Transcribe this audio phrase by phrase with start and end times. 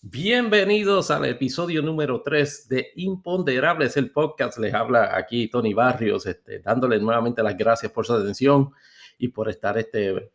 [0.00, 4.56] Bienvenidos al episodio número 3 de Imponderables, el podcast.
[4.58, 8.70] Les habla aquí Tony Barrios, este, dándole nuevamente las gracias por su atención
[9.18, 10.30] y por estar este,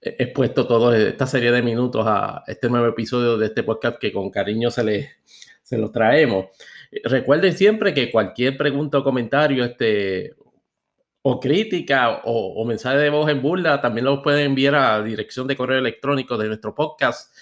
[0.00, 4.30] expuesto toda esta serie de minutos a este nuevo episodio de este podcast que con
[4.30, 5.10] cariño se, le,
[5.62, 6.46] se lo traemos.
[7.04, 10.34] Recuerden siempre que cualquier pregunta o comentario este,
[11.22, 15.04] o crítica o, o mensaje de voz en burla también los pueden enviar a la
[15.04, 17.32] dirección de correo electrónico de nuestro podcast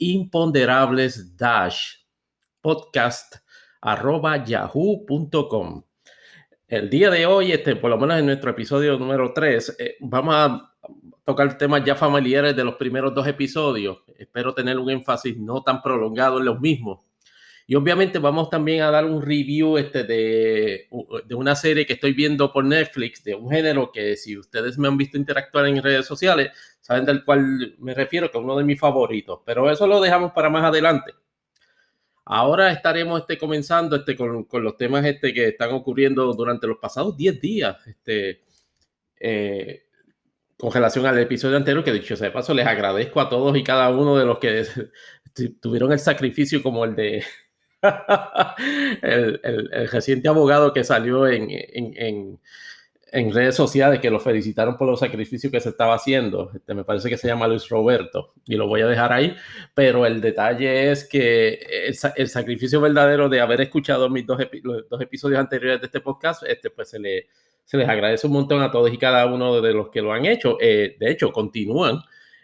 [0.00, 1.94] imponderables dash
[2.60, 3.36] podcast
[3.80, 5.82] arroba yahoo.com.
[6.66, 10.34] El día de hoy, este, por lo menos en nuestro episodio número 3, eh, vamos
[10.34, 10.72] a
[11.24, 13.98] tocar temas ya familiares de los primeros dos episodios.
[14.16, 17.09] Espero tener un énfasis no tan prolongado en los mismos.
[17.70, 20.88] Y obviamente vamos también a dar un review este de,
[21.24, 24.88] de, una serie que estoy viendo por Netflix, de un género que si ustedes me
[24.88, 28.64] han visto interactuar en redes sociales, saben del cual me refiero, que es uno de
[28.64, 29.42] mis favoritos.
[29.46, 31.12] Pero eso lo dejamos para más adelante.
[32.24, 36.78] Ahora estaremos este, comenzando este, con, con los temas este, que están ocurriendo durante los
[36.78, 37.76] pasados 10 días.
[37.86, 38.42] Este,
[39.20, 39.84] eh,
[40.58, 43.62] con relación al episodio anterior, que dicho sea de paso, les agradezco a todos y
[43.62, 44.64] cada uno de los que
[45.62, 47.22] tuvieron el sacrificio como el de
[49.02, 52.38] el, el, reciente abogado que salió en, en,
[53.12, 56.50] en, redes sociales que lo felicitaron por los sacrificios que se estaba haciendo.
[56.54, 59.34] Este, me parece que se llama Luis Roberto y lo voy a dejar ahí,
[59.74, 61.54] pero el detalle es que
[61.86, 66.00] el, el sacrificio verdadero de haber escuchado mis dos, los dos episodios anteriores de este
[66.00, 67.28] podcast, este, pues se, le,
[67.64, 70.26] se les agradece un montón a todos y cada uno de los que lo han
[70.26, 70.58] hecho.
[70.60, 72.00] Eh, de hecho, continúan.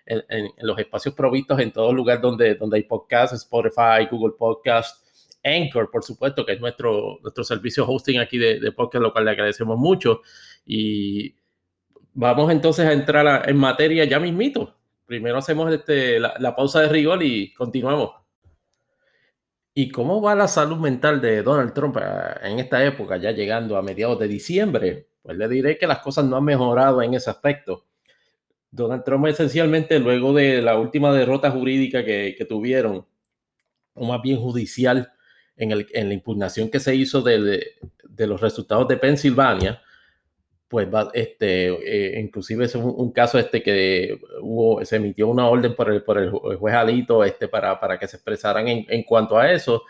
[0.09, 5.05] En, en, los espacios provistos en todo lugar donde, donde hay podcasts, Spotify, Google Podcasts,
[5.47, 9.27] Anchor, por supuesto, que es nuestro, nuestro servicio hosting aquí de, de podcast, lo cual
[9.27, 10.22] le agradecemos mucho.
[10.64, 11.36] Y
[12.16, 14.74] vamos entonces a entrar en materia ya mismito.
[15.06, 18.11] Primero hacemos este, la, pausa de rigor y continuamos.
[19.72, 23.77] ¿Y cómo va la salud mental de Donald Trump eh, en esta época, ya llegando
[23.77, 25.08] a mediados de diciembre?
[25.22, 27.84] Pues le diré que las cosas no han mejorado en ese aspecto.
[28.70, 33.07] Donald Trump esencialmente luego de la última derrota jurídica que, que tuvieron,
[33.95, 35.13] o más bien judicial,
[35.56, 37.64] en, el, en la impugnación que se hizo de,
[38.05, 39.83] de, los resultados de Pensilvania,
[40.68, 45.74] pues este, eh, inclusive es un, un, caso este que hubo, se emitió una orden
[45.74, 49.39] por el, por el juez Alito este, para, para que se expresaran en, en cuanto
[49.39, 49.84] a eso.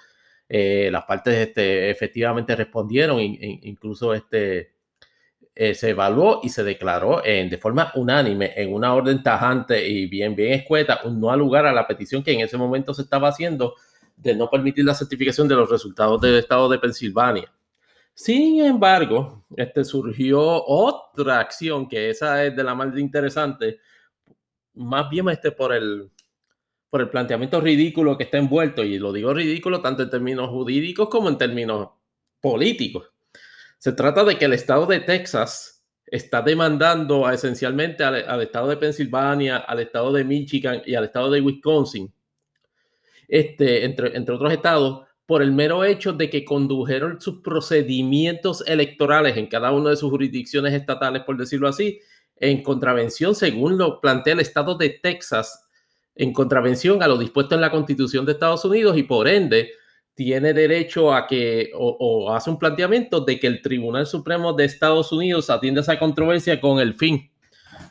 [0.48, 4.76] Eh, las partes este, efectivamente respondieron, in, incluso este,
[5.54, 10.06] eh, se evaluó y se declaró en, de forma unánime en una orden tajante y
[10.06, 13.00] bien, bien escueta un no al lugar a la petición que en ese momento se
[13.00, 13.74] estaba haciendo
[14.16, 17.52] de no permitir la certificación de los resultados del estado de Pensilvania.
[18.14, 23.78] Sin embargo, este surgió otra acción que esa es de la más interesante,
[24.74, 26.10] más bien este por el
[26.88, 31.08] por el planteamiento ridículo que está envuelto y lo digo ridículo tanto en términos jurídicos
[31.10, 31.90] como en términos
[32.40, 33.10] políticos.
[33.76, 38.68] Se trata de que el estado de Texas está demandando a, esencialmente al, al estado
[38.68, 42.15] de Pensilvania, al estado de Michigan y al estado de Wisconsin
[43.28, 49.48] este, entre, otros estados, por el mero hecho de que condujeron sus procedimientos electorales en
[49.48, 52.00] cada una de sus jurisdicciones estatales, por decirlo así,
[52.36, 55.68] en contravención, según lo plantea el estado de Texas,
[56.14, 59.72] en contravención a lo dispuesto en la Constitución de Estados Unidos y por ende
[60.14, 64.64] tiene derecho a que o, o hace un planteamiento de que el Tribunal Supremo de
[64.64, 67.30] Estados Unidos atienda esa controversia con el fin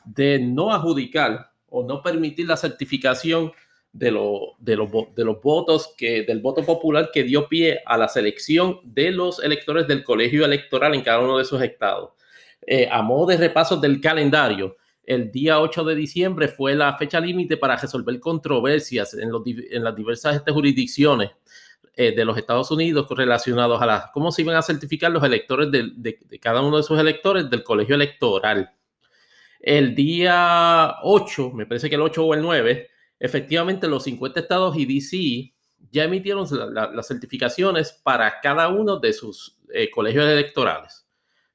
[0.05, 3.51] de no adjudicar o no permitir la certificación
[3.95, 7.97] de, lo, de, los, de los votos que, del voto popular que dio pie a
[7.97, 12.11] la selección de los electores del colegio electoral en cada uno de esos estados.
[12.67, 14.75] Eh, a modo de repaso del calendario,
[15.05, 19.83] el día 8 de diciembre fue la fecha límite para resolver controversias en, los, en
[19.83, 21.31] las diversas este, jurisdicciones
[21.95, 25.71] eh, de los Estados Unidos relacionados a las, cómo se iban a certificar los electores
[25.71, 28.71] de, de, de cada uno de sus electores del colegio electoral.
[29.61, 32.89] El día 8, me parece que el 8 o el 9,
[33.19, 35.53] efectivamente los 50 estados y DC
[35.91, 41.05] ya emitieron la, la, las certificaciones para cada uno de sus eh, colegios electorales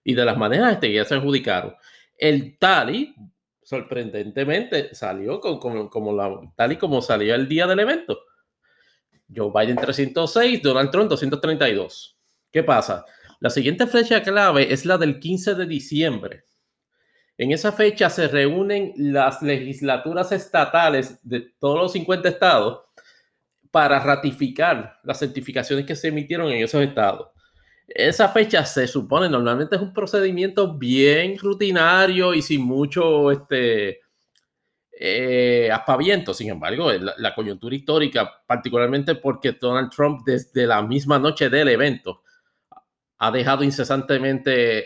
[0.05, 1.75] y de las maneras este, ya se adjudicaron.
[2.17, 3.15] El TALI,
[3.63, 8.19] sorprendentemente, salió como tal y como salió el día del evento.
[9.35, 12.19] Joe Biden 306, Donald Trump 232.
[12.51, 13.05] ¿Qué pasa?
[13.39, 16.45] La siguiente fecha clave es la del 15 de diciembre.
[17.41, 22.83] En esa fecha se reúnen las legislaturas estatales de todos los 50 estados
[23.71, 27.29] para ratificar las certificaciones que se emitieron en esos estados.
[27.89, 34.01] Esa fecha se supone normalmente es un procedimiento bien rutinario y sin mucho este,
[34.93, 36.35] eh, aspaviento.
[36.35, 42.23] Sin embargo, la, coyuntura histórica, particularmente porque Donald Trump desde la misma noche del evento
[43.17, 44.85] ha dejado incesantemente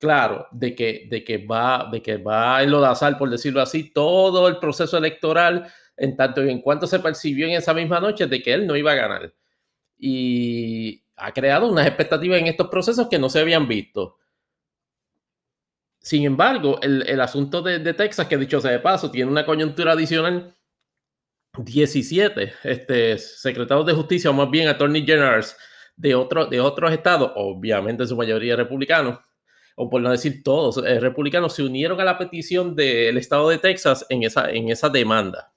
[0.00, 4.48] claro de que, de que va de que va a enlodazar, por decirlo así, todo
[4.48, 8.42] el proceso electoral en tanto y en cuanto se percibió en esa misma noche de
[8.42, 9.34] que él no iba a ganar.
[9.98, 14.16] Y ha creado unas expectativas en estos procesos que no se habían visto.
[16.00, 20.56] Sin embargo, el, asunto de, Texas, que dicho sea de paso, tiene una coyuntura adicional.
[21.58, 25.56] 17 este, secretarios de justicia, o más bien attorney generals
[25.96, 29.18] de, otro, de otros estados, obviamente en su mayoría republicanos,
[29.76, 33.58] o por no decir todos, eh, republicanos, se unieron a la petición del estado de
[33.58, 35.52] Texas en esa, en esa demanda.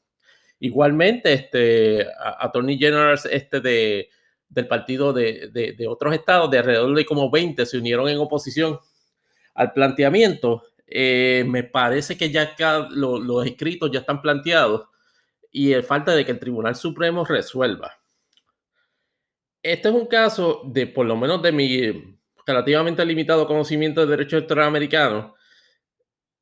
[0.60, 2.07] Igualmente, este,
[2.39, 4.10] attorney generals este de,
[4.48, 8.80] del partido de, de, otros estados, de alrededor de como 20, se unieron en oposición
[9.56, 12.56] al planteamiento, eh, me parece que ya
[12.92, 14.88] los escritos ya están planteados
[15.51, 17.94] y falta de que el Tribunal Supremo resuelva.
[19.62, 22.12] Este es un caso de, por lo menos de mi
[22.45, 25.36] relativamente limitado conocimiento de derecho electoral americano.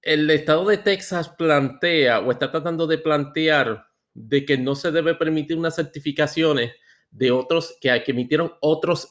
[0.02, 5.16] El estado de Texas plantea o está tratando de plantear de que no se debe
[5.16, 6.74] permitir unas certificaciones
[7.12, 9.10] de otros que, que emitieron otros,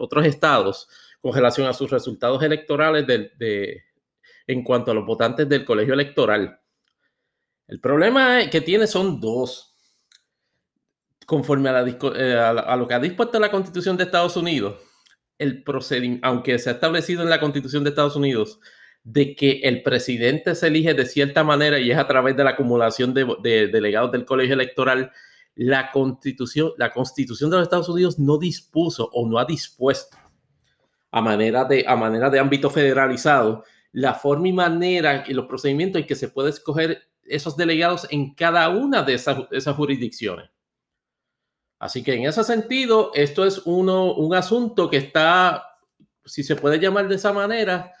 [0.00, 0.88] otros estados
[1.20, 3.82] con relación a sus resultados electorales de,
[4.46, 6.60] en cuanto a los votantes del colegio electoral.
[7.66, 9.64] El problema que tiene son dos.
[11.26, 14.76] Conforme a, eh, a, lo que ha dispuesto la Constitución de Estados Unidos,
[15.38, 18.60] el procedimiento, aunque se ha establecido en la Constitución de Estados Unidos,
[19.04, 22.50] de que el presidente se elige de cierta manera y es a través de la
[22.50, 25.12] acumulación de, de delegados del colegio electoral,
[25.54, 30.16] la Constitución, la Constitución de los Estados Unidos no dispuso o no ha dispuesto
[31.10, 36.00] a manera de, a manera de ámbito federalizado, la forma y manera y los procedimientos
[36.00, 40.50] en que se puede escoger esos delegados en cada una de esas jurisdicciones.
[41.78, 45.76] Así que en ese sentido, esto es uno, un asunto que está,
[46.24, 47.92] si se puede llamar de esa manera,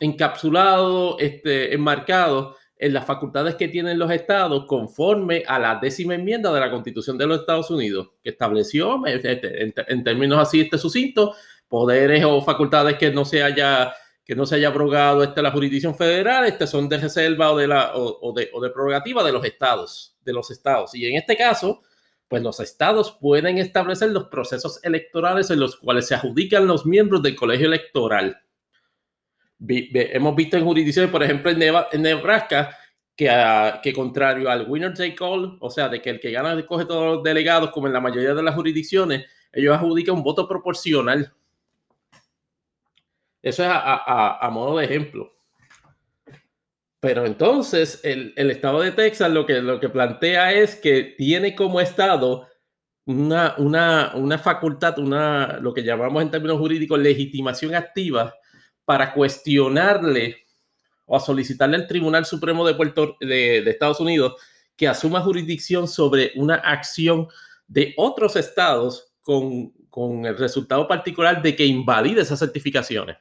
[0.00, 6.52] encapsulado, este, enmarcado en las facultades que tienen los estados conforme a la décima enmienda
[6.52, 11.34] de la Constitución de los Estados Unidos, que estableció, este, en, términos así, este sucinto,
[11.68, 13.92] poderes o facultades que no se haya
[14.24, 17.66] que no se haya abrogado esta la jurisdicción federal, este son de reserva o de
[17.66, 20.94] la o, de, o de prerrogativa de los estados, de los estados.
[20.94, 21.82] Y en este caso,
[22.30, 27.22] pues los estados pueden establecer los procesos electorales en los cuales se adjudican los miembros
[27.22, 28.40] del colegio electoral.
[29.58, 32.74] hemos visto en jurisdicciones, por ejemplo, en, Nebraska,
[33.14, 33.28] que,
[33.82, 37.16] que, contrario al winner take all, o sea, de que el que gana coge todos
[37.16, 41.34] los delegados, como en la mayoría de las jurisdicciones, ellos adjudican un voto proporcional
[43.42, 45.32] eso es a, modo de ejemplo.
[47.00, 51.80] Pero entonces el, estado de Texas lo que, lo que plantea es que tiene como
[51.80, 52.46] estado
[53.06, 58.34] una, una, una facultad, una, lo que llamamos en términos jurídicos legitimación activa
[58.84, 60.44] para cuestionarle
[61.06, 64.34] o a solicitarle al Tribunal Supremo de, Puerto, de, de Estados Unidos
[64.76, 67.28] que asuma jurisdicción sobre una acción
[67.66, 73.16] de otros estados con, con el resultado particular de que invalide esas certificaciones.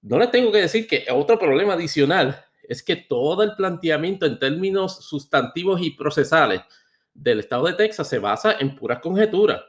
[0.00, 4.38] No les tengo que decir que otro problema adicional es que todo el planteamiento en
[4.38, 6.60] términos sustantivos y procesales
[7.14, 9.62] del estado de Texas se basa en puras conjeturas.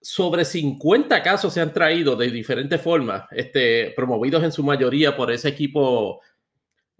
[0.00, 5.30] Sobre 50 casos se han traído de diferentes formas, este, promovidos en su mayoría por
[5.30, 6.20] ese equipo,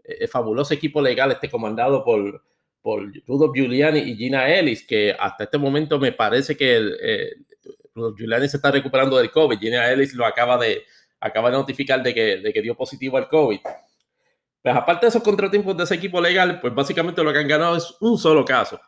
[0.04, 2.42] eh, fabuloso equipo legal, este, comandado por,
[2.80, 7.32] por Rudolph Giuliani y Gina Ellis, que hasta este momento me parece que eh,
[7.94, 9.58] Rudolph Giuliani se está recuperando del COVID.
[9.58, 10.84] Gina Ellis lo acaba de,
[11.18, 13.58] acaba de notificar que, de que dio positivo al COVID.
[14.64, 17.76] Pues aparte de esos contratiempos de ese equipo legal, pues básicamente lo que han ganado
[17.76, 18.80] es un solo caso.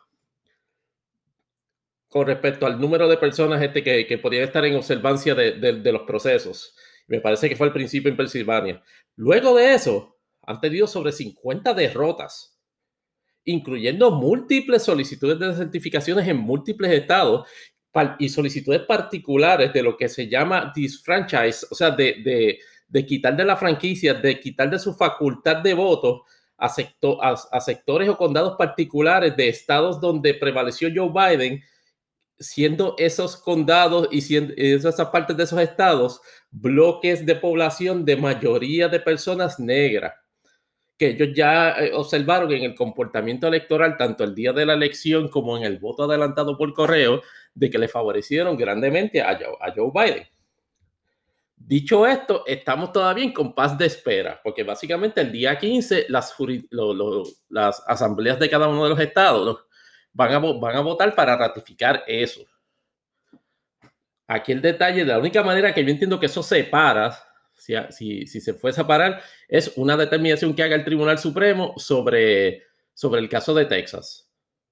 [2.07, 6.01] Con respecto al número de personas este que, que podían estar en observancia de, los
[6.01, 6.75] procesos.
[7.05, 8.83] Me parece que fue al principio en Pensilvania.
[9.17, 12.57] Luego de eso, han tenido sobre 50 derrotas,
[13.43, 17.47] incluyendo múltiples solicitudes de certificaciones en múltiples estados
[18.17, 22.57] y solicitudes particulares de lo que se llama disfranchise, o sea, de,
[23.05, 26.23] quitar de la franquicia, de quitar de su facultad de voto
[26.57, 31.61] a, a, sectores o condados particulares de estados donde prevaleció Joe Biden,
[32.39, 38.87] siendo esos condados y siendo esas partes de esos estados bloques de población de mayoría
[38.87, 40.13] de personas negras
[40.97, 45.29] que ellos ya eh, observaron en el comportamiento electoral, tanto el día de la elección
[45.29, 47.21] como en el voto adelantado por correo,
[47.53, 49.37] de que le favorecieron grandemente a
[49.75, 50.27] Joe, Biden.
[51.59, 56.33] Dicho esto, estamos todavía en compás de espera, porque básicamente el día 15 las,
[57.87, 59.65] asambleas de cada uno de los estados
[60.13, 62.41] van a, votar para ratificar eso.
[64.27, 67.17] Aquí el detalle, la única manera que yo entiendo que eso se para,
[67.55, 67.75] si,
[68.27, 72.61] si, se fuese a parar, es una determinación que haga el Tribunal Supremo sobre
[73.03, 74.26] el caso de Texas.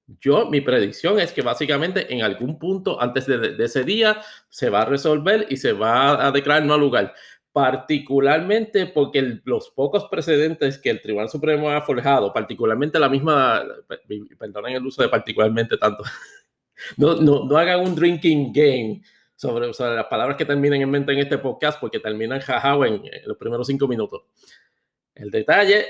[0.08, 4.84] Yo, mi predicción es que básicamente en algún punto antes de, ese día se va
[4.84, 7.14] a resolver y se va a declarar no lugar.
[7.52, 13.64] Particularmente porque los pocos precedentes que el Tribunal Supremo ha forjado, particularmente la misma,
[14.38, 16.04] perdonen el uso de particularmente tanto,
[16.98, 19.02] no, no, no hagan un drinking game
[19.36, 23.38] sobre, las palabras que terminan en mente en este podcast porque terminan jajao en los
[23.38, 24.24] primeros cinco minutos.
[25.14, 25.86] El detalle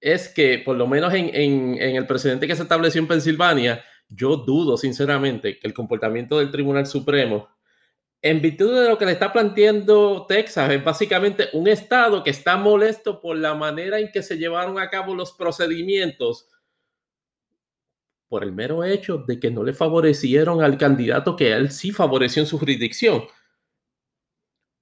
[0.00, 4.76] es que, por lo menos en, el precedente que se estableció en Pensilvania, yo dudo
[4.76, 7.48] sinceramente que el comportamiento del Tribunal Supremo,
[8.22, 12.56] en virtud de lo que le está planteando Texas, es básicamente un estado que está
[12.56, 16.48] molesto por la manera en que se llevaron a cabo los procedimientos,
[18.28, 22.42] por el mero hecho de que no le favorecieron al candidato que él sí favoreció
[22.42, 23.24] en su jurisdicción.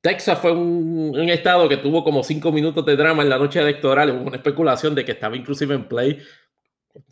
[0.09, 4.11] Texas fue un, estado que tuvo como cinco minutos de drama en la noche electoral,
[4.11, 6.19] hubo una especulación de que estaba inclusive en play.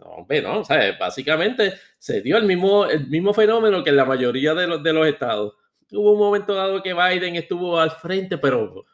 [0.01, 4.07] No, no, o sea, básicamente se dio el mismo, el mismo fenómeno que en la
[4.07, 5.53] mayoría de los, de los estados.
[5.93, 8.87] Hubo un momento dado que Biden estuvo al frente, pero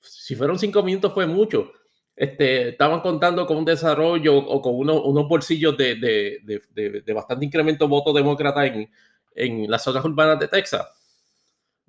[0.00, 1.70] si fueron cinco minutos fue mucho.
[2.16, 6.38] Este, estaban contando con un desarrollo o con unos, unos bolsillos de, de,
[6.72, 8.90] de, de, bastante incremento voto demócrata en,
[9.34, 10.97] en las zonas urbanas de Texas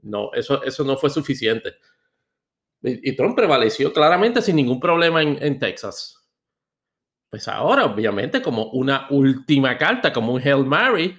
[0.04, 1.76] no, eso, eso no fue suficiente.
[2.82, 6.16] Y, Trump prevaleció claramente sin ningún problema en, Texas.
[7.30, 11.18] Pues ahora, obviamente, como una última carta, como un Hail Mary,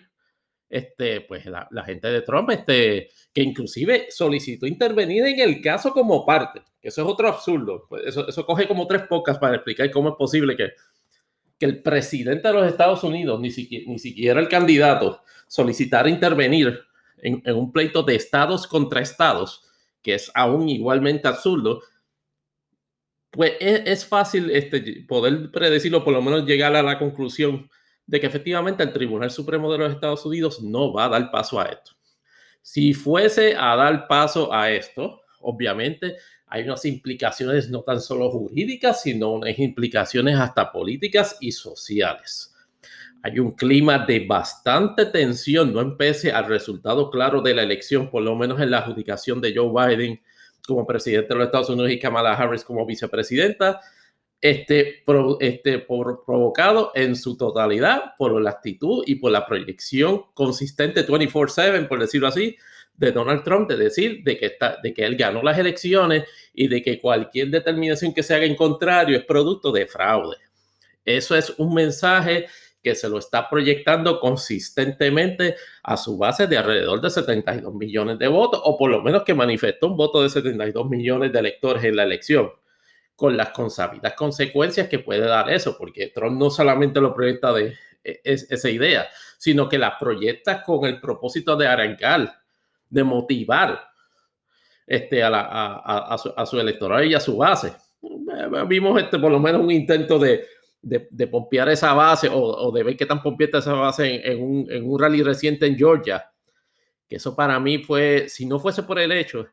[0.69, 6.25] este, pues la, gente de Trump, este, que inclusive solicitó intervenir en el caso como
[6.25, 7.87] parte, eso es otro absurdo.
[7.89, 10.71] Pues eso, eso coge como tres pocas para explicar cómo es posible que,
[11.59, 16.81] que el presidente de los Estados Unidos, ni siquiera, ni siquiera el candidato, solicitara intervenir
[17.23, 19.63] en, un pleito de estados contra estados,
[20.03, 21.83] que es aún igualmente absurdo,
[23.31, 27.71] pues es, fácil este, poder predecirlo, por lo menos llegar a la conclusión
[28.07, 31.61] de que efectivamente el Tribunal Supremo de los Estados Unidos no va a dar paso
[31.61, 31.93] a esto.
[32.61, 39.03] Si fuese a dar paso a esto, obviamente hay unas implicaciones no tan solo jurídicas,
[39.03, 42.51] sino unas implicaciones hasta políticas y sociales
[43.23, 48.23] hay un clima de bastante tensión, no empece al resultado claro de la elección, por
[48.23, 50.21] lo menos en la adjudicación de Joe Biden
[50.67, 53.81] como presidente de los Estados Unidos y Kamala Harris como vicepresidenta,
[54.41, 55.03] este,
[55.41, 61.87] este por, provocado en su totalidad por la actitud y por la proyección consistente 24/7,
[61.89, 62.57] por decirlo así,
[62.95, 66.25] de Donald Trump de decir de que, está, de que él ganó las elecciones
[66.55, 70.37] y de que cualquier determinación que se haga en contrario es producto de fraude.
[71.05, 72.47] Eso es un mensaje
[72.83, 78.29] que se lo está proyectando consistentemente a su base de alrededor de 72 millones de
[78.29, 81.97] votos, o por lo menos que manifestó un voto de 72 millones de electores en
[81.97, 82.51] la elección,
[83.15, 87.75] con las consabidas consecuencias que puede dar eso, porque Trump no solamente lo proyecta de
[88.03, 92.41] e, esa idea, sino que la proyecta con el propósito de arrancar,
[92.89, 93.91] de motivar
[94.87, 97.75] este, a, su, su electorado y a su base.
[98.67, 100.47] Vimos este, por lo menos un intento de
[100.83, 104.99] de, de pompear esa base o, de ver qué tan pompeada esa base en, un,
[104.99, 106.31] rally reciente en Georgia.
[107.09, 109.47] Que eso para mí fue, si no fuese por el hecho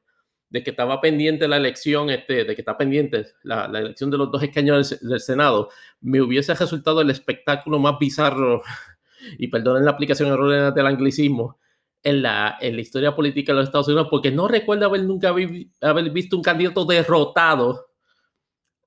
[0.49, 4.31] de que estaba pendiente la elección, este, de que está pendiente la, elección de los
[4.31, 5.69] dos escaños del, Senado,
[5.99, 8.61] me hubiese resultado el espectáculo más bizarro,
[9.37, 11.59] y perdonen la aplicación errónea del anglicismo,
[12.03, 15.29] en la, en la historia política de los Estados Unidos, porque no recuerdo haber nunca
[15.29, 17.86] haber visto un candidato derrotado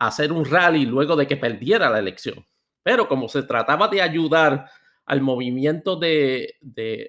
[0.01, 2.45] hacer un rally luego de que perdiera la elección.
[2.83, 4.67] Pero como se trataba de ayudar
[5.05, 6.57] al movimiento de,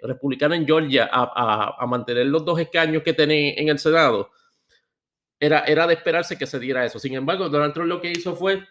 [0.03, 4.29] republicano en Georgia a, mantener los dos escaños que tienen en el Senado,
[5.39, 6.99] era, era de esperarse que se diera eso.
[6.99, 8.61] Sin embargo, Donald Trump lo que hizo fue,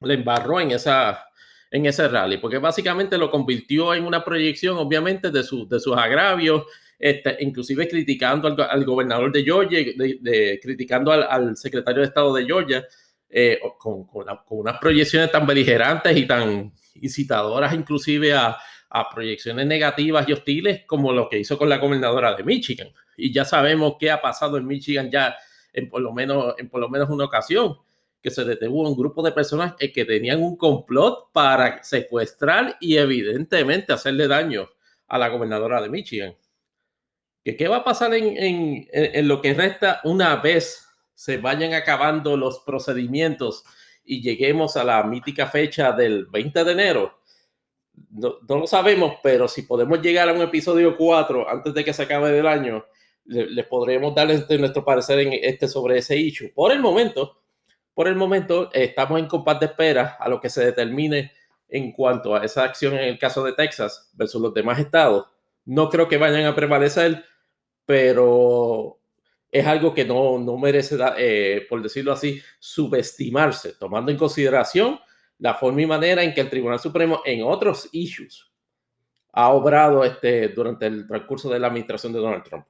[0.00, 1.26] le embarró en, esa,
[1.70, 5.96] en ese rally, porque básicamente lo convirtió en una proyección, obviamente, de, su, de sus
[5.96, 6.64] agravios,
[6.98, 12.44] este, inclusive criticando al, gobernador de Georgia, de, criticando al, al, secretario de Estado de
[12.44, 12.86] Georgia,
[13.28, 18.58] eh, con, unas proyecciones tan beligerantes y tan incitadoras inclusive a,
[19.12, 22.88] proyecciones negativas y hostiles como lo que hizo con la gobernadora de Michigan.
[23.14, 25.36] Y ya sabemos qué ha pasado en Michigan ya
[25.74, 27.76] en por lo menos, en por lo menos una ocasión,
[28.22, 32.96] que se detuvo un grupo de personas que, que tenían un complot para secuestrar y
[32.96, 34.66] evidentemente hacerle daño
[35.08, 36.34] a la gobernadora de Michigan
[37.46, 40.85] que qué va a pasar en, en, lo que resta una vez
[41.16, 43.64] se vayan acabando los procedimientos
[44.04, 47.18] y lleguemos a la mítica fecha del 20 de enero.
[48.10, 51.94] No, no, lo sabemos, pero si podemos llegar a un episodio 4 antes de que
[51.94, 52.84] se acabe el año,
[53.24, 56.52] les podremos dar este, nuestro parecer en este sobre ese issue.
[56.54, 57.40] Por el momento,
[57.94, 61.32] por el momento estamos en compás de espera a lo que se determine
[61.70, 65.26] en cuanto a esa acción en el caso de Texas versus los demás estados.
[65.64, 67.24] No creo que vayan a prevalecer,
[67.86, 69.00] pero
[69.58, 75.00] es algo que no, no merece, eh, por decirlo así, subestimarse, tomando en consideración
[75.38, 78.50] la forma y manera en que el Tribunal Supremo en otros issues
[79.32, 82.66] ha obrado este, durante el transcurso de la administración de Donald Trump.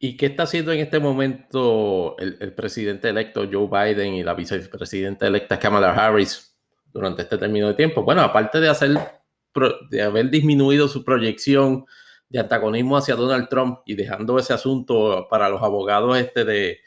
[0.00, 5.26] ¿Y qué está haciendo en este momento el, presidente electo Joe Biden y la vicepresidenta
[5.26, 6.56] electa Kamala Harris
[6.92, 8.04] durante este término de tiempo?
[8.04, 8.96] Bueno, aparte de, hacer,
[9.90, 11.84] de haber disminuido su proyección
[12.28, 16.80] de antagonismo hacia Donald Trump y dejando ese asunto para los abogados este de,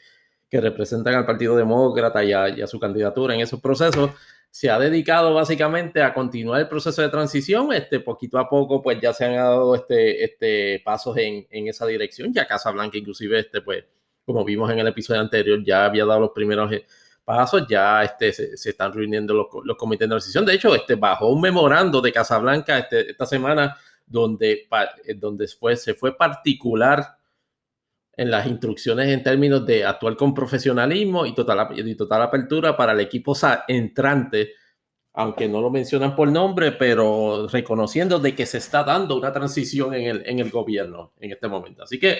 [0.48, 4.10] que representan al Partido Demócrata y a su candidatura en esos procesos,
[4.52, 7.72] se ha dedicado básicamente a continuar el proceso de transición.
[7.72, 11.86] Este, poquito a poco, pues ya se han dado este, este, pasos en, en esa
[11.86, 12.34] dirección.
[12.34, 13.82] Ya Casa Blanca, inclusive, este, pues,
[14.26, 16.84] como vimos en el episodio anterior, ya había dado los primeros eh,
[17.24, 20.44] pasos, ya este, se, están reuniendo los, los, comités de transición.
[20.44, 23.74] De hecho, este, bajó un memorando de Casablanca este, esta semana
[24.12, 24.68] donde,
[25.04, 27.16] eh, donde fue, se fue particular
[28.14, 32.92] en las instrucciones en términos de actuar con profesionalismo y total, y total apertura para
[32.92, 33.34] el equipo
[33.66, 34.52] entrante,
[35.14, 39.94] aunque no lo mencionan por nombre, pero reconociendo de que se está dando una transición
[39.94, 41.82] en el, en el gobierno en este momento.
[41.82, 42.18] Así que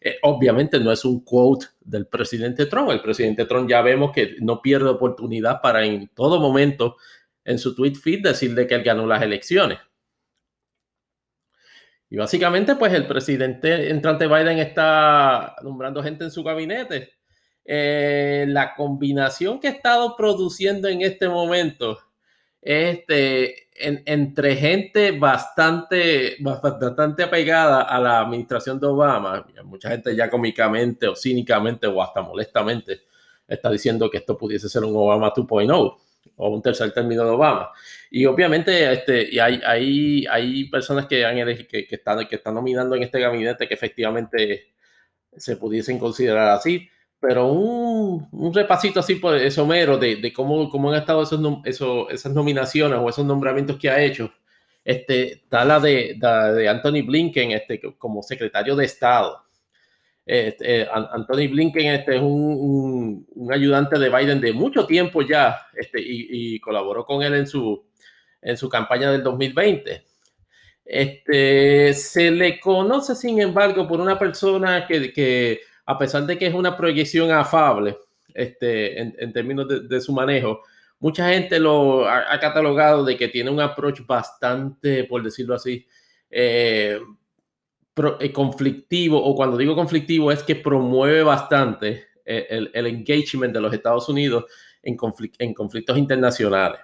[0.00, 2.90] eh, obviamente no es un quote del presidente Trump.
[2.90, 6.96] El presidente Trump ya vemos que no pierde oportunidad para en todo momento
[7.44, 9.78] en su tweet feed decirle que él ganó las elecciones.
[12.10, 17.12] Y básicamente, pues el presidente entrante Biden está nombrando gente en su gabinete.
[17.64, 21.98] Eh, la combinación que ha estado produciendo en este momento
[22.62, 31.06] este, entre gente bastante, bastante apegada a la administración de Obama, mucha gente ya cómicamente
[31.08, 33.02] o cínicamente o hasta molestamente
[33.46, 35.96] está diciendo que esto pudiese ser un Obama 2.0
[36.38, 37.70] o un tercer término de Obama.
[38.10, 42.54] Y obviamente este, y hay, hay, hay personas que, han que, que, están, que están
[42.54, 44.72] nominando en este gabinete que efectivamente
[45.36, 46.88] se pudiesen considerar así,
[47.20, 51.40] pero un, un repasito así por eso mero de, de cómo, cómo, han estado esos,
[51.64, 54.32] esos, esas nominaciones o esos nombramientos que ha hecho.
[54.84, 59.44] Este, está la de, de, Anthony Blinken este, como secretario de Estado.
[60.28, 66.02] Este, eh, Anthony Blinken este, es un, ayudante de Biden de mucho tiempo ya este,
[66.04, 67.82] y, colaboró con él en su,
[68.42, 70.04] en su campaña del 2020.
[70.84, 76.46] Este, se le conoce, sin embargo, por una persona que, que a pesar de que
[76.46, 77.96] es una proyección afable
[78.34, 80.60] este, en, términos de, su manejo,
[81.00, 85.86] mucha gente lo ha, catalogado de que tiene un approach bastante, por decirlo así,
[86.30, 87.00] eh,
[88.32, 94.08] conflictivo, o cuando digo conflictivo es que promueve bastante eh, el, engagement de los Estados
[94.08, 94.44] Unidos
[94.82, 96.80] en, conflict, en conflictos internacionales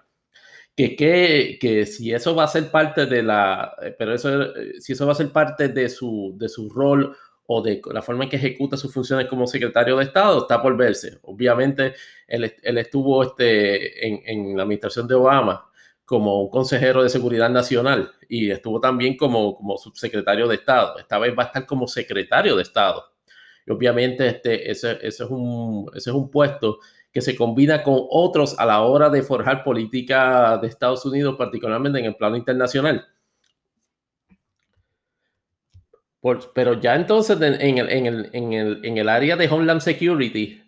[0.77, 4.81] que, que, que, si eso va a ser parte de la, eh, pero eso, eh,
[4.81, 8.25] si eso va a ser parte de su, de su rol o de la forma
[8.25, 11.19] en que ejecuta sus funciones como secretario de Estado, está por verse.
[11.23, 11.95] Obviamente,
[12.27, 15.71] él, él estuvo este, en, la administración de Obama
[16.05, 20.99] como un consejero de seguridad nacional y estuvo también como, como subsecretario de Estado.
[20.99, 23.05] Esta vez va a estar como secretario de Estado.
[23.67, 26.81] Y obviamente este, ese, ese, es un, ese es un puesto
[27.15, 32.01] que se combina con otros a la hora de forjar política de Estados Unidos, particularmente
[32.01, 33.07] en el plano internacional.
[36.21, 39.81] Por, pero ya entonces en el, en, el, en, el, en el, área de Homeland
[39.81, 40.64] Security,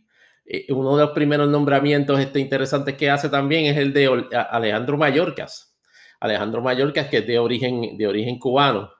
[0.46, 4.96] eh, uno de los primeros nombramientos este, interesantes que hace también es el de Alejandro
[4.96, 5.76] Mayorkas.
[6.20, 8.90] Alejandro Mayorkas, que es de origen, de origen cubano.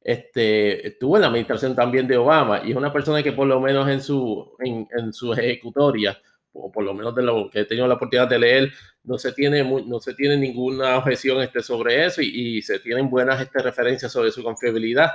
[0.00, 3.60] Este, estuvo en la administración también de Obama y es una persona que por lo
[3.60, 6.18] menos en su, en su ejecutoria
[6.52, 8.72] o por lo menos de lo que he tenido la oportunidad de leer,
[9.04, 13.08] no se tiene, no se tiene ninguna objeción este, sobre eso y, y se tienen
[13.08, 15.12] buenas este, referencias sobre su confiabilidad.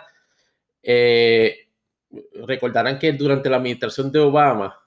[0.82, 1.68] Eh,
[2.46, 4.83] recordarán que durante la administración de Obama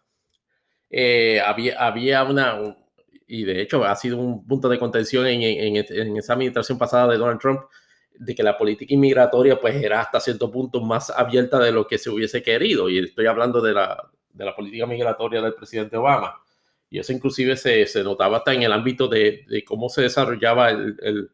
[0.90, 2.76] eh, había, había una,
[3.26, 7.18] y de hecho ha sido un punto de contención en, en, esa administración pasada de
[7.18, 7.60] Donald Trump,
[8.18, 11.98] de que la política inmigratoria pues era hasta cierto punto más abierta de lo que
[11.98, 12.88] se hubiese querido.
[12.88, 16.40] Y estoy hablando de la, de la política migratoria del presidente Obama.
[16.88, 20.70] Y eso inclusive se, se notaba hasta en el ámbito de, de cómo se desarrollaba
[20.70, 21.30] el, el,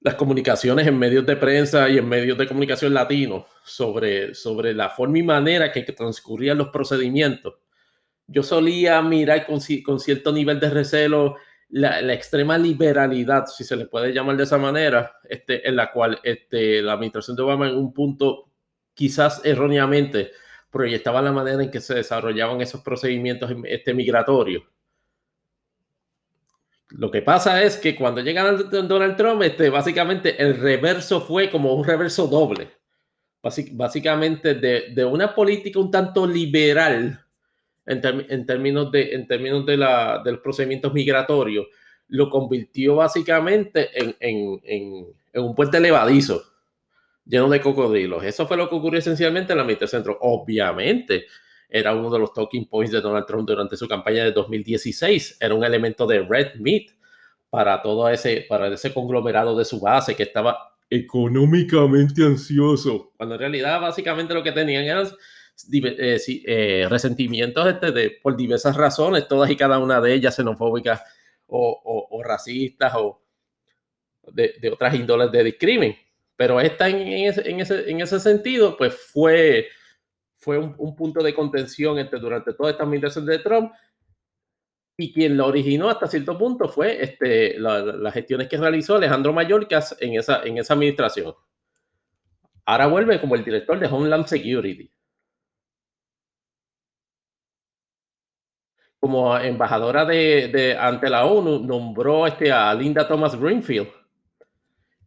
[0.00, 4.88] las comunicaciones en medios de prensa y en medios de comunicación latinos sobre, sobre la
[4.88, 7.54] forma y manera que, transcurrían los procedimientos,
[8.30, 11.36] yo solía mirar con, cierto nivel de recelo
[11.68, 16.20] la, extrema liberalidad, si se le puede llamar de esa manera, este, en la cual
[16.22, 18.48] este, la administración de Obama en un punto
[18.94, 20.30] quizás erróneamente
[20.70, 24.62] proyectaba la manera en que se desarrollaban esos procedimientos este, migratorios.
[26.90, 31.74] Lo que pasa es que cuando llega Donald Trump, este, básicamente el reverso fue como
[31.74, 32.68] un reverso doble.
[33.72, 37.24] básicamente de, una política un tanto liberal
[37.90, 41.66] en, en términos, de, en términos de, la, de los procedimientos migratorios,
[42.08, 44.60] lo convirtió básicamente en, en,
[45.32, 46.42] en un puente levadizo
[47.24, 48.24] lleno de cocodrilos.
[48.24, 50.18] Eso fue lo que ocurrió esencialmente en la mitad centro.
[50.20, 51.26] Obviamente,
[51.68, 55.38] era uno de los talking points de Donald Trump durante su campaña de 2016.
[55.40, 56.90] Era un elemento de red meat
[57.48, 63.40] para todo ese, para ese conglomerado de su base que estaba económicamente ansioso, cuando en
[63.40, 65.06] realidad básicamente lo que tenían eran
[65.72, 71.02] eh, eh, resentimientos este, de, por diversas razones, todas y cada una de ellas xenofóbicas
[71.46, 73.22] o, o, racistas o
[74.32, 75.96] de, de, otras índoles de discrimen.
[76.36, 79.68] Pero esta en, ese, en, ese, en ese sentido, pues fue,
[80.38, 83.72] fue un, un, punto de contención entre, durante toda esta administración de Trump.
[84.96, 89.32] Y quien lo originó hasta cierto punto fue este, la, las gestiones que realizó Alejandro
[89.32, 91.34] Mayorkas en esa, en esa administración.
[92.66, 94.90] Ahora vuelve como el director de Homeland Security.
[99.00, 103.88] Como embajadora de, ante la ONU, nombró este, a Linda Thomas Greenfield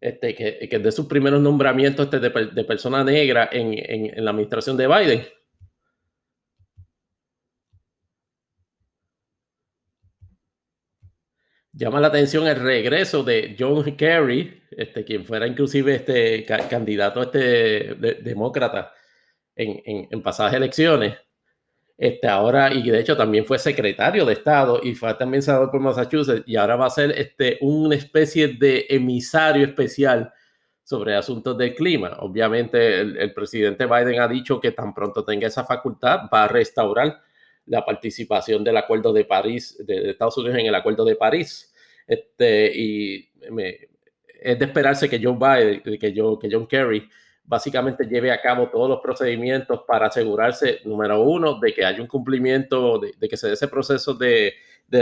[0.04, 4.76] este, que, que de sus primeros nombramientos este, de, de, persona negra en, la administración
[4.76, 5.26] de Biden.
[11.72, 14.64] Llama la atención el regreso de John Kerry,
[15.06, 18.94] quien fuera inclusive este candidato este demócrata
[19.56, 21.16] en pasadas elecciones
[21.98, 25.80] este, ahora, y de hecho también fue secretario de Estado y fue también senador por
[25.80, 30.34] Massachusetts, y ahora va a ser este, una especie de emisario especial
[30.84, 32.18] sobre asuntos del clima.
[32.20, 37.22] Obviamente, el, presidente Biden ha dicho que tan pronto tenga esa facultad, va a restaurar
[37.66, 41.74] la participación del Acuerdo de París, de, Estados Unidos en el Acuerdo de París.
[42.06, 43.32] Este, y
[44.42, 47.08] es de esperarse que Joe Biden, que, yo, que John Kerry
[47.46, 52.08] básicamente lleve a cabo todos los procedimientos para asegurarse, número uno, de que haya un
[52.08, 54.54] cumplimiento, de, que se dé ese proceso de,
[54.88, 55.00] de,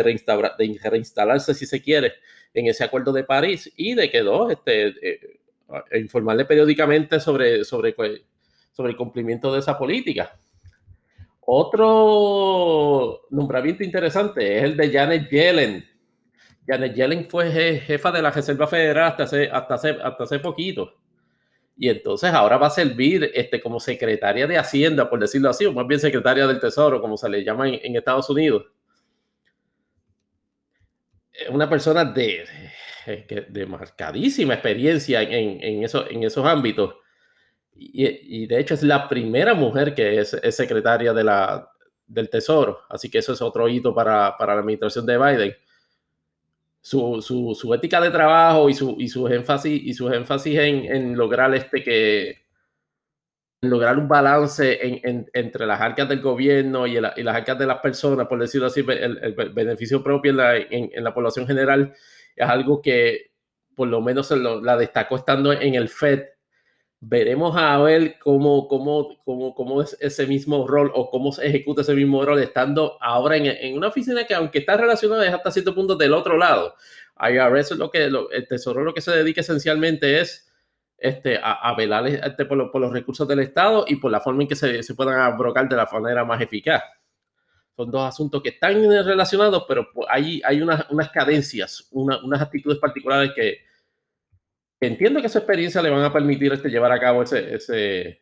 [0.58, 2.14] de, reinstalarse, si se quiere,
[2.54, 5.40] en ese acuerdo de París y de que dos, este, eh,
[6.00, 7.96] informarle periódicamente sobre, sobre,
[8.72, 10.38] sobre el cumplimiento de esa política.
[11.42, 15.86] Otro nombramiento interesante es el de Janet Yellen.
[16.68, 21.01] Janet Yellen fue jefa de la Reserva Federal hasta hace, hasta hace, hasta hace poquito
[21.82, 25.74] y entonces ahora va a servir este, como secretaria de Hacienda, por decirlo así, o
[25.74, 28.68] más bien secretaria del Tesoro, como se le llama en, Estados Unidos.
[31.50, 32.46] Una persona de,
[33.50, 36.98] de, marcadísima experiencia en, en, eso, en esos ámbitos.
[37.74, 41.68] Y, y, de hecho es la primera mujer que es, es secretaria de la,
[42.06, 42.82] del Tesoro.
[42.90, 45.56] Así que eso es otro hito para, para la administración de Biden
[46.82, 51.16] su, su, su, ética de trabajo y su, y sus énfasis, y sus énfasis en,
[51.16, 52.42] lograr este que
[53.62, 57.78] lograr un balance en, en, entre las arcas del gobierno y, las arcas de las
[57.78, 61.94] personas, por decirlo así, el, beneficio propio en la, en la, población general
[62.36, 63.32] es algo que
[63.76, 66.24] por lo menos la destacó estando en el FED
[67.04, 71.82] veremos a ver cómo, cómo, cómo, cómo es ese mismo rol o cómo se ejecuta
[71.82, 75.52] ese mismo rol estando ahora en, en una oficina que aunque está relacionada es hasta
[75.52, 76.76] cierto punto del otro lado.
[77.20, 80.48] IRS es lo que el tesoro lo que se dedica esencialmente es
[80.98, 84.44] este, a, a velar este, por, por, los recursos del Estado y por la forma
[84.44, 86.84] en que se, se puedan abrogar de la manera más eficaz.
[87.76, 92.42] Son dos asuntos que están relacionados, pero pues, hay, hay unas, unas cadencias, una, unas
[92.42, 93.71] actitudes particulares que,
[94.82, 98.22] entiendo que esa experiencia le van a permitir este, llevar a cabo ese, ese,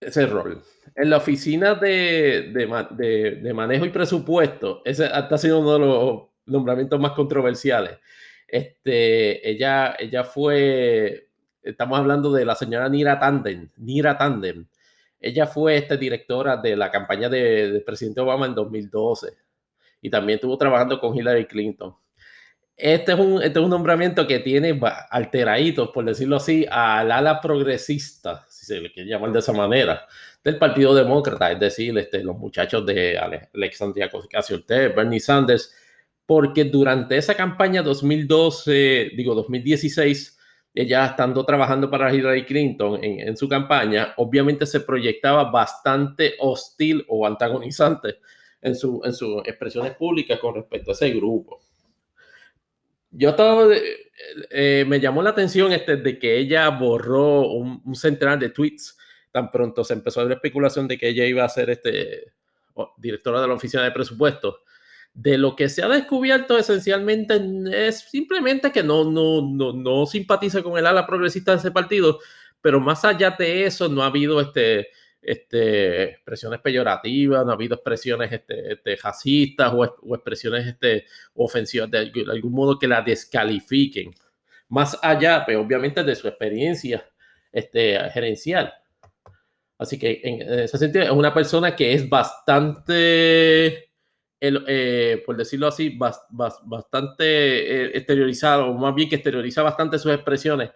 [0.00, 0.62] ese rol.
[0.94, 6.22] En la oficina de, de, de, manejo y presupuesto, ese ha sido uno de los
[6.46, 7.98] nombramientos más controversiales.
[8.48, 11.28] Este, ella, ella fue,
[11.62, 14.66] estamos hablando de la señora Nira Tandem, Nira Tandem.
[15.20, 19.28] Ella fue este, directora de la campaña del de presidente Obama en 2012
[20.02, 21.94] y también estuvo trabajando con Hillary Clinton
[22.82, 24.78] este es, un, este es un nombramiento que tiene
[25.10, 30.06] alteraditos, por decirlo así, al ala progresista, si se le quiere llamar de esa manera,
[30.42, 33.16] del Partido Demócrata, es decir, este, los muchachos de
[33.54, 35.72] Alexandria Ocasio-Cortez, Bernie Sanders,
[36.26, 40.40] porque durante esa campaña 2012, digo 2016,
[40.74, 47.04] ella estando trabajando para Hillary Clinton en, en, su campaña, obviamente se proyectaba bastante hostil
[47.08, 48.16] o antagonizante
[48.60, 51.60] en, su, en sus expresiones públicas con respecto a ese grupo.
[53.12, 53.66] Yo estaba,
[54.50, 58.96] eh, me llamó la atención este, de que ella borró un, un, centenar de tweets.
[59.30, 62.32] Tan pronto se empezó a ver especulación de que ella iba a ser este,
[62.96, 64.56] directora de la oficina de presupuestos.
[65.14, 67.38] De lo que se ha descubierto esencialmente
[67.70, 72.18] es simplemente que no, no, no, no simpatiza con el ala progresista de ese partido,
[72.62, 74.88] pero más allá de eso no ha habido este,
[75.22, 82.12] este, expresiones peyorativas, no ha habido expresiones este, este racistas o, expresiones este, ofensivas de,
[82.30, 84.12] algún modo que la descalifiquen.
[84.68, 87.04] Más allá, pues, obviamente, de su experiencia
[87.52, 88.72] este, gerencial.
[89.78, 93.92] Así que en ese sentido es una persona que es bastante
[94.44, 100.70] eh, por decirlo así, bastante eh, exteriorizado, o más bien que exterioriza bastante sus expresiones.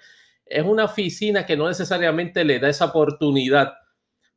[0.45, 3.75] Es una oficina que no necesariamente le da esa oportunidad,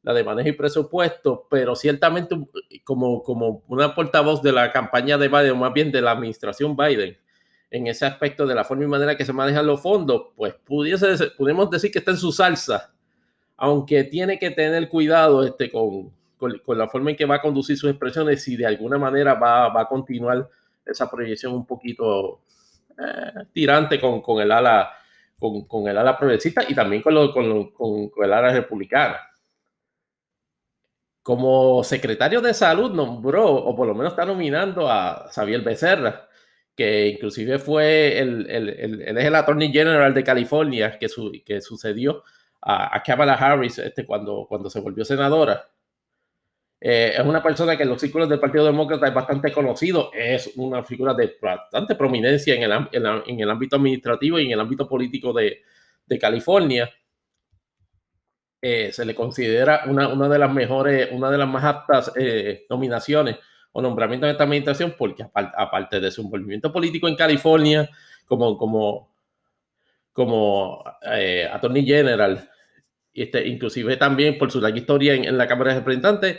[0.02, 2.36] la de manejo y presupuesto, pero ciertamente
[2.84, 6.76] como, como una portavoz de la campaña de Biden, o más bien de la administración
[6.76, 7.18] Biden,
[7.72, 11.08] en ese aspecto de la forma y manera que se manejan los fondos, pues pudiese,
[11.38, 12.92] podemos decir que está en su salsa,
[13.58, 17.78] aunque tiene que tener cuidado este, con, con, la forma en que va a conducir
[17.78, 20.50] sus expresiones, si de alguna manera va, va a continuar
[20.86, 22.42] esa proyección un poquito
[22.98, 24.92] eh, tirante con, con, el ala
[25.38, 29.18] con, con, el ala progresista y también con, lo, con, con, el ala republicana.
[31.30, 36.28] Como secretario de salud nombró, o por lo menos está nominando a Xavier Becerra,
[36.76, 42.24] que inclusive fue el, el, el, el Attorney General de California que, su, que sucedió
[42.60, 45.70] a, a Kamala Harris este, cuando, cuando se volvió senadora.
[46.82, 50.54] Eh, es una persona que en los círculos del Partido Demócrata es bastante conocido, es
[50.56, 54.60] una figura de bastante prominencia en el, en, en el ámbito administrativo y en el
[54.62, 55.62] ámbito político de,
[56.08, 56.90] de California.
[58.62, 62.66] Eh, se le considera una, una, de las mejores, una de las más aptas eh,
[62.70, 63.38] nominaciones
[63.72, 67.90] o nombramientos en esta administración, porque aparte, aparte, de su movimiento político en California,
[68.26, 69.14] como, como,
[70.12, 72.50] como eh, Attorney General,
[73.14, 76.38] este, inclusive también por su larga historia en la Cámara de Representantes,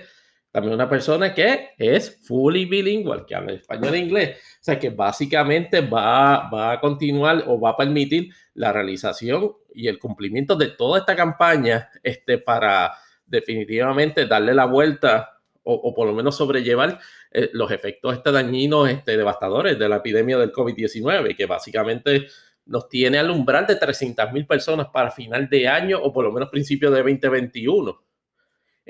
[0.50, 4.38] también una persona que es fully bilingual, que habla español e inglés.
[4.60, 9.86] O sea que básicamente va, va a continuar o va a permitir la realización y
[9.86, 12.92] el cumplimiento de toda esta campaña este, para
[13.26, 16.98] definitivamente darle la vuelta o, o por lo menos sobrellevar
[17.30, 22.26] eh, los efectos este dañinos, este, devastadores de la epidemia del COVID-19, que básicamente
[22.66, 26.32] nos tiene al umbral de 300 mil personas para final de año o por lo
[26.32, 28.09] menos principio de 2021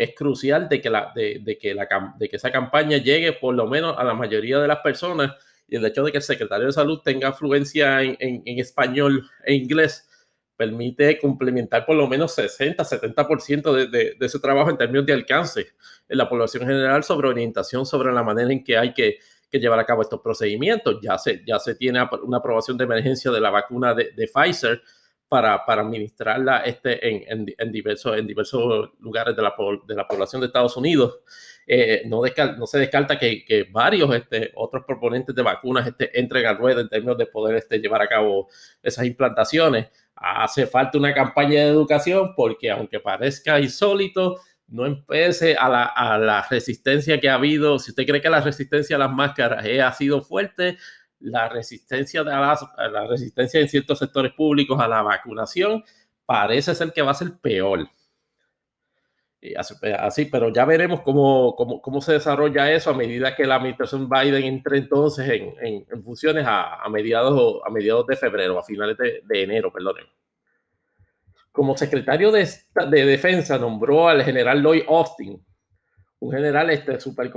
[0.03, 1.87] es crucial de que, la, de, de que, la,
[2.19, 5.33] de que esa campaña llegue por lo menos a la mayoría de las personas
[5.69, 9.29] y el hecho de que el secretario de salud tenga fluencia en, en, en español
[9.45, 10.09] e inglés
[10.57, 15.13] permite complementar por lo menos 60, 70% de, de, de, ese trabajo en términos de
[15.13, 15.67] alcance
[16.09, 19.19] en la población general sobre orientación sobre la manera en que hay que,
[19.51, 20.99] que llevar a cabo estos procedimientos.
[21.03, 24.81] Ya se, ya se tiene una aprobación de emergencia de la vacuna de, de Pfizer,
[25.31, 29.55] para, para administrarla este, en, en, en, diversos, en diversos lugares de la,
[29.87, 31.21] de la población de Estados Unidos.
[31.65, 36.19] Eh, no, descal, no, se descarta que, que, varios este, otros proponentes de vacunas este,
[36.19, 38.49] entren al ruedo en términos de poder este, llevar a cabo
[38.83, 39.87] esas implantaciones.
[40.17, 46.19] Hace falta una campaña de educación porque aunque parezca insólito, no empece a la, a
[46.19, 47.79] la resistencia que ha habido.
[47.79, 50.77] Si usted cree que la resistencia a las máscaras eh, ha sido fuerte,
[51.21, 52.59] la resistencia, de la,
[52.91, 55.85] la resistencia en ciertos sectores públicos a la vacunación
[56.27, 57.89] parece ser que va a ser peor.
[59.57, 63.55] Así, así, pero ya veremos cómo, cómo, cómo, se desarrolla eso a medida que la
[63.55, 68.59] administración Biden entre entonces en, en, en funciones a, a, mediados, a mediados de febrero,
[68.59, 69.97] a finales de, de enero, perdón.
[71.53, 72.47] Como secretario de,
[72.91, 75.43] de, Defensa nombró al general Lloyd Austin,
[76.21, 77.33] un general este súper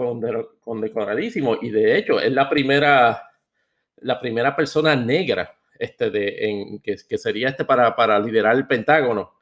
[0.60, 3.33] condecoradísimo y de hecho es la primera
[4.04, 9.34] la primera persona negra este de, que, sería este para, para liderar el Pentágono.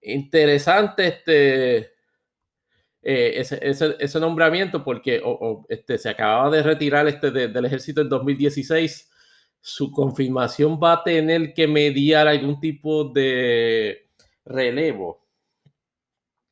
[0.00, 1.76] Interesante este,
[3.02, 5.22] eh, ese, ese, nombramiento porque
[5.68, 9.10] este, se acababa de retirar este de, del ejército en 2016.
[9.60, 14.08] Su confirmación va a tener que mediar algún tipo de
[14.44, 15.22] relevo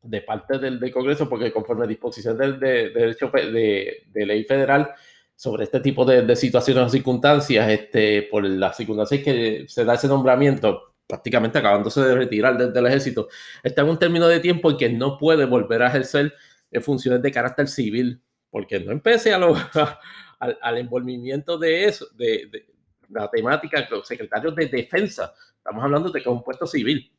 [0.03, 3.16] de parte del, Congreso, porque conforme a disposición del de, de,
[3.53, 4.95] de, de ley federal,
[5.40, 9.94] sobre este tipo de, de, situaciones o circunstancias, este, por las circunstancias que se da
[9.94, 13.26] ese nombramiento, prácticamente acabándose de retirar del, del ejército,
[13.62, 16.35] está en un término de tiempo en que no puede volver a ejercer
[16.83, 19.98] funciones de carácter civil, porque no empecé a, lo, a,
[20.40, 22.66] al, envolvimiento de eso, de,
[23.09, 25.33] la temática, los secretarios de defensa.
[25.57, 27.11] Estamos hablando de que es un puesto civil.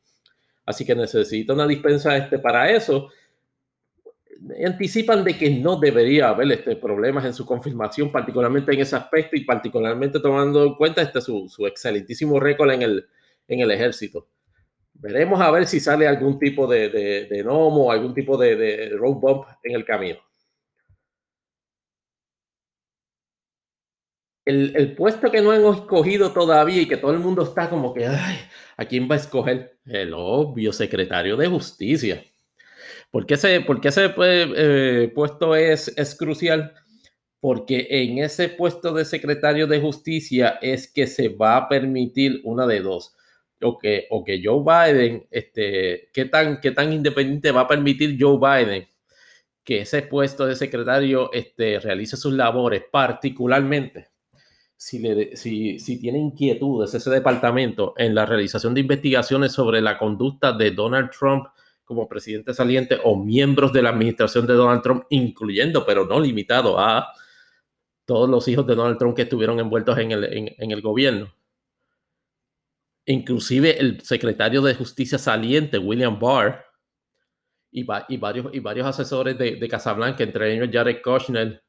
[0.64, 3.08] Así que necesita una dispensa este, para eso.
[4.64, 9.36] Anticipan de que no debería haber este, problemas en su confirmación, particularmente en ese aspecto
[9.36, 13.06] y particularmente tomando en cuenta este, su, su excelentísimo récord en el,
[13.46, 14.28] en el ejército.
[14.94, 18.88] Veremos a ver si sale algún tipo de, de, de gnomo, algún tipo de, de
[18.90, 20.18] road bump en el camino.
[24.44, 27.94] El, el, puesto que no hemos escogido todavía y que todo el mundo está como
[27.94, 28.38] que, ay,
[28.76, 29.78] ¿a quién va a escoger?
[29.86, 32.24] El obvio secretario de justicia.
[33.12, 36.72] ¿Por qué ese, por ese eh, puesto es, es crucial?
[37.40, 42.66] Porque en ese puesto de secretario de justicia es que se va a permitir una
[42.66, 43.14] de dos
[43.60, 48.16] o que, o que Joe Biden, este, ¿qué tan, qué tan independiente va a permitir
[48.18, 48.88] Joe Biden
[49.62, 54.08] que ese puesto de secretario este, realice sus labores, particularmente
[54.74, 59.98] si, le, si, si tiene inquietudes ese departamento en la realización de investigaciones sobre la
[59.98, 61.46] conducta de Donald Trump
[61.94, 66.78] como presidente saliente o miembros de la administración de Donald Trump, incluyendo, pero no limitado
[66.78, 67.12] a
[68.04, 71.32] todos los hijos de Donald Trump que estuvieron envueltos en el, en el gobierno.
[73.06, 76.64] Inclusive el secretario de Justicia saliente, William Barr,
[77.72, 81.62] y, varios, y varios asesores de, de, Casablanca, entre ellos Jared Kushner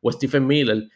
[0.00, 0.88] o Stephen Miller,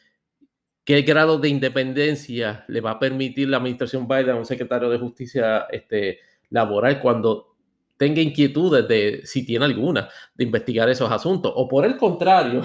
[0.85, 4.99] ¿qué grado de independencia le va a permitir la administración Biden a un secretario de
[4.99, 7.54] Justicia este, laboral cuando
[7.96, 11.52] tenga inquietudes de, si tiene alguna, de investigar esos asuntos?
[11.54, 12.62] O por el contrario,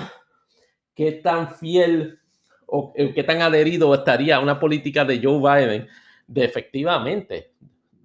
[0.96, 2.20] ¿qué tan fiel
[2.66, 5.88] o eh, qué tan adherido estaría a una política de Joe Biden?
[6.30, 7.54] de efectivamente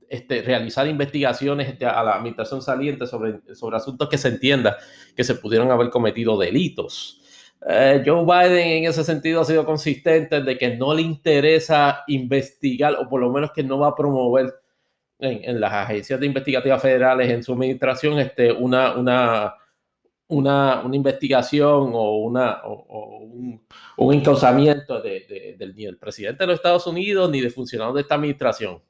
[0.08, 4.76] este, realizar investigaciones este, a la administración saliente sobre, sobre asuntos que se entienda
[5.14, 7.20] que se pudieron haber cometido delitos.
[7.68, 12.94] Eh, Joe Biden en ese sentido ha sido consistente de que no le interesa investigar
[12.94, 14.54] o por lo menos que no va a promover
[15.18, 19.54] en, las agencias de investigativas federales en su administración este, una, una,
[20.28, 26.48] una, una investigación o, una, o, un, un, encauzamiento de, del, ni del presidente de
[26.48, 28.82] los Estados Unidos ni de funcionarios de esta administración.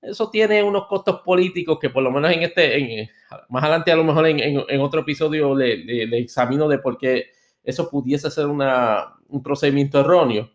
[0.00, 3.08] Eso tiene unos costos políticos que por lo menos en este, en,
[3.48, 7.26] más adelante a lo mejor en, en, otro episodio le, le, examino de por qué
[7.62, 10.50] eso pudiese ser una, un procedimiento erróneo.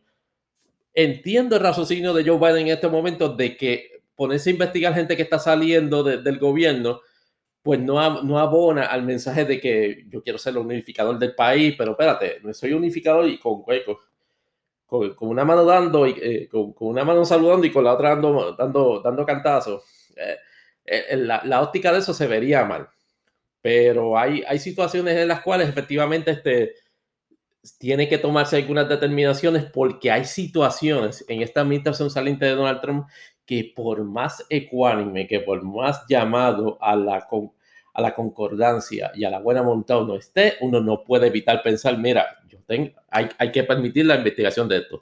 [0.93, 5.15] Entiendo el raciocinio de Joe Biden en este momento de que ponerse a investigar gente
[5.15, 6.99] que está saliendo de, del gobierno
[7.67, 11.75] pues no, no abona al mensaje de que yo quiero ser el unificador del país,
[11.77, 13.97] pero espérate, no soy unificador y con huecos.
[14.85, 18.53] Con, una mano dando y eh, con, una mano saludando y con la otra dando,
[18.53, 19.83] dando, dando cantazos.
[20.15, 20.37] Eh,
[20.85, 22.87] eh, la, la, óptica de eso se vería mal.
[23.61, 26.73] Pero hay, hay situaciones en las cuales efectivamente este,
[27.77, 33.07] tiene que tomarse algunas determinaciones porque hay situaciones en esta administración saliente de Donald Trump
[33.47, 37.25] que por más ecuánime, que por más llamado a la,
[37.93, 41.97] a la concordancia y a la buena voluntad uno esté, uno no puede evitar pensar,
[41.97, 44.99] mira, yo tengo, hay, hay que permitir la investigación de esto.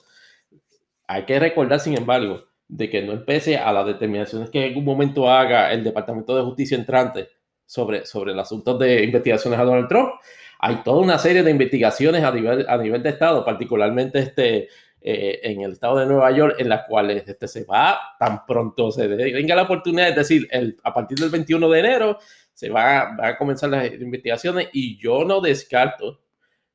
[1.08, 4.86] Hay que recordar, sin embargo, de que no empece a las determinaciones que en algún
[4.86, 7.30] momento haga el Departamento de Justicia entrante
[7.66, 10.12] sobre, sobre el asunto de investigaciones a Donald Trump.
[10.60, 14.70] Hay toda una serie de investigaciones a nivel, a nivel de Estado, particularmente este,
[15.08, 18.92] eh, en el estado de Nueva York, en las cuales este, se va tan pronto
[18.92, 22.18] se venga la oportunidad, es decir, el, a partir del 21 de enero,
[22.52, 26.22] se va, a comenzar las investigaciones y yo no descarto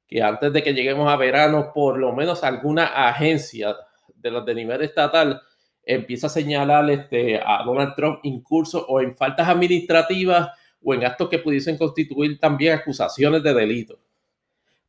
[0.07, 3.75] que antes de que lleguemos a verano, por lo menos alguna agencia
[4.15, 5.43] de los de nivel estatal
[5.83, 10.51] empieza a señalar este, a Donald Trump incurso o en faltas administrativas
[10.85, 13.99] o en actos que pudiesen constituir también acusaciones de delito.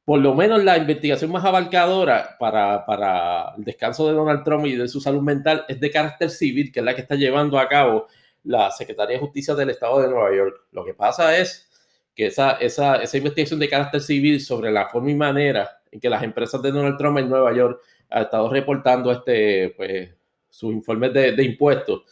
[0.03, 4.75] Por lo menos la investigación más abarcadora para, para el descanso de Donald Trump y
[4.75, 7.67] de su salud mental es de carácter civil, que es la que está llevando a
[7.67, 8.07] cabo
[8.43, 10.65] la Secretaría de Justicia del Estado de Nueva York.
[10.71, 11.69] Lo que pasa es
[12.15, 16.09] que esa, esa, esa investigación de carácter civil sobre la forma y manera en que
[16.09, 20.09] las empresas de Donald Trump en Nueva York han estado reportando este, pues,
[20.49, 22.03] sus informes de, de impuestos,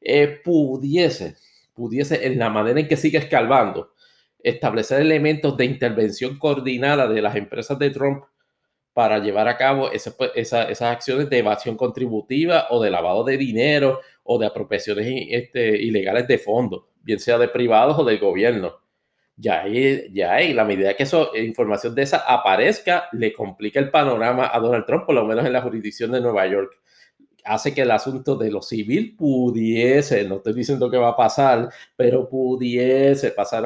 [0.00, 1.36] eh, pudiese,
[1.72, 3.93] pudiese en la manera en que sigue escalvando,
[4.44, 8.24] establecer elementos de intervención coordinada de las empresas de Trump
[8.92, 14.00] para llevar a cabo pues, esas acciones de evasión contributiva o de lavado de dinero
[14.22, 18.76] o de apropiaciones este, ilegales de fondos, bien sea de privados o del gobierno.
[19.36, 23.90] Ya hay, ya hay, la medida que eso, información de esa aparezca, le complica el
[23.90, 26.80] panorama a Donald Trump, por lo menos en la jurisdicción de Nueva York.
[27.44, 31.68] Hace que el asunto de lo civil pudiese, no estoy diciendo que va a pasar,
[31.96, 33.64] pero pudiese pasar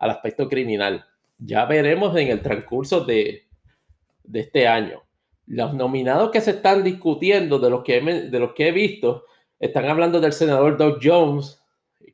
[0.00, 1.06] al aspecto criminal.
[1.38, 3.44] Ya veremos en el transcurso de,
[4.24, 5.02] de este año.
[5.46, 9.24] los nominados que se están discutiendo, de los que he, de los que he visto,
[9.58, 11.60] están hablando del senador Doug Jones,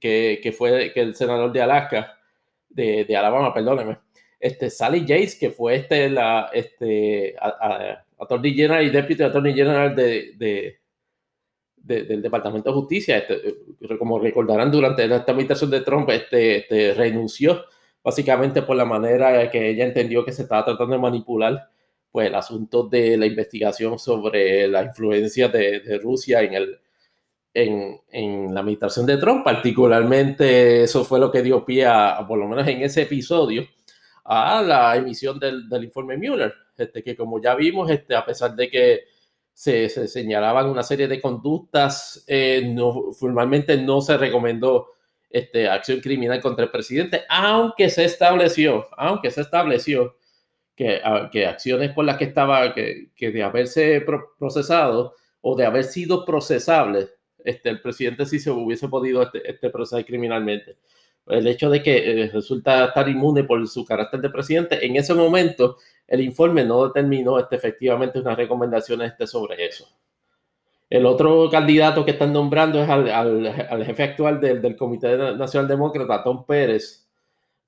[0.00, 2.18] que, que fue que el senador de Alaska,
[2.68, 3.98] de, de Alabama, perdóneme.
[4.40, 7.36] Este, Sally Yates, que fue este, la, este,
[8.18, 10.78] Attorney General y Deputy Attorney General de, de,
[11.76, 13.18] del Departamento de Justicia.
[13.18, 13.38] Este,
[13.98, 17.64] como recordarán, durante la administración de Trump, este, este, renunció
[18.06, 21.68] básicamente por la manera que ella entendió que se estaba tratando de manipular
[22.12, 26.78] pues, el asunto de la investigación sobre la influencia de, de Rusia en, el,
[27.52, 29.42] en, en, la administración de Trump.
[29.42, 33.66] Particularmente eso fue lo que dio pie a, por lo menos en ese episodio,
[34.22, 38.54] a la emisión del, del informe Mueller, este, que como ya vimos, este, a pesar
[38.54, 39.00] de que
[39.52, 44.90] se, se señalaban una serie de conductas, eh, no, formalmente no se recomendó
[45.30, 50.16] este, acción criminal contra el presidente, aunque se estableció, aunque se estableció
[50.74, 51.00] que,
[51.32, 54.04] que acciones por las que estaba, que, que de haberse
[54.38, 57.14] procesado o de haber sido procesables,
[57.44, 60.76] este, el presidente sí se hubiese podido este, este procesar criminalmente
[61.26, 65.14] el hecho de que eh, resulta estar inmune por su carácter de presidente, en ese
[65.14, 69.88] momento el informe no determinó este, efectivamente unas recomendaciones este, sobre eso.
[70.88, 75.68] El otro candidato que están nombrando es al, al, jefe actual del, del, Comité Nacional
[75.68, 77.08] Demócrata, Tom Pérez.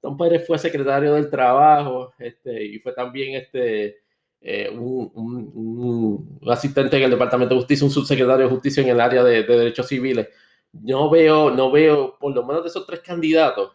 [0.01, 3.99] Tom Pérez fue secretario del Trabajo este, y fue también este,
[4.41, 9.01] eh, un, un, asistente en el Departamento de Justicia, un subsecretario de Justicia en el
[9.01, 10.29] área de, de Derechos Civiles
[10.73, 13.73] no veo, no veo, por lo menos de esos tres candidatos,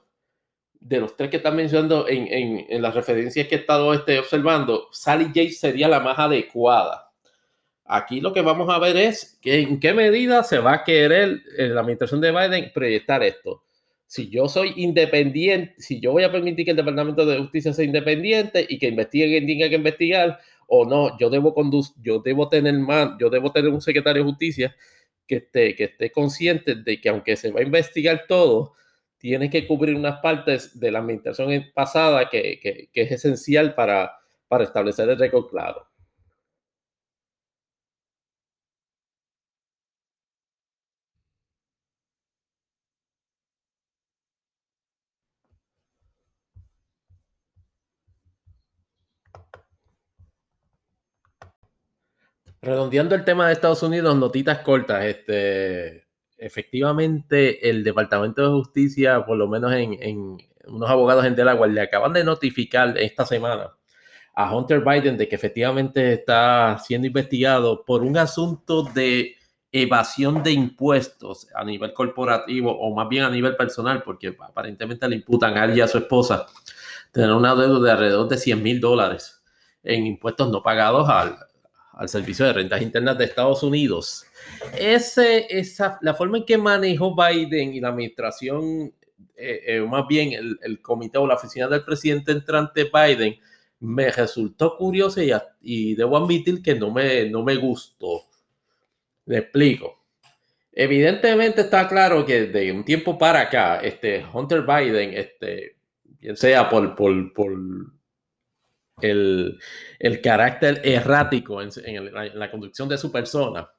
[0.79, 4.19] de los tres que están mencionando en, en, en las referencias que he estado este,
[4.19, 7.12] observando, Sally Yates sería la más adecuada.
[7.95, 11.43] Aquí lo que vamos a ver es que en qué medida se va a querer
[11.59, 13.61] en la administración de Biden proyectar esto.
[14.07, 17.85] Si yo soy independiente, si yo voy a permitir que el Departamento de Justicia sea
[17.85, 22.49] independiente y que investigue quien tenga que investigar, o no, yo debo conducir, yo debo
[22.49, 24.75] tener más, yo debo tener un secretario de justicia
[25.27, 28.73] que esté, que esté consciente de que aunque se va a investigar todo,
[29.19, 34.13] tiene que cubrir unas partes de la administración pasada que, que, es esencial para,
[34.47, 35.45] para establecer el récord.
[52.63, 55.03] Redondeando el tema de Estados Unidos, notitas cortas.
[55.03, 56.07] Este,
[56.37, 60.37] efectivamente, el Departamento de Justicia, por lo menos en, en
[60.67, 63.73] unos abogados en Delaware, le acaban de notificar esta semana
[64.33, 69.35] a Hunter Biden de que efectivamente está siendo investigado por un asunto de
[69.69, 75.17] evasión de impuestos a nivel corporativo o más bien a nivel personal, porque aparentemente le
[75.17, 76.45] imputan a él y a su esposa
[77.11, 79.43] tener una deuda de alrededor de 100 mil dólares
[79.83, 81.35] en impuestos no pagados al,
[81.93, 84.25] al Servicio de Rentas Internas de Estados Unidos.
[84.77, 88.93] Ese, esa, la forma en que manejó Biden y la administración,
[89.35, 93.39] eh, eh, más bien el, el, comité o la oficina del presidente entrante Biden,
[93.79, 95.31] me resultó curioso y,
[95.61, 98.23] y, debo admitir que no me, no me gustó.
[99.25, 99.99] Le explico.
[100.71, 105.77] Evidentemente está claro que de un tiempo para acá, este Hunter Biden, este,
[106.19, 107.53] bien sea por, por, por
[109.01, 109.59] el,
[109.99, 111.71] el carácter errático en,
[112.13, 113.69] la, conducción de su persona,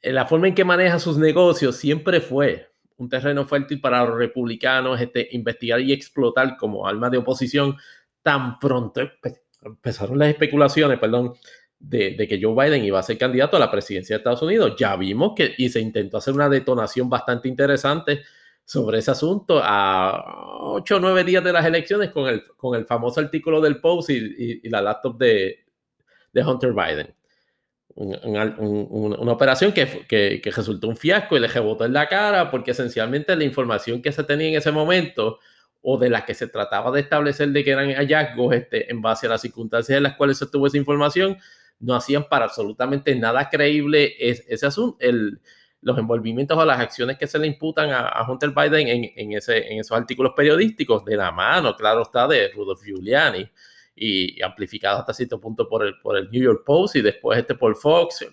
[0.00, 4.16] en la forma en que maneja sus negocios siempre fue un terreno fértil para los
[4.16, 7.76] republicanos este, investigar y explotar como arma de oposición
[8.22, 9.00] tan pronto
[9.64, 11.34] empezaron las especulaciones, perdón,
[11.78, 14.74] de, de, que Joe Biden iba a ser candidato a la presidencia de Estados Unidos.
[14.78, 18.22] Ya vimos que y se intentó hacer una detonación bastante interesante
[18.64, 22.86] sobre ese asunto a ocho o nueve días de las elecciones con el, con el
[22.86, 25.66] famoso artículo del Post y, y, y la laptop de,
[26.32, 27.14] de, Hunter Biden.
[27.96, 31.92] Un, un, un, una operación que, que, que, resultó un fiasco y le rebotó en
[31.92, 35.38] la cara porque esencialmente la información que se tenía en ese momento
[35.80, 39.26] o de la que se trataba de establecer de que eran hallazgos este, en base
[39.26, 41.36] a las circunstancias en las cuales se obtuvo esa información,
[41.78, 44.96] no hacían para absolutamente nada creíble ese, ese asunto,
[45.84, 49.92] los envolvimientos o las acciones que se le imputan a, Hunter Biden en, en, esos
[49.92, 53.46] artículos periodísticos de la mano, claro está, de Rudolph Giuliani
[53.94, 57.54] y, amplificado hasta cierto punto por el, por el New York Post y después este
[57.54, 58.26] por Fox.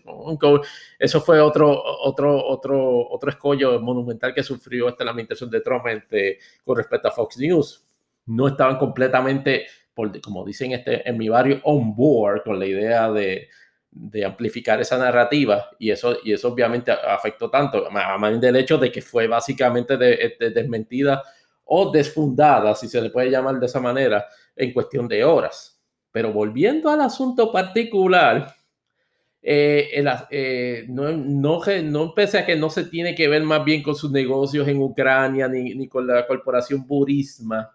[0.98, 5.86] Eso fue otro, otro, otro, otro escollo monumental que sufrió esta la administración de Trump
[5.88, 7.86] este, con respecto a Fox News.
[8.28, 13.12] No estaban completamente, por, como dicen este, en mi barrio, on board con la idea
[13.12, 13.50] de,
[13.92, 18.92] de amplificar esa narrativa y eso, y eso obviamente afectó tanto, a del hecho de
[18.92, 21.22] que fue básicamente de, de desmentida
[21.66, 24.26] o desfundada, si se le puede llamar de esa manera,
[24.56, 25.82] en cuestión de horas.
[26.12, 28.54] Pero volviendo al asunto particular,
[29.42, 33.82] eh, eh, no, no, no pese a que no se tiene que ver más bien
[33.82, 37.72] con sus negocios en Ucrania ni, ni con la corporación Burisma,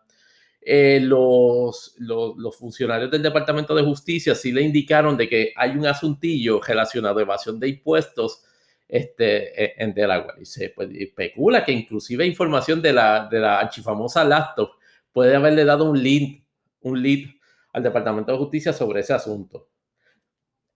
[0.69, 5.87] eh, los, los, funcionarios del Departamento de Justicia sí le indicaron de que hay un
[5.87, 8.43] asuntillo relacionado a evasión de impuestos
[8.89, 10.43] este, e, en Delaware.
[10.43, 14.71] Y se pues, especula que inclusive información de la, de la archifamosa laptop
[15.13, 16.41] puede haberle dado un lead,
[16.81, 17.29] un lead
[17.73, 19.69] al Departamento de Justicia sobre ese asunto.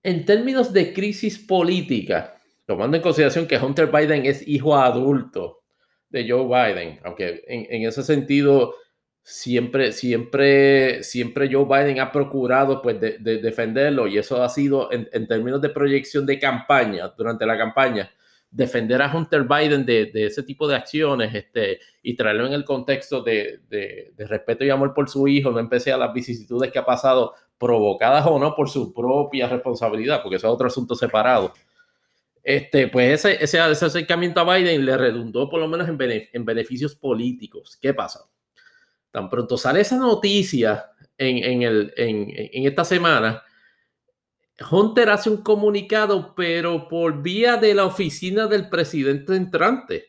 [0.04, 5.64] En términos de crisis política, tomando en consideración que Hunter Biden es hijo adulto
[6.10, 8.76] de Joe Biden, aunque en, en ese sentido
[9.22, 15.26] siempre, siempre, siempre Joe Biden ha procurado pues de, defenderlo y eso ha sido en,
[15.26, 18.10] términos de proyección de campaña, durante la campaña,
[18.50, 23.22] defender a Hunter Biden de, ese tipo de acciones este, y traerlo en el contexto
[23.22, 23.60] de,
[24.18, 28.26] respeto y amor por su hijo, no empecé a las vicisitudes que ha pasado provocadas
[28.26, 31.52] o no por su propia responsabilidad, porque eso es otro asunto separado.
[32.42, 35.98] Este, pues ese, ese, acercamiento a Biden le redundó por lo menos en,
[36.32, 37.78] en beneficios políticos.
[37.80, 38.29] ¿Qué pasa?
[39.10, 40.90] Tan pronto sale esa noticia
[41.20, 43.42] en, el, en, esta semana,
[44.70, 50.06] Hunter hace un comunicado, pero por vía de la oficina del presidente entrante.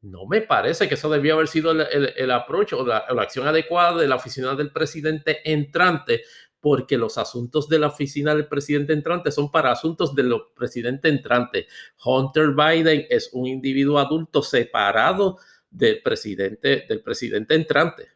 [0.00, 3.46] No me parece que eso debió haber sido el, el, approach o la, la, acción
[3.46, 6.22] adecuada de la oficina del presidente entrante,
[6.60, 11.66] porque los asuntos de la oficina del presidente entrante son para asuntos del presidente entrante.
[12.04, 15.38] Hunter Biden es un individuo adulto separado
[15.74, 18.08] del presidente, del presidente entrante.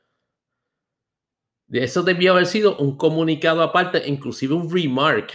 [1.71, 5.33] Eso debió haber sido un comunicado aparte, inclusive un remark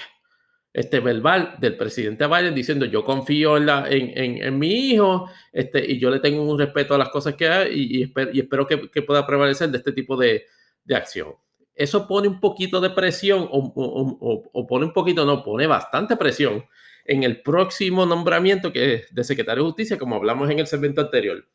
[0.72, 5.86] este, verbal del presidente Biden diciendo yo confío en, la, en, en, mi hijo este,
[5.86, 9.04] y yo le tengo un respeto a las cosas que hay y, espero, que, que,
[9.04, 10.46] pueda prevalecer de este tipo de,
[10.84, 11.36] de, acción.
[11.76, 16.16] Eso pone un poquito de presión o, o, o, pone un poquito, no, pone bastante
[16.16, 16.66] presión
[17.06, 21.02] en el próximo nombramiento que es de secretario de justicia, como hablamos en el segmento
[21.02, 21.46] anterior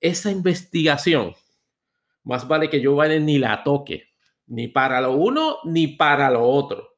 [0.00, 1.34] esa investigación,
[2.24, 4.08] más vale que Joe Biden ni la toque,
[4.46, 6.96] ni para lo uno ni para lo otro.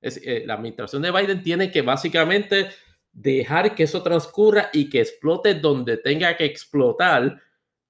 [0.00, 2.68] Es, eh, la administración de Biden tiene que básicamente
[3.12, 7.40] dejar que eso transcurra y que explote donde tenga que explotar,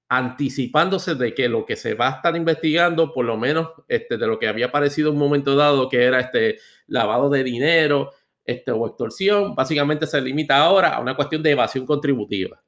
[0.09, 4.27] anticipándose de que lo que se va a estar investigando, por lo menos este, de
[4.27, 8.73] lo que había aparecido en un momento dado, que era este lavado de dinero este,
[8.73, 12.63] o extorsión, básicamente se limita ahora a una cuestión de evasión contributiva.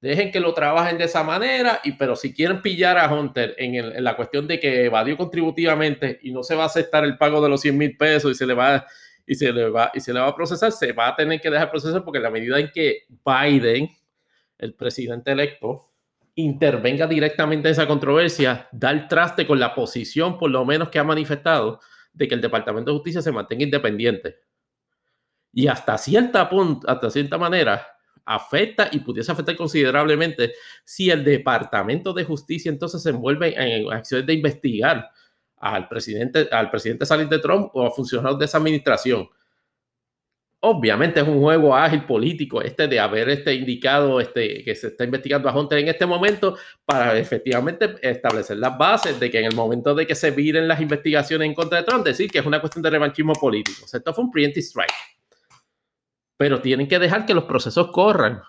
[0.00, 4.04] Dejen que lo trabajen de esa manera, y, pero si quieren pillar a Hunter en,
[4.04, 7.48] la cuestión de que evadió contributivamente y no se va a aceptar el pago de
[7.48, 8.86] los 100 mil pesos y se le va
[9.26, 11.48] y se le va y se le va a procesar, se va a tener que
[11.48, 13.88] dejar procesar porque la medida en que Biden,
[14.58, 15.94] el presidente electo,
[16.34, 20.98] intervenga directamente en esa controversia, da el traste con la posición, por lo menos que
[20.98, 21.80] ha manifestado,
[22.12, 24.36] de que el Departamento de Justicia se mantenga independiente.
[25.52, 27.86] Y hasta cierta punto, hasta cierta manera,
[28.24, 30.54] afecta y pudiese afectar considerablemente
[30.84, 35.10] si el Departamento de Justicia entonces se envuelve en acciones de investigar
[35.56, 39.28] al presidente, al presidente de Trump o a funcionarios de esa administración.
[40.66, 45.04] Obviamente es un juego ágil político este de haber este indicado este, que se está
[45.04, 46.56] investigando a Hunter en este momento
[46.86, 50.80] para efectivamente establecer las bases de que en el momento de que se viren las
[50.80, 53.84] investigaciones en contra de Trump, decir que es una cuestión de revanchismo político.
[53.84, 55.13] esto fue un preemptive strike
[56.36, 58.42] pero tienen que dejar que los procesos corran.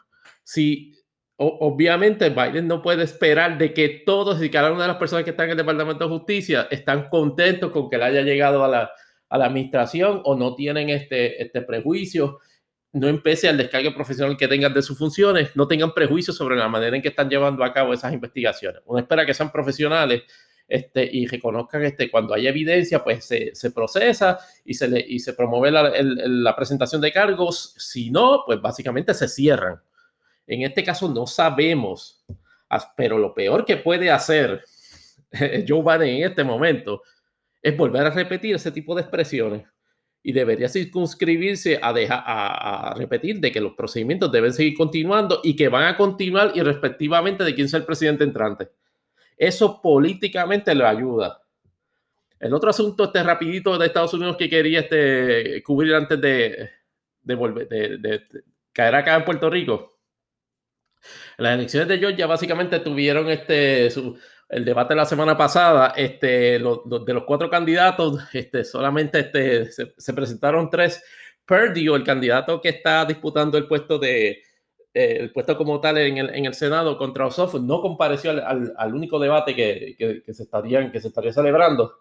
[0.43, 0.93] Si
[1.37, 5.31] obviamente Biden no puede esperar de que todos y cada una de las personas que
[5.31, 8.91] están en el Departamento de Justicia están contentos con que le haya llegado a la,
[9.29, 12.39] administración o no tienen este, este prejuicio,
[12.93, 16.69] no empece al descargue profesional que tengan de sus funciones, no tengan prejuicios sobre la
[16.69, 18.81] manera en que están llevando a cabo esas investigaciones.
[18.85, 20.23] Uno espera que sean profesionales
[20.67, 25.71] este, y reconozcan este, cuando hay evidencia, pues se, procesa y se, y se promueve
[25.71, 27.75] la, presentación de cargos.
[27.77, 29.79] Si no, pues básicamente se cierran.
[30.47, 32.25] En este caso no sabemos,
[32.97, 34.63] pero lo peor que puede hacer
[35.67, 37.03] Joe Biden en este momento
[37.61, 39.67] es volver a repetir ese tipo de expresiones
[40.21, 45.41] y debería circunscribirse a, dejar, a, a, repetir de que los procedimientos deben seguir continuando
[45.43, 48.69] y que van a continuar irrespectivamente de quién sea el presidente entrante.
[49.37, 51.41] Eso políticamente le ayuda.
[52.39, 56.69] El otro asunto, este rapidito de Estados Unidos que quería este, cubrir antes de,
[57.35, 58.23] volver, de,
[58.71, 59.99] caer acá en Puerto Rico.
[61.37, 63.87] Las elecciones de Georgia básicamente tuvieron este,
[64.49, 65.93] el debate la semana pasada.
[65.95, 71.03] Este, de los cuatro candidatos, este, solamente este, se, presentaron tres.
[71.45, 74.41] Perdue, el candidato que está disputando el puesto de,
[74.95, 78.73] eh, el puesto como tal en el, en el Senado contra Ossoff no compareció al,
[78.77, 81.95] al, único debate que, que, se estaría, que se estaría celebrando.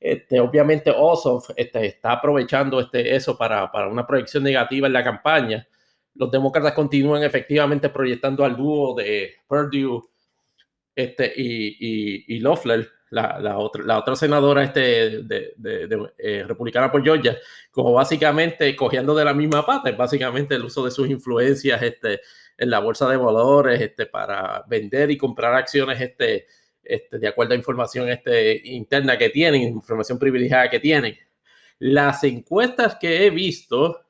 [0.00, 5.04] Este, obviamente Ossoff este, está aprovechando este, eso para, para, una proyección negativa en la
[5.04, 5.68] campaña.
[6.14, 10.04] Los demócratas continúan efectivamente proyectando al dúo de Purdue
[10.96, 16.44] este, y, y, y Loeffler, la, la, otra, la otra senadora este, de, de, eh,
[16.46, 17.38] republicana por Georgia,
[17.70, 22.20] como básicamente cogiendo de la misma pata, básicamente el uso de sus influencias este,
[22.56, 26.46] en la bolsa de valores este, para vender y comprar acciones este,
[26.82, 31.16] este, de acuerdo a información este, interna que tienen, información privilegiada que tienen.
[31.78, 34.06] Las encuestas que he visto,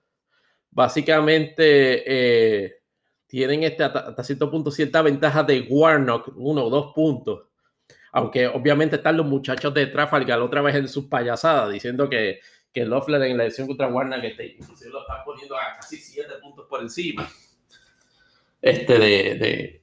[0.71, 2.81] básicamente eh,
[3.27, 7.48] tienen este, hasta, cierto punto cierta ventaja de Warnock, uno o dos puntos.
[8.13, 12.41] Aunque obviamente están los muchachos de Trafalgar otra vez en sus payasadas, diciendo que,
[12.73, 14.57] que Loeffler en la elección contra Warnock este,
[14.91, 17.29] lo está poniendo a casi siete puntos por encima
[18.61, 19.83] este, de, de,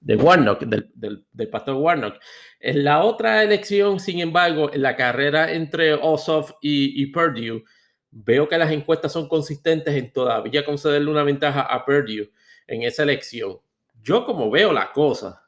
[0.00, 2.16] de Warnock, del, del, del, pastor Warnock.
[2.60, 7.64] En la otra elección, sin embargo, en la carrera entre Ossoff y, y Purdue,
[8.10, 12.30] veo que las encuestas son consistentes en todavía concederle una ventaja a Purdue
[12.66, 13.58] en esa elección.
[14.02, 15.41] Yo como veo la cosa,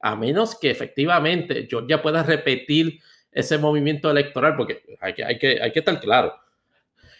[0.00, 5.62] a menos que efectivamente Georgia pueda repetir ese movimiento electoral, porque hay que, hay que,
[5.62, 6.34] hay que estar claro,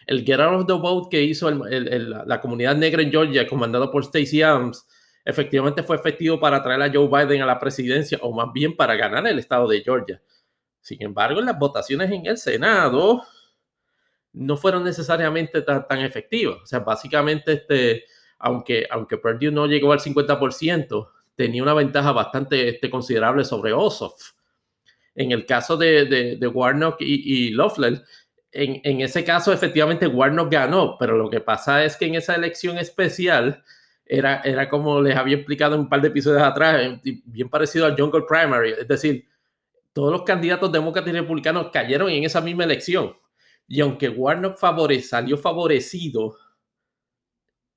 [0.07, 4.05] el Get Out of the Vote que hizo la comunidad negra en Georgia, comandado por
[4.05, 4.87] Stacey Adams,
[5.24, 8.97] efectivamente fue efectivo para traer a Joe Biden a la presidencia, o más bien para
[8.97, 10.20] ganar el estado de Georgia.
[10.81, 13.22] Sin embargo, las votaciones en el Senado
[14.33, 16.57] no fueron necesariamente tan, tan efectivas.
[16.62, 18.05] O sea, básicamente, este,
[18.39, 21.09] aunque, aunque Purdue no llegó al 50%,
[21.41, 24.32] tenía una ventaja bastante este, considerable sobre Ossoff.
[25.14, 27.57] En el caso de, Warnock y, y
[28.53, 32.76] en, ese caso, efectivamente, Warnock ganó, pero lo que pasa es que en esa elección
[32.76, 33.64] especial
[34.05, 38.26] era, como les había explicado en un par de episodios atrás, bien parecido al Jungle
[38.28, 39.26] Primary, es decir,
[39.95, 43.16] todos los candidatos demócratas y republicanos cayeron en esa misma elección.
[43.66, 44.59] Y aunque Warnock
[45.01, 46.36] salió favorecido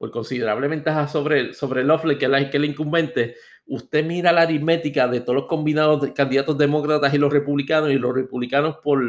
[0.03, 5.21] por considerable ventaja sobre, sobre Loeffler, que es, el incumbente, usted mira la aritmética de
[5.21, 9.01] todos los combinados de candidatos demócratas y los republicanos, y los republicanos por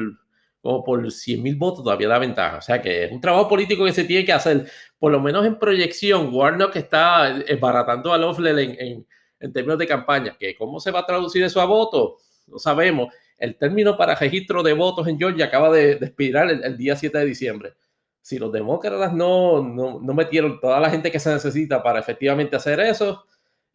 [0.65, 2.57] como por 100 mil votos todavía da ventaja.
[2.57, 4.67] O sea que es un trabajo político que se tiene que hacer,
[4.99, 6.35] por lo menos en proyección.
[6.35, 9.07] Warnock está baratando a Loeffler en,
[9.41, 10.35] en, términos de campaña.
[10.41, 12.45] que ¿Cómo se va a traducir eso a votos?
[12.47, 13.13] No sabemos.
[13.37, 16.97] El término para registro de votos en Georgia acaba de, de expirar el, el, día
[16.97, 17.75] 7 de diciembre.
[18.23, 22.57] Si los demócratas no, no, no, metieron toda la gente que se necesita para efectivamente
[22.57, 23.27] hacer eso,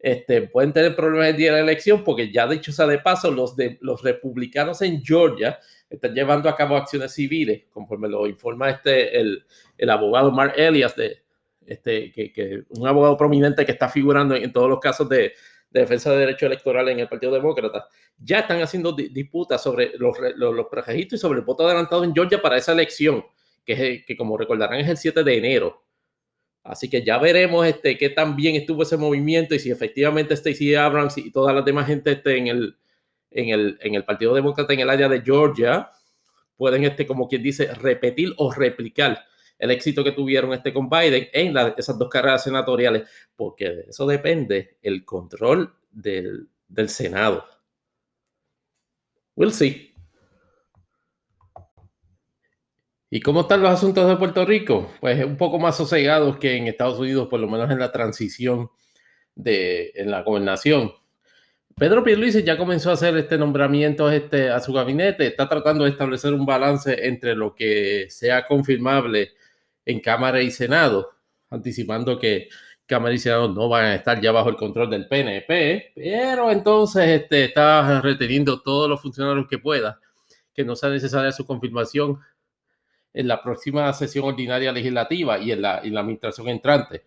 [0.02, 3.30] este, pueden tener problemas el día de la elección, porque ya dicho sea de paso,
[3.30, 5.58] los, de, los republicanos en Georgia
[5.90, 9.44] están llevando a cabo acciones civiles, conforme lo informa este, el,
[9.76, 11.22] el abogado Mark Elias, de,
[11.66, 15.34] este, que, que, un abogado prominente que está figurando en, en todos los casos de,
[15.70, 17.86] de, defensa de derechos electorales en el Partido Demócrata,
[18.18, 22.40] ya están haciendo disputas sobre los, los, los y sobre el voto adelantado en Georgia
[22.40, 23.24] para esa elección,
[23.64, 25.82] que, es, que como recordarán es el 7 de enero.
[26.62, 30.74] Así que ya veremos este, qué tan bien estuvo ese movimiento y si efectivamente Stacey
[30.74, 32.76] Abrams y toda la demás gente este, en el,
[33.30, 35.90] en el, en el Partido Demócrata en el área de Georgia
[36.56, 39.24] pueden, este, como quien dice, repetir o replicar
[39.58, 44.06] el éxito que tuvieron este con Biden en esas dos carreras senatoriales, porque de eso
[44.06, 47.44] depende el control del, del Senado.
[49.36, 49.89] We'll see.
[53.12, 54.88] ¿Y cómo están los asuntos de Puerto Rico?
[55.00, 58.70] Pues un poco más sosegados que en Estados Unidos, por lo menos en la transición
[59.34, 60.92] de en la gobernación.
[61.76, 65.90] Pedro Pierluisi ya comenzó a hacer este nombramiento este, a su gabinete, está tratando de
[65.90, 69.32] establecer un balance entre lo que sea confirmable
[69.84, 71.10] en Cámara y Senado,
[71.48, 72.48] anticipando que
[72.86, 77.08] Cámara y Senado no van a estar ya bajo el control del PNP, pero entonces
[77.08, 79.98] este, está reteniendo todos los funcionarios que pueda,
[80.54, 82.20] que no sea necesaria su confirmación
[83.12, 87.02] en la próxima sesión ordinaria legislativa y en la, la administración entrante.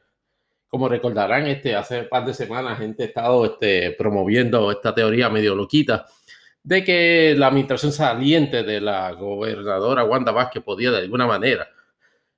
[0.67, 5.29] Como recordarán, este, hace un par de semanas gente ha estado este, promoviendo esta teoría
[5.29, 6.05] medio loquita
[6.63, 11.67] de que la administración saliente de la gobernadora Wanda Vázquez podía de alguna manera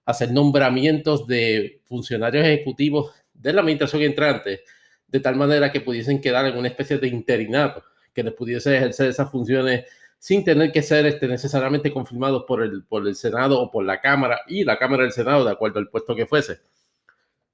[0.05, 4.63] hacer nombramientos de funcionarios ejecutivos de la administración entrante
[5.07, 9.09] de tal manera que pudiesen quedar en una especie de interinato, que les pudiese ejercer
[9.09, 9.86] esas funciones
[10.26, 14.01] sin tener que ser este, necesariamente confirmados por el, por el Senado o por la
[14.01, 16.61] Cámara y la Cámara del Senado, de acuerdo al puesto que fuese.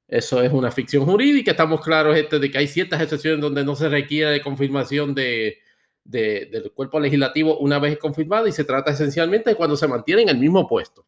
[0.07, 1.51] Eso es una ficción jurídica.
[1.51, 5.57] Estamos claros este, de que hay ciertas excepciones donde no se requiere de confirmación de,
[6.05, 10.22] de, del cuerpo legislativo una vez confirmado y se trata esencialmente de cuando se mantiene
[10.22, 11.05] en el mismo puesto.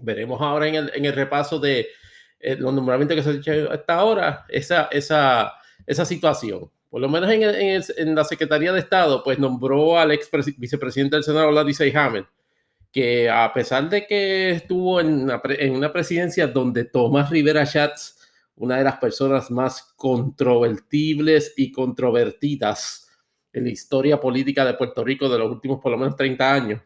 [0.00, 1.86] Veremos ahora en el, en el repaso de
[2.40, 5.52] eh, los nombramientos que se han hecho hasta ahora esa, esa,
[5.86, 6.68] esa situación.
[6.90, 11.50] Por lo menos en, la Secretaría de Estado, pues nombró al ex vicepresidente del Senado,
[11.50, 12.26] Larry Hamel,
[12.90, 18.16] que a pesar de que estuvo en una, presidencia donde Tomás Rivera Schatz,
[18.56, 23.08] una de las personas más controvertibles y controvertidas
[23.52, 26.80] en la historia política de Puerto Rico de los últimos por lo menos 30 años,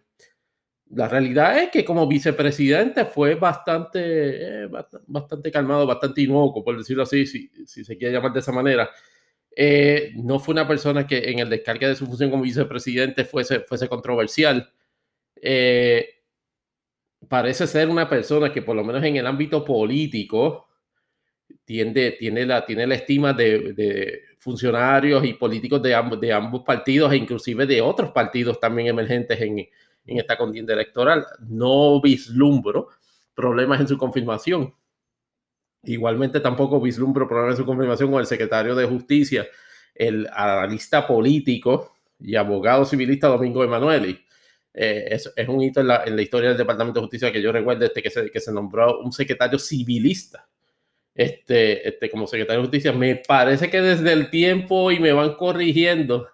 [0.94, 4.68] la realidad es que como vicepresidente fue bastante, eh,
[5.06, 8.90] bastante calmado, bastante inocuo, por decirlo así, si, si, se quiere llamar de esa manera.
[9.54, 13.60] Eh, no fue una persona que en el descargue de su función como vicepresidente fuese,
[13.60, 14.72] fuese controversial.
[15.36, 16.22] Eh,
[17.28, 20.68] parece ser una persona que por lo menos en el ámbito político
[21.64, 27.12] tiende, tiene, la, tiene la estima de, funcionarios y políticos de ambos, de ambos partidos
[27.12, 31.26] e inclusive de otros partidos también emergentes en, en esta contienda electoral.
[31.40, 32.88] No vislumbro
[33.34, 34.74] problemas en su confirmación.
[35.84, 39.46] Igualmente tampoco vislumbro problemas en su confirmación con el secretario de Justicia,
[39.94, 44.24] el analista político y abogado civilista Domingo Emanueli.
[44.74, 47.42] Eh, es, es, un hito en la, en la, historia del Departamento de Justicia que
[47.42, 50.48] yo recuerdo este, que, se, que se nombró un secretario civilista
[51.14, 52.92] este, este, como secretario de Justicia.
[52.92, 56.28] Me parece que desde el tiempo, y me van corrigiendo,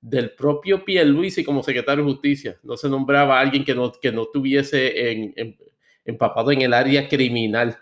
[0.00, 2.58] del propio Pierluisi como secretario de Justicia.
[2.62, 5.56] No se nombraba a alguien que no, que no tuviese en,
[6.04, 7.78] empapado en el área criminal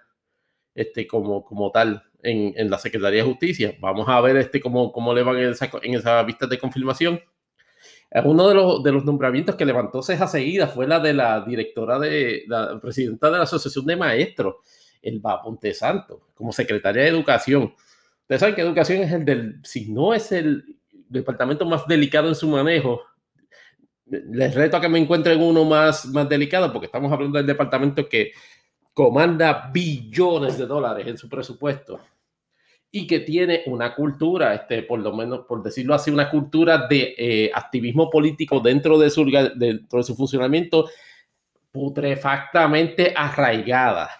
[0.75, 3.77] este, como, como tal en, en, la Secretaría de Justicia.
[3.81, 7.21] Vamos a ver este, cómo, cómo le van en esa, en esa vista de confirmación.
[8.25, 11.99] Uno de los, de los nombramientos que levantó ceja seguida fue la de la directora
[11.99, 14.57] de la presidenta de la Asociación de Maestros,
[15.01, 17.73] el Ponte Santo, como secretaria de Educación.
[18.23, 20.77] Ustedes saben que educación es el del, si no es el
[21.09, 23.03] departamento más delicado en su manejo,
[24.07, 28.09] les reto a que me encuentren uno más, más delicado, porque estamos hablando del departamento
[28.09, 28.33] que
[29.01, 31.99] comanda billones de dólares en su presupuesto
[32.91, 37.15] y que tiene una cultura, este, por lo menos, por decirlo así, una cultura de
[37.17, 39.25] eh, activismo político dentro de, su,
[39.57, 40.91] dentro de su funcionamiento
[41.73, 44.11] putrefactamente arraigada.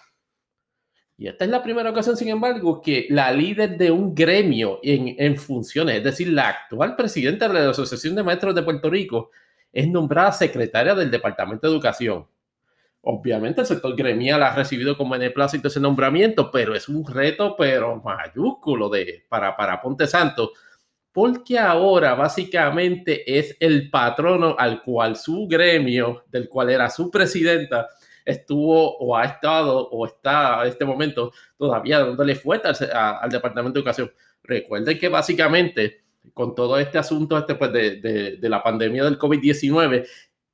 [1.15, 5.13] Y esta es la primera ocasión, sin embargo, que la líder de un gremio en,
[5.19, 9.29] en funciones, es decir, la actual presidenta de la Asociación de Maestros de Puerto Rico,
[9.71, 12.25] es nombrada secretaria del Departamento de Educación.
[13.03, 18.01] Obviamente el sector gremial ha recibido con beneplácito ese nombramiento, pero es un reto, pero
[18.01, 20.51] mayúsculo de, para, para Ponte Santo,
[21.11, 27.87] porque ahora básicamente es el patrono al cual su gremio, del cual era su presidenta,
[28.23, 33.79] estuvo o ha estado o está en este momento todavía dándole fuerte al, Departamento de
[33.79, 34.11] Educación.
[34.43, 36.03] Recuerden que básicamente
[36.35, 40.05] con todo este asunto este, pues, de, de, la pandemia del COVID-19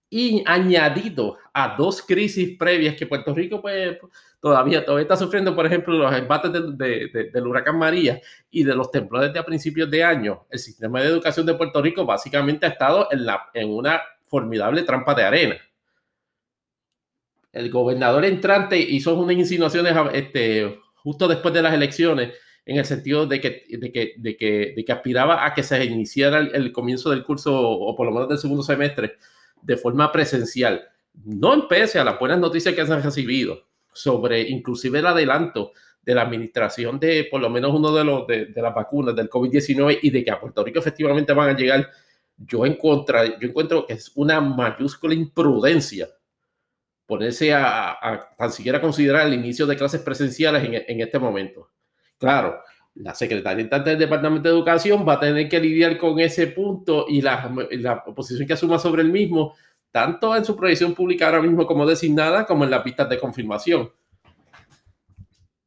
[0.09, 3.97] y añadido a dos crisis previas que Puerto Rico pues,
[4.39, 8.89] todavía, todavía está sufriendo, por ejemplo, los embates de, del huracán María y de los
[8.89, 12.69] temblores de a principios de año, el sistema de educación de Puerto Rico básicamente ha
[12.69, 15.55] estado en, la, en una formidable trampa de arena.
[17.51, 22.33] El gobernador entrante hizo unas insinuaciones este, justo después de las elecciones
[22.65, 25.83] en el sentido de que, de que, de que, de que aspiraba a que se
[25.85, 29.17] iniciara el, comienzo del curso o por lo menos del segundo semestre
[29.61, 30.87] de forma presencial.
[31.13, 36.15] No empece a las buenas noticias que se han recibido sobre inclusive el adelanto de
[36.15, 40.09] la administración de por lo menos uno de los de, las vacunas del COVID-19 y
[40.09, 41.89] de que a Puerto Rico efectivamente van a llegar,
[42.37, 46.07] yo, encuentro, yo encuentro que es una mayúscula imprudencia
[47.07, 51.71] ponerse a, tan siquiera considerar el inicio de clases presenciales en, este momento.
[52.19, 52.59] Claro,
[52.99, 57.21] la secretaria del Departamento de Educación va a tener que lidiar con ese punto y
[57.21, 59.55] la, la oposición que asuma sobre el mismo,
[59.91, 63.91] tanto en su proyección pública ahora mismo como designada, como en las pistas de confirmación.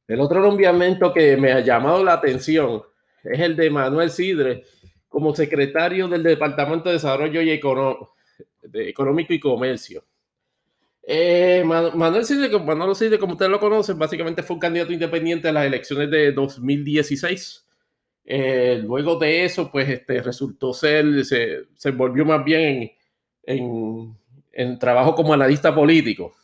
[0.09, 2.83] El otro nombramiento que me ha llamado la atención
[3.23, 4.65] es el de Manuel Sidre
[5.09, 10.05] como secretario del Departamento de Desarrollo y Económico y Comercio.
[11.03, 15.67] Eh, Manuel Sidre, Manuel como ustedes lo conocen, básicamente fue un candidato independiente a las
[15.67, 17.67] elecciones de 2016.
[18.25, 22.93] Eh, luego de eso, pues este, resultó ser, se, se volvió más bien
[23.43, 24.17] en,
[24.53, 26.35] en, trabajo como analista político.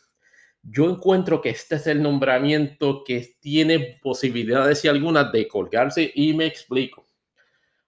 [0.62, 6.34] Yo encuentro que este es el nombramiento que tiene posibilidades y algunas de colgarse y
[6.34, 7.05] me explico.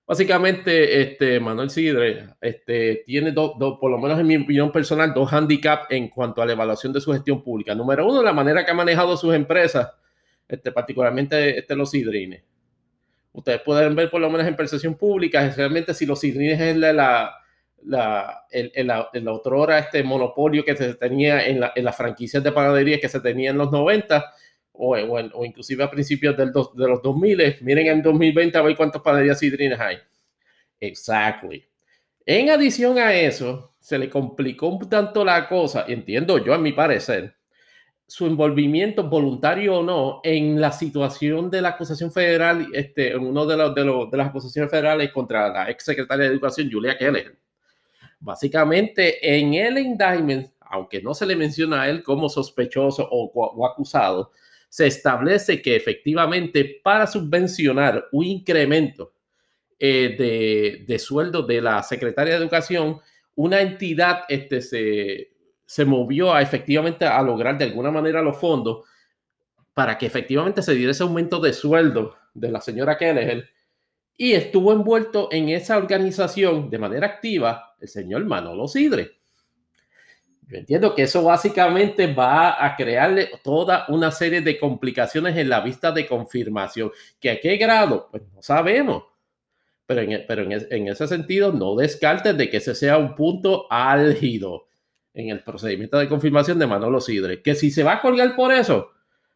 [0.09, 5.31] Básicamente, este, Manuel Sidre este, tiene dos, por lo menos en mi opinión personal, dos
[5.31, 7.75] handicaps en cuanto a la evaluación de su gestión pública.
[7.75, 9.93] Número uno, la manera que ha manejado sus empresas,
[10.49, 12.43] este, particularmente este, los sidrines.
[13.33, 16.95] Ustedes pueden ver por lo menos en percepción pública, especialmente si los sidrines es la,
[16.95, 17.35] la,
[17.83, 19.29] la el, el, el,
[19.79, 23.51] este monopolio que se tenía en, la, en las franquicias de panadería que se tenía
[23.51, 24.25] en los 90
[24.79, 27.59] o, inclusive a principios del de los 2000.
[27.63, 29.99] Miren en 2020 a ver cuántas panaderías sidrines hay.
[30.81, 31.67] Exactly.
[32.25, 36.73] En adición a eso, se le complicó un tanto la cosa, entiendo yo a mi
[36.73, 37.35] parecer,
[38.07, 43.45] su envolvimiento voluntario o no en la situación de la acusación federal, este, en uno
[43.47, 46.97] de, los, de, los, de las acusaciones federales contra la ex secretaria de Educación, Julia
[46.97, 47.37] Keller.
[48.21, 53.67] Básicamente, en el indictment, aunque no se le menciona a él como sospechoso o, o
[53.67, 54.33] acusado,
[54.69, 59.13] se establece que efectivamente para subvencionar un incremento
[59.79, 63.01] eh, de, de, sueldo de la secretaria de Educación,
[63.37, 65.31] una entidad este, se,
[65.65, 68.85] se movió a efectivamente a lograr de alguna manera los fondos
[69.75, 73.49] para que efectivamente se diera ese aumento de sueldo de la señora Kelleher
[74.17, 79.18] y estuvo envuelto en esa organización de manera activa el señor Manolo Sidre.
[80.49, 85.61] Yo entiendo que eso básicamente va a crearle toda una serie de complicaciones en la
[85.61, 86.91] vista de confirmación.
[87.21, 88.09] ¿Que a qué grado?
[88.11, 89.05] Pues no sabemos.
[89.85, 93.67] Pero en, pero en, en ese sentido, no descartes de que ese sea un punto
[93.71, 94.69] álgido
[95.13, 97.43] en el procedimiento de confirmación de Manolo Sidre.
[97.43, 98.91] Que si se va a colgar por eso,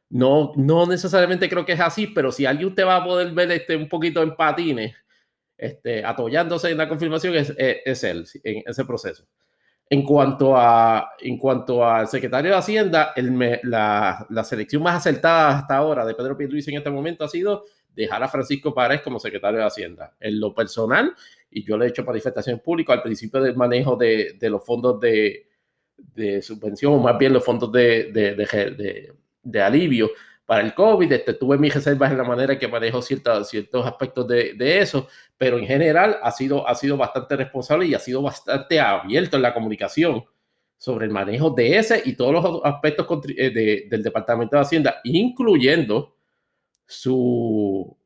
[0.09, 3.51] no, no necesariamente creo que es así, pero si alguien usted va a poder ver
[3.51, 4.95] este, un poquito en patines,
[5.59, 9.27] este, atollándose en la confirmación, es, es él, en ese proceso.
[9.93, 15.59] En cuanto a en cuanto al secretario de Hacienda, el, la, la, selección más acertada
[15.59, 17.65] hasta ahora de Pedro Pierluisi en este momento ha sido
[17.95, 20.15] dejar a Francisco Párez como secretario de Hacienda.
[20.19, 21.15] En lo personal,
[21.51, 24.99] y yo le he hecho manifestación pública al principio del manejo de, de los fondos
[24.99, 25.47] de,
[25.99, 29.13] de, subvención, o más bien los fondos de, de,
[29.43, 30.11] de alivio
[30.53, 31.11] para el COVID.
[31.11, 35.09] Este, tuve mis reservas en la manera que manejo ciertos, ciertos aspectos de, de, eso,
[35.39, 39.43] pero en general ha sido, ha sido bastante responsable y ha sido bastante abierto en
[39.45, 40.23] la comunicación
[40.77, 45.01] sobre el manejo de ese y todos los aspectos eh, de, del Departamento de Hacienda,
[45.05, 46.17] incluyendo
[46.87, 47.97] su,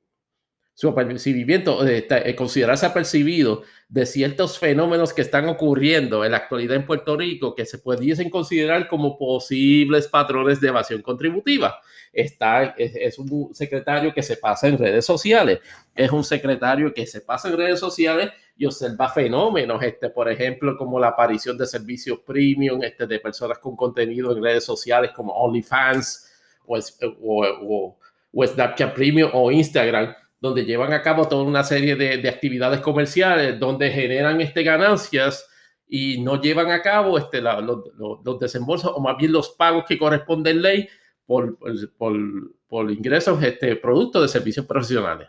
[0.77, 6.77] su apercibimiento, eh, eh, considerarse apercibido de ciertos fenómenos que están ocurriendo en la actualidad
[6.77, 11.81] en Puerto Rico que se pudiesen considerar como posibles patrones de evasión contributiva.
[12.13, 15.61] Está, es, un secretario que se pasa en redes sociales,
[15.95, 20.77] es un secretario que se pasa en redes sociales y observa fenómenos, este, por ejemplo,
[20.77, 25.33] como la aparición de servicios premium este, de personas con contenido en redes sociales como
[25.33, 26.33] OnlyFans
[26.67, 26.79] o,
[27.23, 27.99] o,
[28.35, 33.59] o Snapchat Premium o Instagram donde llevan a cabo toda una serie de, actividades comerciales,
[33.59, 35.49] donde generan este, ganancias
[35.89, 40.61] y no llevan a cabo este, los, desembolsos o más bien los pagos que corresponden
[40.61, 40.89] ley
[41.25, 41.59] por,
[41.97, 42.17] por,
[42.69, 45.29] por ingresos este, producto de servicios profesionales.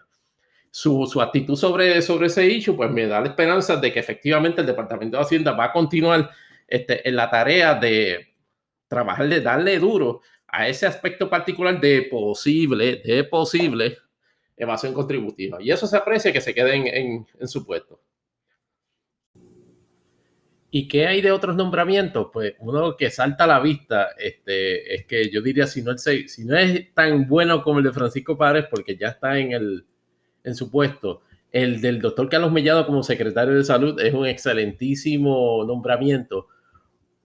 [0.69, 4.61] Su, su, actitud sobre, sobre ese issue, pues me da la esperanza de que efectivamente
[4.61, 6.29] el Departamento de Hacienda va a continuar
[6.67, 8.35] este, en la tarea de
[8.87, 13.97] trabajar, de darle duro a ese aspecto particular de posible, de posible
[14.57, 15.61] evasión contributiva.
[15.61, 18.01] Y eso se aprecia que se queden en, en, su puesto.
[20.69, 22.27] ¿Y qué hay de otros nombramientos?
[22.33, 25.99] Pues uno que salta a la vista este, es que yo diría, si no, el,
[25.99, 29.85] si no es tan bueno como el de Francisco Párez, porque ya está en, el,
[30.43, 35.63] en su puesto, el del doctor Carlos Mellado como secretario de salud es un excelentísimo
[35.65, 36.47] nombramiento.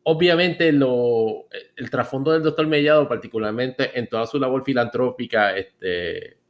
[0.04, 6.41] Obviamente lo, el trasfondo del doctor Mellado, particularmente en toda su labor filantrópica, este,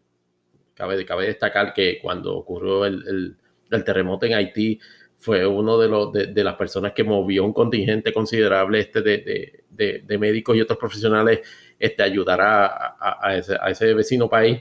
[0.83, 3.37] Cabe, cabe destacar que cuando ocurrió el,
[3.71, 4.81] el, terremoto en Haití,
[5.17, 10.03] fue uno de, los, de, las personas que movió un contingente considerable este de, de,
[10.05, 11.43] de médicos y otros profesionales
[11.79, 14.61] este, ayudar a, a, ese, a, ese, vecino país.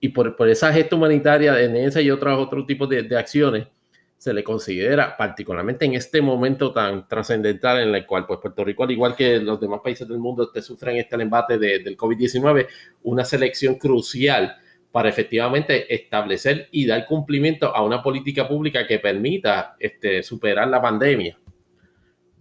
[0.00, 3.68] Y por, por, esa gesta humanitaria en ese y otros otro de, acciones,
[4.18, 8.84] se le considera, particularmente en este momento tan trascendental en el cual pues, Puerto Rico,
[8.84, 12.66] al igual que los demás países del mundo, te sufren este embate del COVID-19,
[13.04, 14.58] una selección crucial
[14.92, 20.82] para efectivamente establecer y dar cumplimiento a una política pública que permita este, superar la
[20.82, 21.38] pandemia.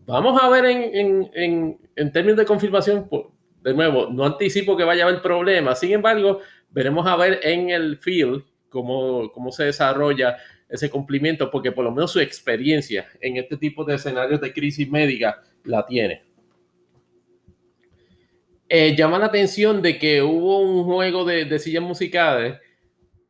[0.05, 3.07] Vamos a ver en, en, en, términos de confirmación,
[3.61, 6.39] de nuevo, no anticipo que vaya a haber problemas, sin embargo,
[6.71, 10.37] veremos a ver en el field cómo, cómo se desarrolla
[10.67, 14.89] ese cumplimiento, porque por lo menos su experiencia en este tipo de escenarios de crisis
[14.89, 16.23] médica la tiene.
[18.71, 22.59] Eh, llama la atención de que hubo un juego de, de sillas musicales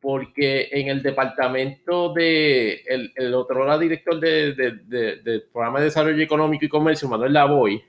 [0.00, 2.82] porque en el departamento de
[3.14, 7.82] el, otro director del de, programa de desarrollo económico y comercio, Manuel Lavoy,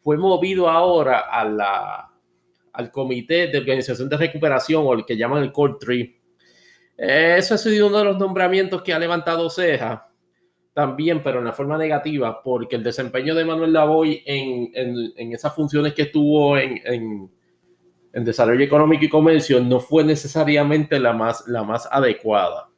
[0.00, 2.10] fue movido ahora a la,
[2.72, 6.20] al comité de organización de recuperación o el que llaman el Core Tree.
[6.96, 10.09] Eso ha sido uno de los nombramientos que ha levantado ceja
[10.80, 15.32] también, pero en la forma negativa, porque el desempeño de Manuel Lavoy en, en, en
[15.34, 17.30] esas funciones que tuvo en, en,
[18.14, 22.70] en, desarrollo económico y comercio no fue necesariamente la más, la más adecuada.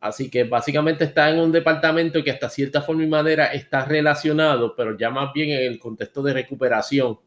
[0.00, 4.74] Así que básicamente está en un departamento que hasta cierta forma y manera está relacionado,
[4.74, 7.18] pero ya más bien en el contexto de recuperación.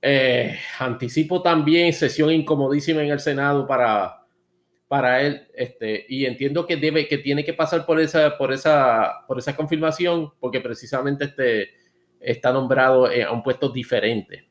[0.00, 4.19] Eh, anticipo también sesión incomodísima en el Senado para,
[4.90, 9.24] para él, este, y entiendo que debe, que tiene que pasar por esa, por esa,
[9.28, 11.70] por esa confirmación, porque precisamente este
[12.18, 14.48] está nombrado a un puesto diferente.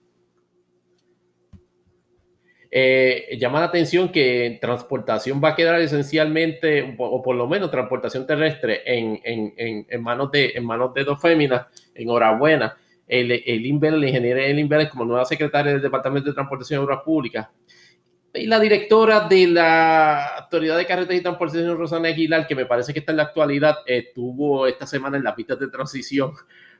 [2.71, 8.25] Eh, llama la atención que transportación va a quedar esencialmente, o por lo menos transportación
[8.25, 11.67] terrestre, en, en, en, manos, de, en manos de dos féminas.
[11.93, 12.77] Enhorabuena.
[13.05, 16.83] El, el Inver, la ingeniera del Inver, como nueva secretaria del Departamento de Transportación y
[16.85, 17.49] Obras Públicas.
[18.33, 22.93] Y la directora de la Autoridad de Carreteras y Transportación, Rosana Aguilar, que me parece
[22.93, 26.33] que está en la actualidad, estuvo esta semana en la pista de transición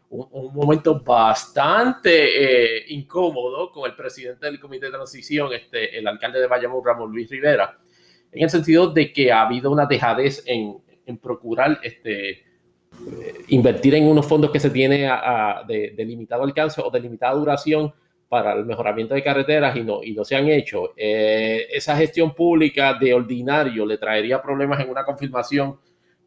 [0.10, 6.40] un, momento bastante eh, incómodo con el presidente del comité de transición, este, el alcalde
[6.40, 7.78] de Bayamón, Ramón Luis Rivera,
[8.32, 12.44] en el sentido de que ha habido una dejadez en, en procurar este, eh,
[13.50, 17.94] invertir en unos fondos que se tiene a, de, limitado alcance o de limitada duración
[18.30, 20.94] para el mejoramiento de carreteras y no, y no se han hecho.
[20.96, 25.78] Eh, esa gestión pública de ordinario le traería problemas en una confirmación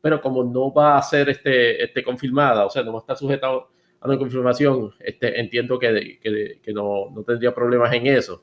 [0.03, 3.17] pero como no va a ser este, este confirmada, o sea, no va a estar
[3.17, 8.43] sujetado a una confirmación, este, entiendo que, que, que no, no, tendría problemas en eso,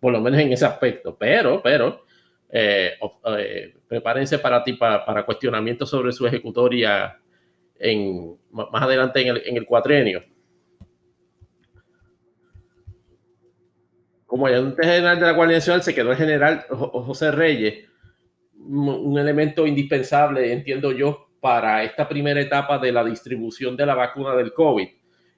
[0.00, 2.04] por lo menos en ese aspecto, pero, pero,
[2.48, 2.92] eh,
[3.36, 7.18] eh, prepárense para ti para, para cuestionamientos sobre su ejecutoria
[7.78, 10.22] en, más adelante en el, en el cuatrenio.
[14.32, 17.84] Como ayudante general de la Guardia Nacional se quedó el general José Reyes,
[18.54, 24.34] un elemento indispensable, entiendo yo, para esta primera etapa de la distribución de la vacuna
[24.34, 24.88] del COVID.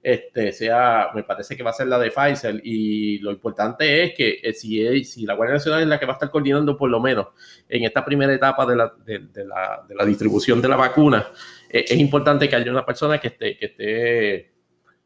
[0.01, 4.15] Este, sea, me parece que va a ser la de Pfizer y lo importante es
[4.15, 6.89] que eh, si, si la Guardia Nacional es la que va a estar coordinando por
[6.89, 7.27] lo menos
[7.69, 11.27] en esta primera etapa de la, de, la, de la distribución de la vacuna,
[11.69, 14.53] eh, es importante que haya una persona que esté, que esté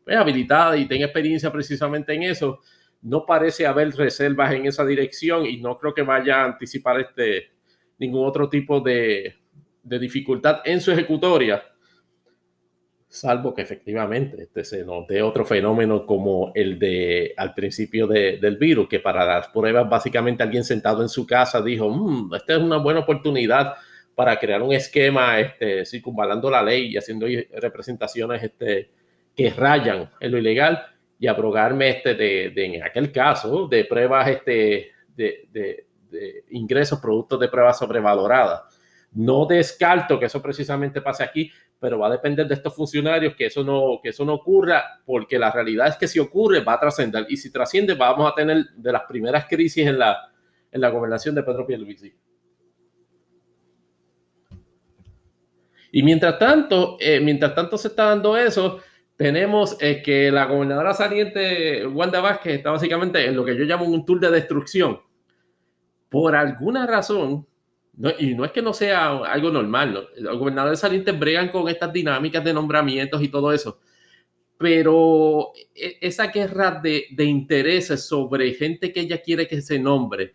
[0.04, 2.60] pues, habilitada y tenga experiencia precisamente en eso.
[3.02, 7.50] No parece haber reservas en esa dirección y no creo que vaya a anticipar este,
[7.98, 9.34] ningún otro tipo de,
[9.82, 11.62] dificultad en su ejecutoria,
[13.08, 18.86] salvo que efectivamente este se note otro fenómeno como el de al principio del virus,
[18.88, 22.76] que para las pruebas básicamente alguien sentado en su casa dijo, mm, esta es una
[22.76, 23.74] buena oportunidad
[24.14, 28.90] para crear un esquema este, circunvalando la ley y haciendo representaciones este,
[29.34, 30.82] que rayan en lo ilegal
[31.18, 35.48] y abrogarme este de, en aquel caso de pruebas este, de,
[36.10, 38.62] de ingresos productos de pruebas sobrevaloradas.
[39.12, 41.50] No descarto que eso precisamente pase aquí,
[41.80, 45.38] pero va a depender de estos funcionarios que eso no, que eso no ocurra, porque
[45.38, 48.66] la realidad es que si ocurre va a trascender y si trasciende vamos a tener
[48.76, 50.30] de las primeras crisis en la,
[50.70, 52.14] en la gobernación de Pedro Pierluisi.
[55.90, 58.80] Y mientras tanto, eh, mientras tanto se está dando eso,
[59.18, 63.84] tenemos eh, que la gobernadora saliente, Wanda Vázquez, está básicamente en lo que yo llamo
[63.84, 65.00] un tour de destrucción.
[66.08, 67.44] Por alguna razón,
[68.20, 72.44] y no es que no sea algo normal, los gobernadores salientes bregan con estas dinámicas
[72.44, 73.80] de nombramientos y todo eso,
[74.56, 80.32] pero e, esa guerra de, intereses sobre gente que ella quiere que se nombre,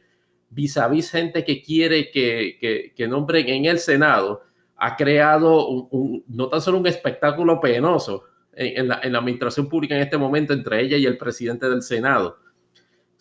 [0.50, 4.42] vis a vis gente que quiere que, que, nombren en el Senado,
[4.76, 8.26] ha creado un, no tan solo un espectáculo penoso
[8.56, 12.38] en, la, en administración pública en este momento entre ella y el presidente del Senado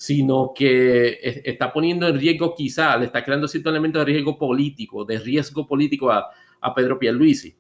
[0.03, 5.05] sino que está poniendo en riesgo quizá, le está creando cierto elemento de riesgo político,
[5.05, 6.29] de riesgo político a,
[6.61, 7.57] a Pedro Pierluisi.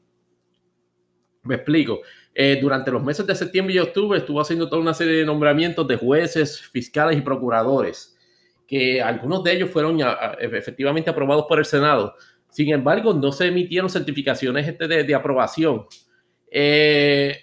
[1.45, 2.01] Me explico.
[2.35, 5.87] Eh, durante los meses de septiembre y octubre estuvo haciendo toda una serie de nombramientos
[5.87, 8.17] de jueces, fiscales y procuradores,
[8.67, 10.01] que algunos de ellos fueron
[10.41, 12.15] efectivamente aprobados por el Senado.
[12.49, 15.87] Sin embargo, no se emitieron certificaciones este de, aprobación.
[16.51, 17.37] Eh,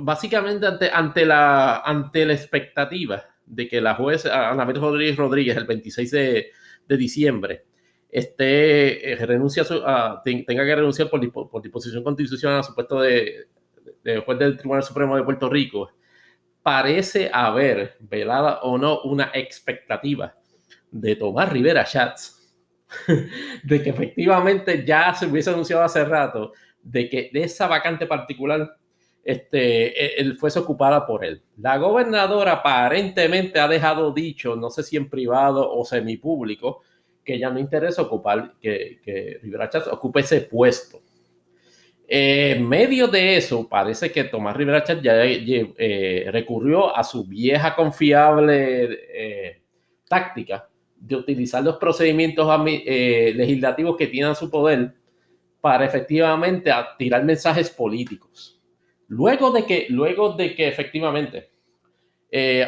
[0.00, 5.66] básicamente ante, ante, la, ante la expectativa de que la juez Ana Rodríguez Rodríguez el
[5.66, 6.50] 26 de,
[6.88, 7.64] de diciembre
[8.14, 9.18] este, eh,
[9.84, 13.48] a, tenga que renunciar por, por, disposición constitucional a su puesto de,
[14.04, 15.90] de, juez del Tribunal Supremo de Puerto Rico,
[16.62, 20.36] parece haber, velada o no, una expectativa
[20.92, 22.56] de Tomás Rivera Schatz,
[23.64, 26.52] de que efectivamente ya se hubiese anunciado hace rato,
[26.84, 28.76] de que de esa vacante particular
[29.24, 31.42] este, él fuese ocupada por él.
[31.56, 36.82] La gobernadora aparentemente ha dejado dicho, no sé si en privado o semipúblico,
[37.24, 41.00] que ya no interesa ocupar, que, Rivera Chávez ocupe ese puesto.
[42.06, 47.74] en medio de eso, parece que Tomás Rivera Chávez ya eh, recurrió a su vieja
[47.74, 49.62] confiable eh,
[50.06, 54.94] táctica de utilizar los procedimientos eh, legislativos que tiene a su poder
[55.60, 58.53] para efectivamente tirar mensajes políticos.
[59.08, 61.50] Luego de que, luego de que efectivamente
[62.30, 62.66] eh,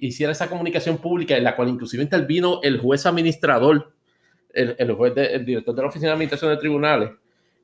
[0.00, 3.92] hiciera esa comunicación pública en la cual inclusive intervino el juez administrador,
[4.52, 7.10] el, juez el director de la Oficina de Administración de Tribunales,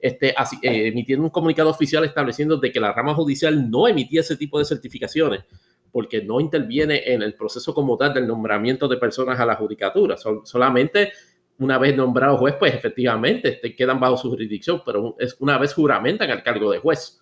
[0.00, 4.36] este, eh, emitiendo un comunicado oficial estableciendo de que la rama judicial no emitía ese
[4.36, 5.44] tipo de certificaciones
[5.92, 10.16] porque no interviene en el proceso como tal del nombramiento de personas a la judicatura.
[10.16, 11.12] solamente
[11.58, 15.74] una vez nombrado juez, pues efectivamente te quedan bajo su jurisdicción, pero es una vez
[15.74, 17.20] juramentan el cargo de juez.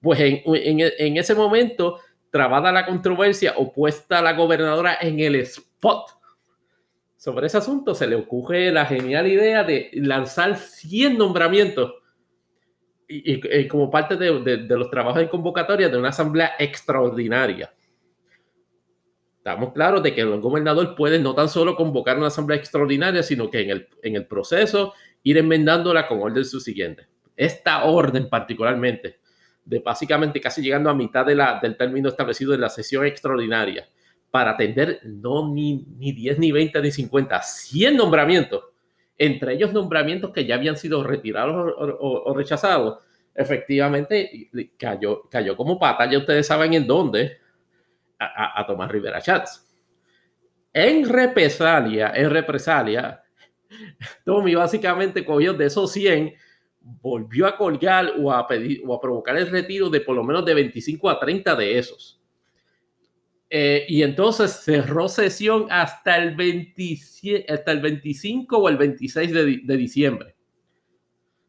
[0.00, 1.98] Pues en, en ese momento,
[2.30, 6.18] trabada la controversia opuesta a la gobernadora en el spot
[7.18, 11.94] sobre ese asunto, se le ocurre la genial idea de lanzar 100 nombramientos
[13.08, 17.74] y, como parte de, los trabajos en convocatoria de una asamblea extraordinaria.
[19.38, 23.50] Estamos claros de que el gobernador puede no tan solo convocar una asamblea extraordinaria, sino
[23.50, 24.94] que en el, en el proceso
[25.24, 27.08] ir enmendándola con orden subsiguiente.
[27.34, 29.18] Esta orden particularmente,
[29.68, 33.88] de básicamente casi llegando a mitad de del término establecido en la sesión extraordinaria,
[34.30, 38.64] para atender no ni, ni 10, ni 20, ni 50, 100 nombramientos
[39.18, 43.00] entre ellos nombramientos que ya habían sido retirados o, rechazados,
[43.34, 44.48] efectivamente
[44.78, 47.38] cayó, cayó como pata, ya ustedes saben en dónde,
[48.20, 49.64] a, Tomás Rivera Chats.
[50.72, 53.22] En represalia, en represalia,
[54.24, 56.34] Tommy básicamente cogió de esos 100,
[56.80, 60.44] volvió a colgar o a pedir o a provocar el retiro de por lo menos
[60.44, 62.20] de 25 a 30 de esos.
[63.50, 69.76] Eh, y entonces cerró sesión hasta el, 27, hasta el 25 o el 26 de,
[69.76, 70.34] diciembre.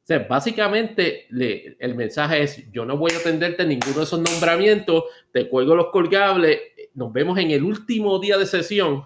[0.03, 5.03] O sea, básicamente el mensaje es, yo no voy a atenderte ninguno de esos nombramientos,
[5.31, 6.59] te cuelgo los colgables,
[6.95, 9.03] nos vemos en el último día de sesión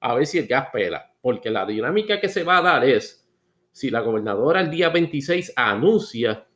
[0.00, 3.19] a ver si el gas pela, porque la dinámica que se va a dar es,
[3.72, 6.46] si la gobernadora el día 26 anuncia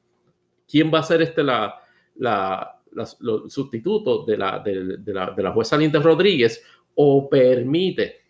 [0.69, 1.75] quién va a ser este la,
[2.17, 6.63] la, de la, de, la, de la jueza Linda Rodríguez
[6.95, 8.23] o permite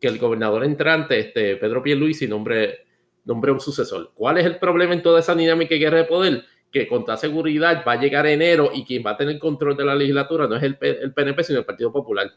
[0.00, 2.86] que el gobernador entrante, este, Pedro Pierluisi, nombre,
[3.24, 4.12] nombre un sucesor.
[4.14, 6.44] ¿Cuál es el problema en toda esa dinámica y guerra de poder?
[6.70, 9.84] Que con toda seguridad va a llegar enero y quien va a tener control de
[9.84, 12.30] la legislatura no es el, el PNP, sino el Partido Popular.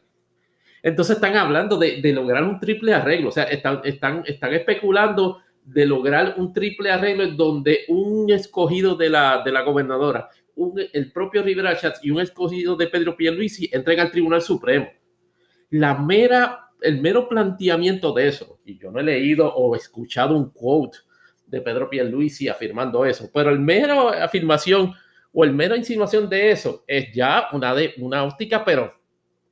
[0.81, 5.41] Entonces están hablando de, de, lograr un triple arreglo, o sea, están, están, están especulando
[5.63, 10.29] de lograr un triple arreglo en donde un escogido de la, de la gobernadora
[10.93, 14.89] el propio Rivera Chats y un escogido de Pedro Pierluisi entrega al Tribunal Supremo.
[15.69, 20.51] La mera, el mero planteamiento de eso, y yo no he leído o escuchado un
[20.51, 20.99] quote
[21.45, 24.93] de Pedro Pierluisi afirmando eso, pero el mero afirmación
[25.33, 28.93] o el mero insinuación de eso es ya una, de, una óptica, pero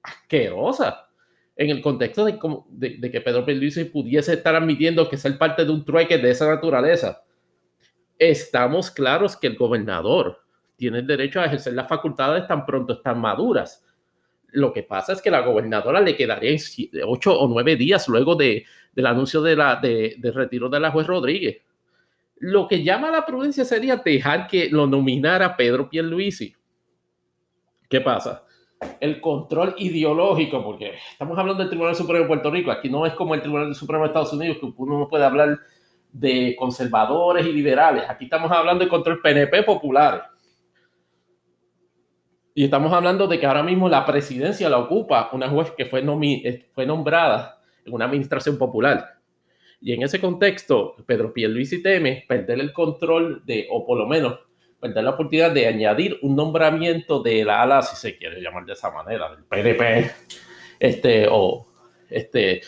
[0.03, 1.08] asquerosa
[1.59, 2.39] en el contexto de,
[2.69, 6.31] de, de, que Pedro Pierluisi pudiese estar admitiendo que ser parte de un trueque de
[6.31, 7.21] esa naturaleza.
[8.17, 10.39] Estamos claros que el gobernador
[10.77, 13.85] tiene el derecho a ejercer las facultades tan pronto están maduras.
[14.51, 16.57] Lo que pasa es que la gobernadora le quedaría
[17.05, 21.07] ocho o nueve días luego de, del anuncio de la, de, retiro de la juez
[21.07, 21.57] Rodríguez.
[22.37, 26.55] Lo que llama la prudencia sería dejar que lo nominara Pedro Pierluisi.
[27.89, 28.45] ¿Qué pasa?
[28.99, 33.13] El control ideológico, porque estamos hablando del Tribunal Supremo de Puerto Rico, aquí no es
[33.13, 35.59] como el Tribunal Supremo de Estados Unidos, que uno no puede hablar
[36.11, 38.03] de conservadores y liberales.
[38.07, 40.21] Aquí estamos hablando de control PNP populares.
[42.55, 46.01] Y estamos hablando de que ahora mismo la presidencia la ocupa una juez que fue,
[46.01, 49.19] eh, fue nombrada en una administración popular.
[49.81, 54.39] Y en ese contexto, Pedro Pierluisi teme perder el control de, o por lo menos
[54.79, 58.73] perder la oportunidad de añadir un nombramiento de la ala, si se quiere llamar de
[58.73, 60.11] esa manera, del PDP,
[60.79, 61.67] este, o
[62.09, 62.61] este,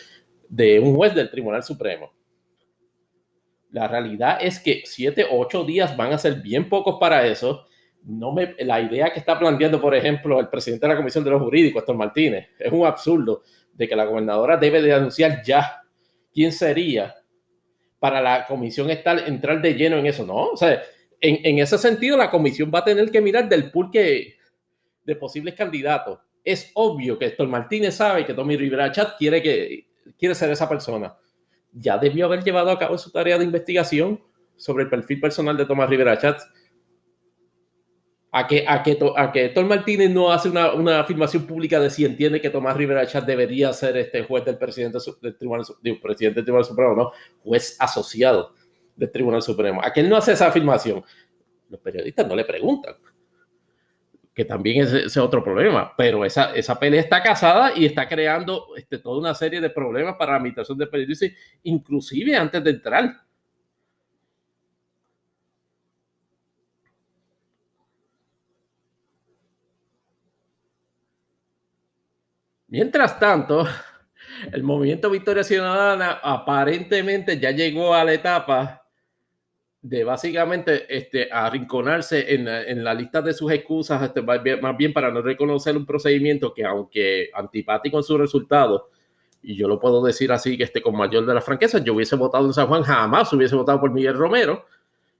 [0.48, 2.12] de un juez del Tribunal Supremo.
[3.70, 7.66] La realidad es que siete ocho días van a ser bien pocos para eso
[8.04, 11.30] no me, la idea que está planteando, por ejemplo, el presidente de la Comisión de
[11.30, 15.82] los Jurídicos, Héctor Martínez, es un absurdo de que la gobernadora debe de anunciar ya
[16.32, 17.14] quién sería
[17.98, 20.48] para la comisión estar, entrar de lleno en eso, ¿no?
[20.48, 20.82] O sea,
[21.22, 24.36] en, en ese sentido, la comisión va a tener que mirar del pool que,
[25.04, 26.18] de posibles candidatos.
[26.44, 29.86] Es obvio que Héctor Martínez sabe que Tommy Rivera Chat quiere, que,
[30.18, 31.16] quiere ser esa persona.
[31.72, 34.20] Ya debió haber llevado a cabo su tarea de investigación
[34.56, 36.40] sobre el perfil personal de Tomás Rivera Chat
[38.32, 41.90] a que, a que, a que Héctor Martínez no hace una, una, afirmación pública de
[41.90, 45.64] si entiende que Tomás Rivera Chat debería ser este juez del presidente del Tribunal,
[46.02, 47.12] presidente del Tribunal Supremo, no,
[47.44, 48.54] juez asociado
[49.10, 49.80] Tribunal Supremo.
[49.82, 51.02] Aquel no hace esa afirmación.
[51.68, 52.94] Los periodistas no le preguntan.
[54.34, 55.92] Que también es otro problema.
[55.96, 60.16] Pero esa, esa pelea está casada y está creando este, toda una serie de problemas
[60.16, 61.30] para la administración de periodistas,
[61.62, 63.22] inclusive antes de entrar.
[72.68, 73.66] Mientras tanto,
[74.50, 78.81] el movimiento Victoria Ciudadana aparentemente ya llegó a la etapa
[79.82, 85.10] de básicamente este, arrinconarse en, en la lista de sus excusas, este, más, bien, para
[85.10, 88.90] no reconocer un procedimiento que, aunque antipático en su resultado,
[89.42, 92.14] y yo lo puedo decir así, que este, con mayor de la franqueza, yo hubiese
[92.14, 94.64] votado en San Juan, jamás hubiese votado por Miguel Romero.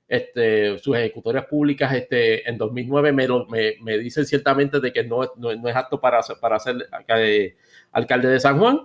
[0.07, 5.23] Este, sus ejecutorias públicas este, en 2009 me, me, me dicen ciertamente de que no,
[5.37, 7.57] no, no es apto para, para ser eh,
[7.93, 8.81] alcalde de San Juan,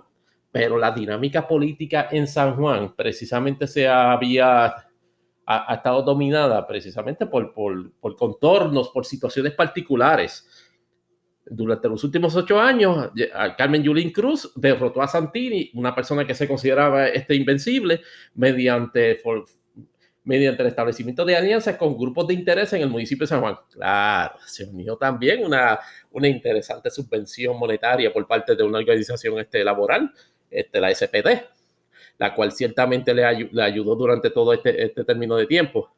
[0.50, 4.87] pero la dinámica política en San Juan precisamente se había
[5.50, 10.46] ha, estado dominada precisamente por, por, por, contornos, por situaciones particulares.
[11.46, 13.10] Durante los últimos ocho años,
[13.56, 18.02] Carmen Yulín Cruz derrotó a Santini, una persona que se consideraba este invencible,
[18.34, 19.22] mediante,
[20.24, 23.56] mediante el establecimiento de alianzas con grupos de interés en el municipio de San Juan.
[23.70, 25.78] Claro, se unió también una,
[26.10, 30.12] una interesante subvención monetaria por parte de una organización este, laboral,
[30.50, 31.57] este, la SPD
[32.18, 35.90] la cual ciertamente le, ayudó durante todo este, este, término de tiempo.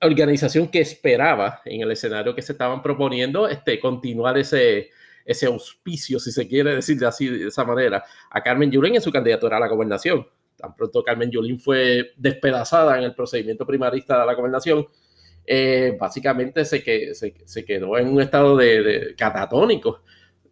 [0.00, 4.90] Organización que esperaba en el escenario que se estaban proponiendo este, continuar ese,
[5.24, 9.12] ese auspicio, si se quiere decir así de esa manera, a Carmen Yulín en su
[9.12, 10.26] candidatura a la gobernación.
[10.56, 14.86] Tan pronto Carmen Yulín fue despedazada en el procedimiento primarista de la gobernación,
[15.46, 20.00] eh, básicamente se, que, se, quedó en un estado de, catatónico.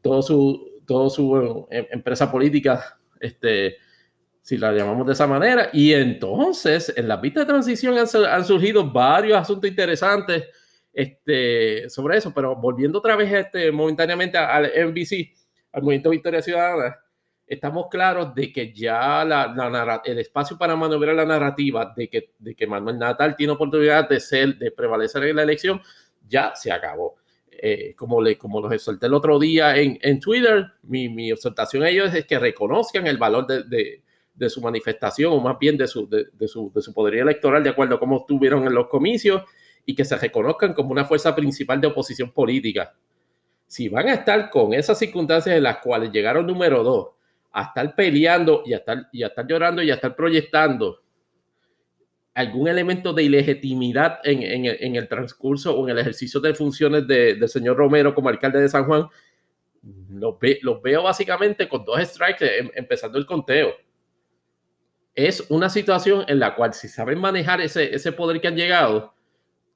[0.02, 3.76] Todo su, todo su eh, empresa política este,
[4.42, 5.70] si la llamamos de esa manera.
[5.72, 10.44] Y entonces, en la pista de transición han, surgido varios asuntos interesantes
[10.92, 15.32] este, sobre eso, pero volviendo otra vez este, momentáneamente al MVC,
[15.72, 16.98] al Movimiento Victoria Ciudadana,
[17.46, 22.54] estamos claros de que ya la, el espacio para maniobrar la narrativa de que, de
[22.54, 25.80] que Manuel Natal tiene oportunidad de ser, de prevalecer en la elección,
[26.26, 27.16] ya se acabó.
[27.64, 31.84] Eh, como, le, como los exhorté el otro día en, en Twitter, mi, mi, exhortación
[31.84, 34.01] a ellos es que reconozcan el valor de de
[34.48, 37.98] su manifestación o más bien de su, de, su, de su electoral de acuerdo a
[37.98, 39.42] cómo estuvieron en los comicios
[39.84, 42.94] y que se reconozcan como una fuerza principal de oposición política.
[43.66, 47.08] Si van a estar con esas circunstancias en las cuales llegaron número dos,
[47.52, 51.00] a estar peleando y a estar, llorando y a estar proyectando
[52.34, 57.34] algún elemento de ilegitimidad en, en, el transcurso o en el ejercicio de funciones de,
[57.34, 59.06] del señor Romero como alcalde de San Juan,
[60.10, 63.74] los, los veo básicamente con dos strikes em, empezando el conteo
[65.14, 69.14] es una situación en la cual si saben manejar ese, ese poder que han llegado,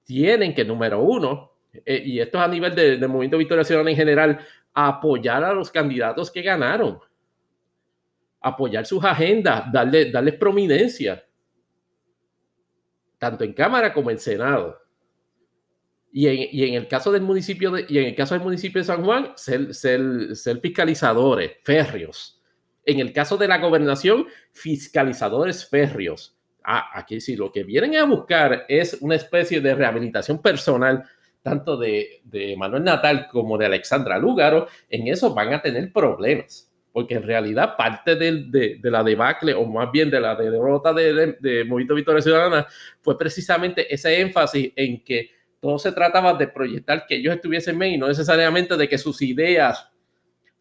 [0.05, 1.53] tienen que, número uno,
[1.85, 4.41] eh, y esto es a nivel del de Movimiento Victoria Ciudadana en general,
[4.73, 6.99] apoyar a los candidatos que ganaron,
[8.41, 11.25] apoyar sus agendas, darle, darles prominencia,
[13.19, 14.81] tanto en Cámara como en Senado.
[16.13, 18.81] Y en, y en, el caso del municipio de, y en el caso del municipio
[18.81, 22.36] de San Juan, ser, ser, ser fiscalizadores, férreos
[22.87, 26.37] en el caso de la gobernación, fiscalizadores férreos.
[26.63, 31.05] Ah, aquí sí, lo que vienen a buscar es una especie de rehabilitación personal,
[31.43, 34.69] tanto de, de Manuel Natal como de Alexandra Lúgaro.
[34.89, 39.65] En eso van a tener problemas, porque en realidad parte de, de, la debacle, o
[39.65, 42.67] más bien de la derrota de, de Movimiento Victoria Ciudadana,
[43.01, 45.31] fue precisamente ese énfasis en que
[45.61, 49.23] todo se trataba de proyectar que ellos estuviesen bien y no necesariamente de que sus
[49.23, 49.89] ideas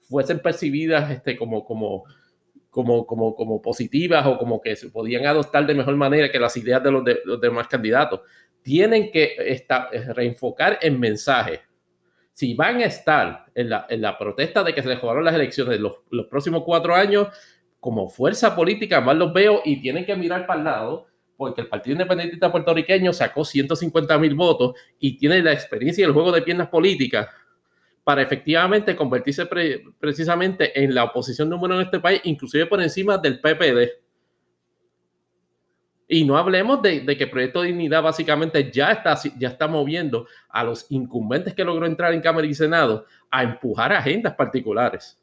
[0.07, 2.05] fuesen percibidas este, como, como,
[2.69, 6.55] como, como, como positivas o como que se podían adoptar de mejor manera que las
[6.57, 8.21] ideas de los, de, los demás candidatos.
[8.61, 11.59] Tienen que estar, eh, reenfocar en mensajes.
[12.33, 15.35] Si van a estar en la, en la protesta de que se les jugaron las
[15.35, 17.27] elecciones los, los próximos cuatro años,
[17.79, 21.07] como fuerza política, más los veo y tienen que mirar para el lado,
[21.37, 26.13] porque el Partido Independentista Puertorriqueño sacó 150 mil votos y tiene la experiencia y el
[26.13, 27.27] juego de piernas políticas
[28.05, 29.47] para efectivamente convertirse
[29.99, 33.89] precisamente en la oposición número uno en este país, inclusive por encima del PPD.
[36.07, 40.27] Y no hablemos de, que el Proyecto de Dignidad básicamente ya está, ya está moviendo
[40.49, 45.19] a los incumbentes que logró entrar en Cámara y Senado a empujar agendas particulares.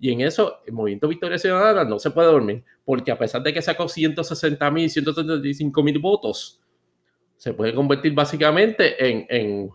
[0.00, 3.52] Y en eso, el Movimiento Victoria Ciudadana no se puede dormir, porque a pesar de
[3.52, 6.58] que sacó 160 mil, 135 mil votos,
[7.36, 9.70] se puede convertir básicamente en, en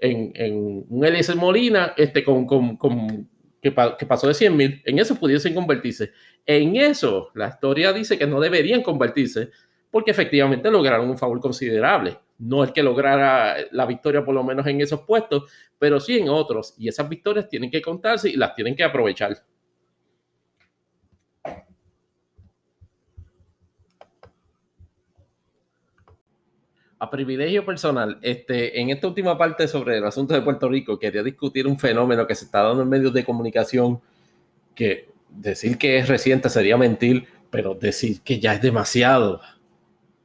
[0.00, 3.28] en, en un Eliezer Molina este, con, con, con
[3.60, 6.12] que, que, pasó de 100 mil, en eso pudiesen convertirse.
[6.46, 9.50] En eso, la historia dice que no deberían convertirse
[9.90, 12.18] porque efectivamente lograron un favor considerable.
[12.38, 16.28] No es que lograra la victoria por lo menos en esos puestos, pero sí en
[16.28, 16.74] otros.
[16.78, 19.36] Y esas victorias tienen que contarse y las tienen que aprovechar.
[27.00, 31.22] A privilegio personal, este, en esta última parte sobre el asunto de Puerto Rico, quería
[31.22, 34.00] discutir un fenómeno que se está dando en medios de comunicación,
[34.74, 39.40] que decir que es reciente sería mentir, pero decir que ya es demasiado,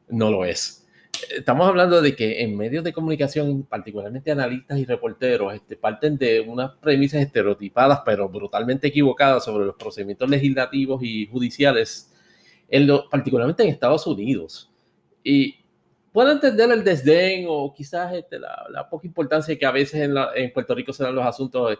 [0.09, 0.87] no lo es.
[1.29, 6.41] Estamos hablando de que en medios de comunicación, particularmente analistas y reporteros, este, parten de
[6.41, 12.11] unas premisas estereotipadas, pero brutalmente equivocadas sobre los procedimientos legislativos y judiciales,
[12.67, 14.71] en lo, particularmente en Estados Unidos.
[15.23, 15.62] Y
[16.13, 20.75] puedo entender el desdén o quizás este, la, poca importancia que a veces en, Puerto
[20.75, 21.79] Rico se dan los asuntos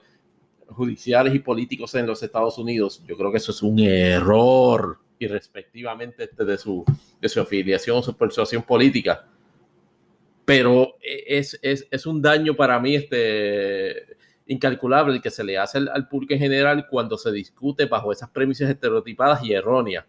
[0.67, 3.01] judiciales y políticos en los Estados Unidos.
[3.07, 6.83] Yo creo que eso es un error irrespectivamente este, de, su,
[7.21, 9.25] de su afiliación su persuasión política.
[10.45, 15.77] Pero es, es, es, un daño para mí este, incalculable el que se le hace
[15.77, 20.05] al, al público en general cuando se discute bajo esas premisas estereotipadas y erróneas.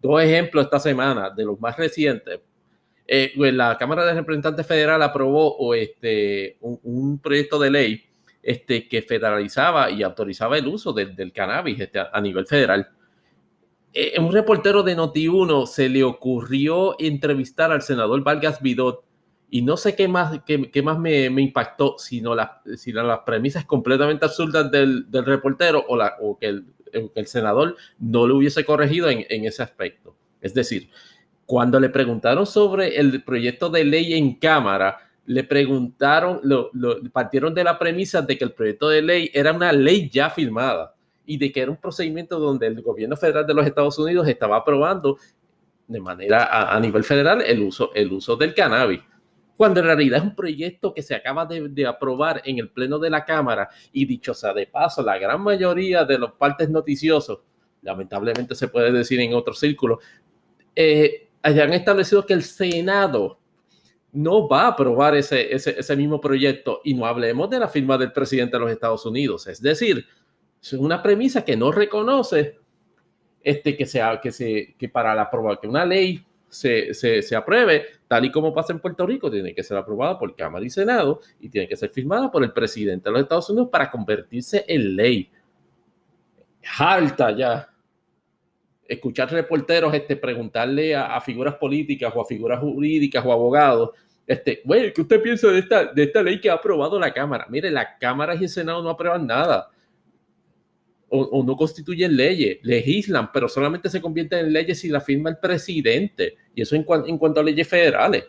[0.00, 2.40] Dos ejemplos esta semana de los más recientes
[3.06, 8.04] eh, pues, la Cámara de Representantes Federal aprobó este, un, proyecto de ley
[8.42, 12.88] este, que federalizaba y autorizaba el uso del cannabis este, a, nivel federal.
[13.92, 19.04] Eh, un reportero de Noti1 se le ocurrió entrevistar al senador Vargas Vidot
[19.50, 24.68] y no sé qué más, qué, más me, impactó, sino las, las premisas completamente absurdas
[24.70, 26.46] del, reportero o, la, o que,
[26.92, 30.16] el, senador no lo hubiese corregido en, en ese aspecto.
[30.40, 30.90] Es decir,
[31.46, 36.70] cuando le preguntaron sobre el proyecto de ley en Cámara, le preguntaron, lo,
[37.12, 40.94] partieron de la premisa de que el proyecto de ley era una ley ya firmada
[41.24, 44.56] y de que era un procedimiento donde el gobierno federal de los Estados Unidos estaba
[44.56, 45.18] aprobando
[45.86, 49.00] de manera a, nivel federal el uso, el uso del cannabis.
[49.56, 53.08] Cuando en realidad es un proyecto que se acaba de, aprobar en el Pleno de
[53.08, 57.40] la Cámara y dicho sea de paso, la gran mayoría de los partes noticiosos,
[57.82, 60.00] lamentablemente se puede decir en otro círculo,
[60.74, 63.38] eh, hayan establecido que el Senado
[64.12, 68.12] no va a aprobar ese, ese, mismo proyecto y no hablemos de la firma del
[68.12, 69.46] presidente de los Estados Unidos.
[69.46, 70.06] Es decir,
[70.62, 72.58] es una premisa que no reconoce
[73.42, 75.28] este, que, sea, que, se, que para la
[75.60, 79.54] que una ley se, se, se, apruebe, tal y como pasa en Puerto Rico, tiene
[79.54, 83.08] que ser aprobada por Cámara y Senado y tiene que ser firmada por el presidente
[83.08, 85.30] de los Estados Unidos para convertirse en ley.
[86.78, 87.73] Alta ya
[88.88, 93.90] escuchar reporteros este, preguntarle a, figuras políticas o a figuras jurídicas o abogados,
[94.26, 97.46] este, güey, ¿qué usted piensa de esta, de esta ley que ha aprobado la Cámara?
[97.50, 99.70] Mire, la Cámara y el Senado no aprueban nada.
[101.16, 105.36] O, no constituyen leyes, legislan, pero solamente se convierten en leyes si la firma el
[105.36, 106.36] presidente.
[106.54, 108.24] Y eso en, cuanto a leyes federales.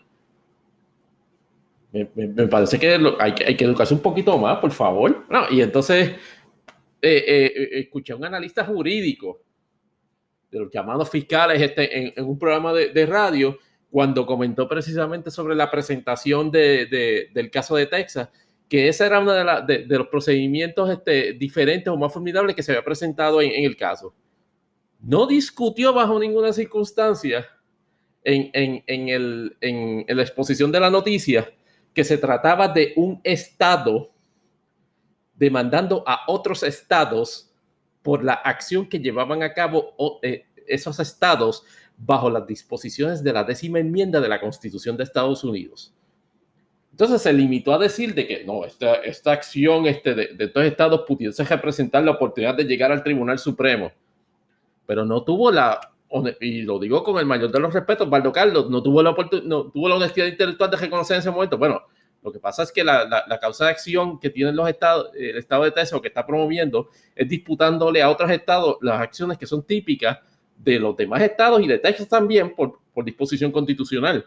[1.92, 2.06] Me,
[2.48, 5.26] parece que hay, hay, que educarse un poquito más, por favor.
[5.30, 6.10] No, y entonces
[7.02, 9.42] eh, eh, eh, escuché a un analista jurídico
[10.56, 13.58] de los llamados fiscales este, en, un programa de, radio
[13.90, 18.30] cuando comentó precisamente sobre la presentación de, del caso de Texas,
[18.70, 22.84] que ese era uno de, los procedimientos este, diferentes o más formidables que se había
[22.84, 24.16] presentado en, el caso.
[25.02, 27.46] No discutió bajo ninguna circunstancia
[28.24, 31.54] en, el, en la exposición de la noticia
[31.94, 34.14] que se trataba de un estado
[35.36, 37.55] demandando a otros estados
[38.06, 41.64] por la acción que llevaban a cabo eh, esos estados
[41.98, 45.92] bajo las disposiciones de la décima enmienda de la Constitución de Estados Unidos.
[46.92, 50.64] Entonces se limitó a decir de que no, esta, esta acción este, de, de estos
[50.66, 53.92] estados pudiese representar la oportunidad de llegar al Tribunal Supremo,
[54.86, 55.80] pero no tuvo la,
[56.40, 59.16] y lo digo con el mayor de los respetos, Valdo Carlos, no tuvo la,
[59.46, 61.82] no tuvo la honestidad intelectual de reconocer en ese momento, bueno,
[62.26, 65.38] lo que pasa es que la, la, causa de acción que tienen los estados, el
[65.38, 69.62] estado de Texas que está promoviendo es disputándole a otros estados las acciones que son
[69.62, 70.18] típicas
[70.58, 74.26] de los demás estados y de Texas también por, por disposición constitucional.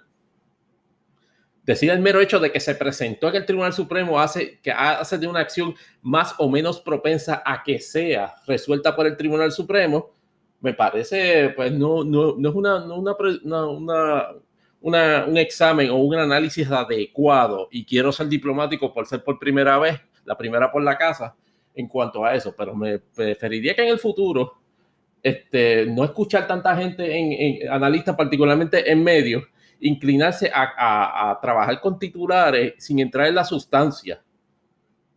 [1.64, 5.18] Decir el mero hecho de que se presentó en el Tribunal Supremo hace que hace
[5.18, 10.12] de una acción más o menos propensa a que sea resuelta por el Tribunal Supremo,
[10.60, 14.28] me parece, pues no, no, no es una, una, una
[14.80, 20.00] un examen o un análisis adecuado y quiero ser diplomático por ser por primera vez,
[20.24, 21.34] la primera por la casa
[21.74, 24.54] en cuanto a eso, pero me preferiría que en el futuro
[25.22, 29.44] este, no escuchar tanta gente en, analistas, particularmente en medios,
[29.80, 34.22] inclinarse a, trabajar con titulares sin entrar en la sustancia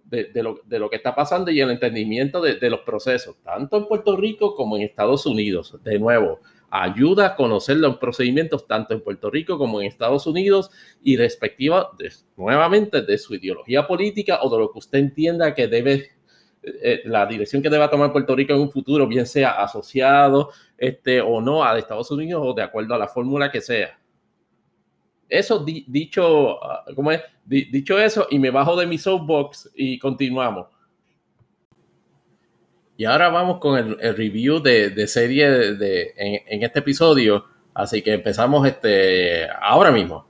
[0.03, 4.17] de, lo, que está pasando y el entendimiento de, de los procesos, tanto en Puerto
[4.17, 5.77] Rico como en Estados Unidos.
[5.83, 10.71] De nuevo, ayuda a conocer los procedimientos tanto en Puerto Rico como en Estados Unidos
[11.03, 11.91] y respectiva
[12.37, 15.93] nuevamente de su ideología política o de lo que usted entienda que debe
[16.63, 20.51] eh, eh, la dirección que deba tomar Puerto Rico en un futuro, bien sea asociado
[20.77, 23.99] este, o no a Estados Unidos o de acuerdo a la fórmula que sea.
[25.27, 27.21] eso dicho, ah, ¿cómo es?
[27.43, 30.67] dicho eso, y me bajo de mi soapbox y continuamos.
[33.01, 37.45] Y ahora vamos con el, review de, serie de, en, en, este episodio.
[37.73, 40.27] Así que empezamos este ahora mismo.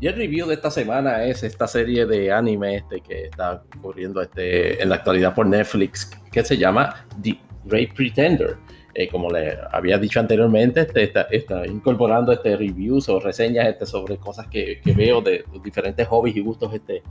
[0.00, 4.22] Y el review de esta semana es esta serie de anime este que está ocurriendo
[4.22, 8.56] este, en la actualidad por Netflix, que se llama The Great Pretender.
[8.94, 13.84] Eh, como le había dicho anteriormente, este, está, está, incorporando este reviews o reseñas este,
[13.84, 17.02] sobre cosas que, que, veo de diferentes hobbies y gustos este,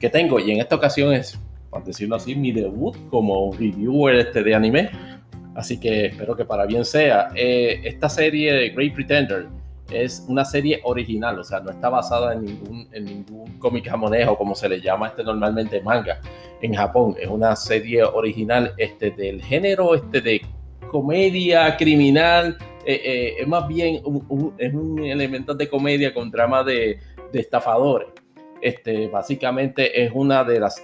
[0.00, 0.40] que tengo.
[0.40, 1.38] Y en esta ocasión es,
[1.68, 4.90] por decirlo así, mi debut como reviewer este, de anime.
[5.54, 7.28] Así que espero que para bien sea.
[7.34, 9.48] Eh, esta serie de Great Pretender
[9.90, 14.26] es una serie original, o sea, no está basada en ningún, en ningún cómic japonés
[14.28, 16.20] o como se le llama este normalmente manga
[16.60, 17.16] en Japón.
[17.18, 20.42] Es una serie original este, del género este, de
[20.90, 22.56] comedia criminal.
[22.84, 26.98] Eh, eh, es más bien un, es un elemento de comedia con drama de,
[27.32, 28.08] de estafadores.
[28.60, 30.80] Este, básicamente es una de las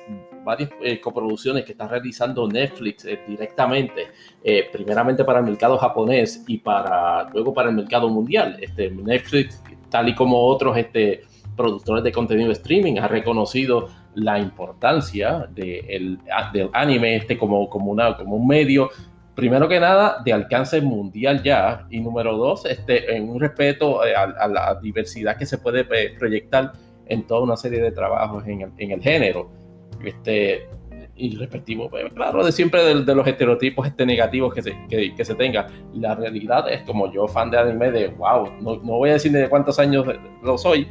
[0.49, 4.09] varias eh, coproducciones que está realizando Netflix eh, directamente,
[4.43, 8.57] eh, primeramente para el mercado japonés y para luego para el mercado mundial.
[8.59, 11.21] Este, Netflix, tal y como otros este,
[11.55, 16.19] productores de contenido de streaming, ha reconocido la importancia de el,
[16.55, 18.89] del anime este como, como, una, como un medio
[19.35, 24.49] primero que nada, de alcance mundial ya, y número dos, este, en un respeto a,
[24.49, 25.85] la diversidad que se puede
[26.19, 26.73] proyectar
[27.07, 29.58] en toda una serie de trabajos en el, en el género
[30.05, 30.69] este,
[31.17, 35.35] y respectivo, pues, claro, de siempre de, los estereotipos este, negativos que se, que, se
[35.35, 35.67] tenga.
[35.95, 39.33] La realidad es como yo, fan de anime, de wow, no, no voy a decir
[39.33, 40.07] de cuántos años
[40.43, 40.87] lo soy,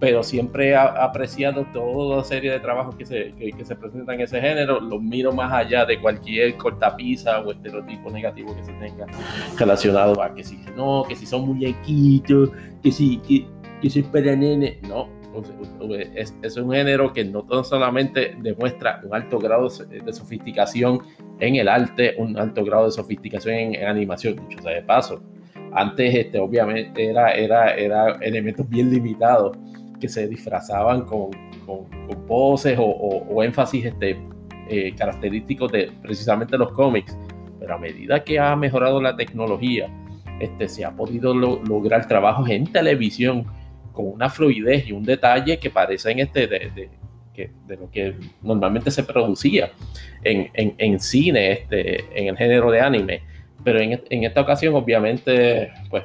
[0.00, 4.20] pero siempre he apreciado toda la serie de trabajos que se, que, se presentan en
[4.22, 9.06] ese género, los miro más allá de cualquier cortapisa o estereotipo negativo que se tenga
[9.58, 12.50] relacionado a que si no, que si son muñequitos,
[12.82, 13.46] que si, que,
[13.82, 15.08] que si para nene, no,
[16.42, 21.00] es, un género que no solamente demuestra un alto grado de sofisticación
[21.40, 25.22] en el arte, un alto grado de sofisticación en, animación, dicho sea de paso.
[25.72, 29.56] Antes, este, obviamente, era, era, era elementos bien limitados
[30.00, 31.30] que se disfrazaban con,
[31.66, 31.86] con,
[32.26, 34.18] poses o, o, énfasis este,
[34.68, 37.16] eh, característicos de precisamente los cómics.
[37.58, 39.90] Pero a medida que ha mejorado la tecnología,
[40.40, 43.46] este, se ha podido lograr trabajos en televisión
[43.98, 46.88] con una fluidez y un detalle que parecen este de,
[47.36, 49.72] de, lo que normalmente se producía
[50.22, 53.22] en, en, cine, este, en el género de anime.
[53.64, 56.04] Pero en, en esta ocasión, obviamente, pues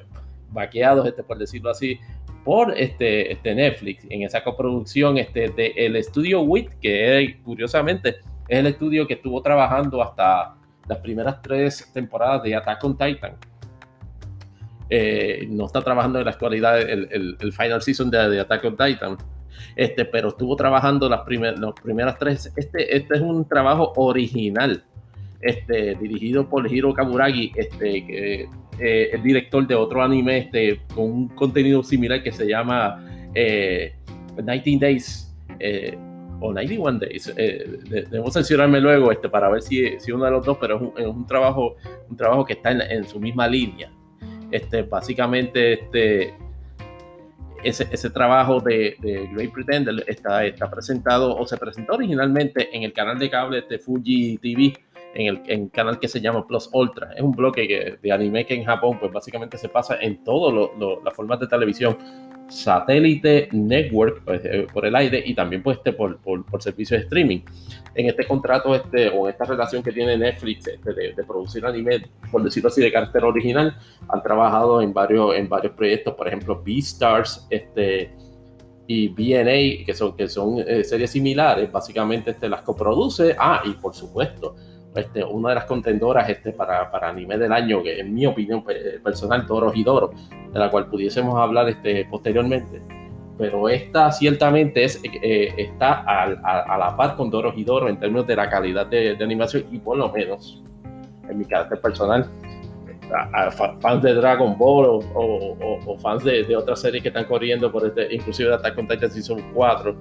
[0.50, 2.00] vaqueados, este, por decirlo así,
[2.44, 8.16] por este, este Netflix, en esa coproducción este, del estudio WIT, que curiosamente
[8.48, 10.56] es el estudio que estuvo trabajando hasta
[10.88, 13.38] las primeras tres temporadas de Attack on Titan
[14.96, 18.78] eh, no está trabajando en la actualidad el, el, final season de, de, Attack on
[18.78, 19.18] Titan,
[19.76, 22.54] este, pero estuvo trabajando las, las primeras tres.
[22.56, 24.84] Este, este es un trabajo original,
[25.42, 28.44] este, dirigido por Hiro Kaburagi, este,
[28.80, 33.04] eh, el director de otro anime este, con un contenido similar que se llama
[33.34, 33.96] eh,
[34.38, 35.36] 19 Days.
[35.60, 35.98] Eh,
[36.40, 40.58] o 91 Days, debemos censurarme luego este, para ver si, si uno de los dos,
[40.62, 43.90] pero es un, trabajo, un trabajo que está en, en su misma línea.
[44.54, 46.36] Este, básicamente, este,
[47.64, 48.96] ese, ese trabajo de,
[49.34, 53.80] Great Pretender está, está presentado o se presentó originalmente en el canal de cable de
[53.80, 54.74] Fuji TV,
[55.14, 57.12] en el canal que se llama Plus Ultra.
[57.16, 60.72] Es un bloque de anime que en Japón, pues básicamente se pasa en todas
[61.04, 61.98] las formas de televisión
[62.50, 67.00] satélite network pues, eh, por el aire y también pues, este, por, por, por servicios
[67.00, 67.40] de streaming.
[67.96, 72.04] En este contrato este, o en esta relación que tiene Netflix este, de, producir anime,
[72.32, 73.78] por decirlo así, de carácter original,
[74.08, 78.12] han trabajado en varios, en varios proyectos, por ejemplo, Beastars este,
[78.88, 83.36] y BNA, que son, que son eh, series similares, básicamente este, las coproduce.
[83.38, 84.56] Ah, y por supuesto,
[84.96, 88.64] este, una de las contendoras este, para, para, anime del año, que en mi opinión
[89.04, 92.82] personal, Toro y de la cual pudiésemos hablar este, posteriormente.
[93.38, 98.36] Pero esta ciertamente es, eh, está a, la par con Doro y en términos de
[98.36, 100.64] la calidad de, animación y por lo menos,
[101.28, 102.30] en mi carácter personal,
[103.82, 108.50] fans de Dragon Ball o, fans de, otras series que están corriendo por este, inclusive
[108.50, 109.96] de Attack on Titan Season 4,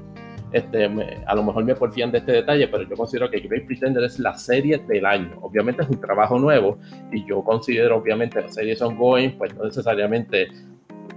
[0.53, 0.85] este,
[1.27, 4.19] a lo mejor me porfían de este detalle, pero yo considero que Great Pretender es
[4.19, 5.39] la serie del año.
[5.41, 6.79] Obviamente es un trabajo nuevo
[7.11, 10.49] y yo considero obviamente las series ongoing, pues no necesariamente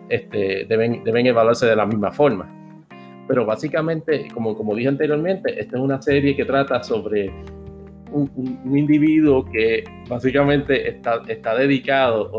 [0.10, 2.52] este, deben, deben evaluarse de la misma forma.
[3.28, 7.32] Pero básicamente, como, como dije anteriormente, esta es una serie que trata sobre
[8.12, 12.32] un, individuo que básicamente está, está dedicado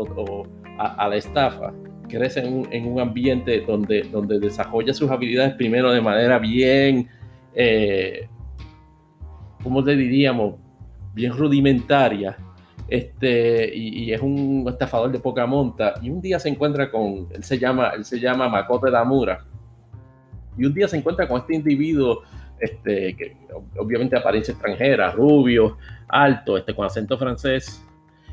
[0.79, 1.73] a, la estafa,
[2.07, 7.07] crece en un, ambiente donde, donde desarrolla sus habilidades primero de manera bien,
[7.53, 8.27] eh,
[9.63, 10.55] ¿cómo le diríamos?
[11.13, 12.37] Bien rudimentaria.
[12.87, 15.95] Este, y, es un estafador de poca monta.
[16.01, 19.45] Y un día se encuentra con, él se llama, él se llama Makote Damura.
[20.57, 22.23] Y un día se encuentra con este individuo
[22.59, 23.37] este, que
[23.77, 25.77] obviamente apariencia extranjera, rubio,
[26.07, 27.83] alto, este, con acento francés,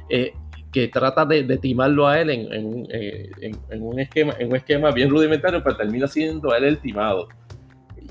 [0.09, 0.35] eh,
[0.75, 3.31] que trata de, timarlo a él eh,
[3.71, 7.29] en, un esquema, en un esquema bien rudimentario, pero termina siendo él el timado.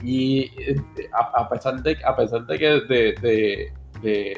[0.02, 3.74] Y este, a, pesar de, a pesar de que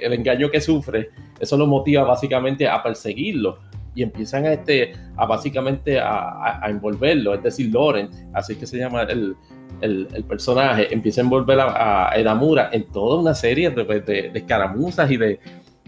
[0.02, 3.60] el engaño que sufre, eso lo motiva básicamente a perseguirlo
[3.93, 8.80] y empiezan a, este, a básicamente a, a, envolverlo, es decir, Laurent, así que se
[8.80, 9.35] llama el,
[9.81, 15.18] el, personaje, empieza a envolver a, Edamura en toda una serie de, de, escaramuzas y
[15.18, 15.39] de,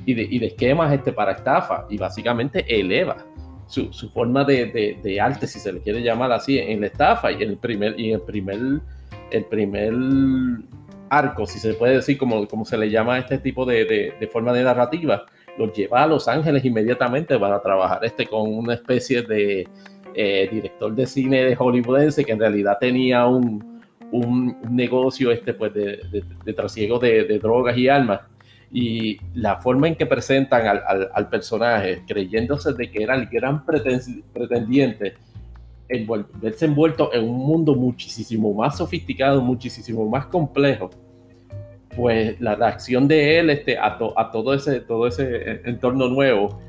[0.07, 3.17] y de, de, esquemas este, para estafa y básicamente eleva
[3.67, 7.43] su, forma de, de, arte, si se le quiere llamar así, en la estafa y
[7.43, 8.79] el primer, y el primer,
[9.29, 9.93] el primer
[11.09, 14.63] arco, si se puede decir, como, se le llama a este tipo de, forma de
[14.63, 15.25] narrativa,
[15.57, 19.67] los lleva a Los Ángeles inmediatamente para trabajar este con una especie de
[20.13, 23.81] eh, director de cine de hollywoodense que en realidad tenía un,
[24.11, 28.21] un, negocio este, pues, de, de, trasiego de, drogas y armas.
[28.71, 33.65] Y la forma en que presentan al, al, personaje, creyéndose de que era el gran
[33.65, 35.15] pretendiente,
[36.41, 40.89] verse envuelto en un mundo muchísimo más sofisticado, muchísimo más complejo,
[41.95, 46.61] pues la reacción de él este, a, a todo, ese, todo ese entorno nuevo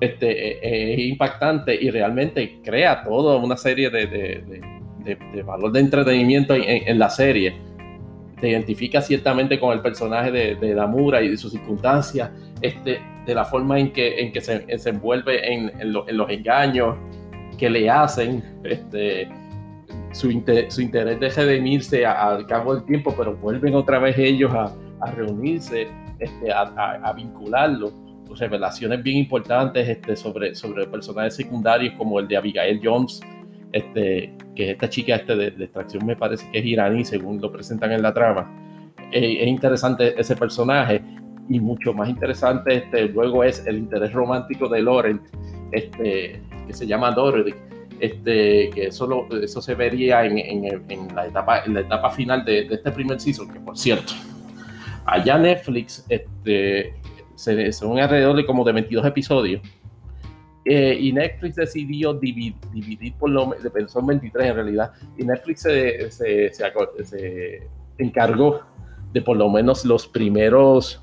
[0.00, 5.80] este, e, e, es impactante y realmente crea toda una serie de, de, valor de
[5.80, 7.54] entretenimiento en, la serie.
[8.44, 12.30] Te identifica ciertamente con el personaje de, de Damura y de sus circunstancias,
[12.60, 16.94] este, de la forma en que, en que se, se envuelve en, en, los engaños
[17.56, 19.30] que le hacen, este,
[20.12, 20.28] su,
[20.68, 25.10] su interés de unirse al cabo del tiempo, pero vuelven otra vez ellos a, a
[25.12, 25.88] reunirse,
[26.18, 26.64] este, a,
[27.02, 27.94] a, vincularlo.
[28.38, 33.22] Revelaciones bien importantes este, sobre, sobre personajes secundarios como el de Abigail Jones,
[33.74, 37.90] este, que esta chica este de, extracción me parece que es iraní, según lo presentan
[37.90, 38.48] en la trama.
[39.10, 41.02] Eh, es interesante ese personaje
[41.48, 45.22] y mucho más interesante este, luego es el interés romántico de Laurent,
[45.72, 47.52] este, que se llama Dorothy,
[47.98, 52.68] este, que eso, eso se vería en, en, la etapa, en la etapa final de,
[52.68, 54.12] de, este primer season, que por cierto,
[55.04, 56.94] allá Netflix este,
[57.34, 59.62] se, son alrededor de como de 22 episodios
[60.64, 66.10] eh, y Netflix decidió dividir, por lo menos, son 23 en realidad, y Netflix se,
[66.10, 67.68] se, se,
[67.98, 68.62] encargó
[69.12, 71.02] de por lo menos los primeros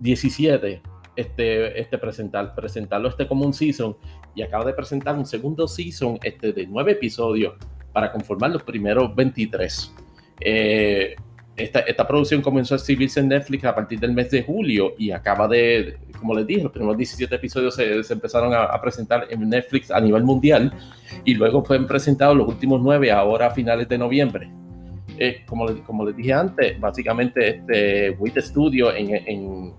[0.00, 0.82] 17
[1.16, 3.96] este, este presentar, presentarlo este como un season
[4.34, 7.54] y acaba de presentar un segundo season este, de nueve episodios
[7.92, 9.94] para conformar los primeros 23.
[10.40, 11.14] Eh,
[11.56, 15.46] esta, producción comenzó a exhibirse en Netflix a partir del mes de julio y acaba
[15.46, 20.00] de, como les dije, los primeros 17 episodios se, empezaron a, presentar en Netflix a
[20.00, 20.72] nivel mundial
[21.24, 24.50] y luego fueron presentados los últimos nueve ahora a finales de noviembre.
[25.16, 29.72] Eh, como, les dije antes, básicamente este WIT Studio en,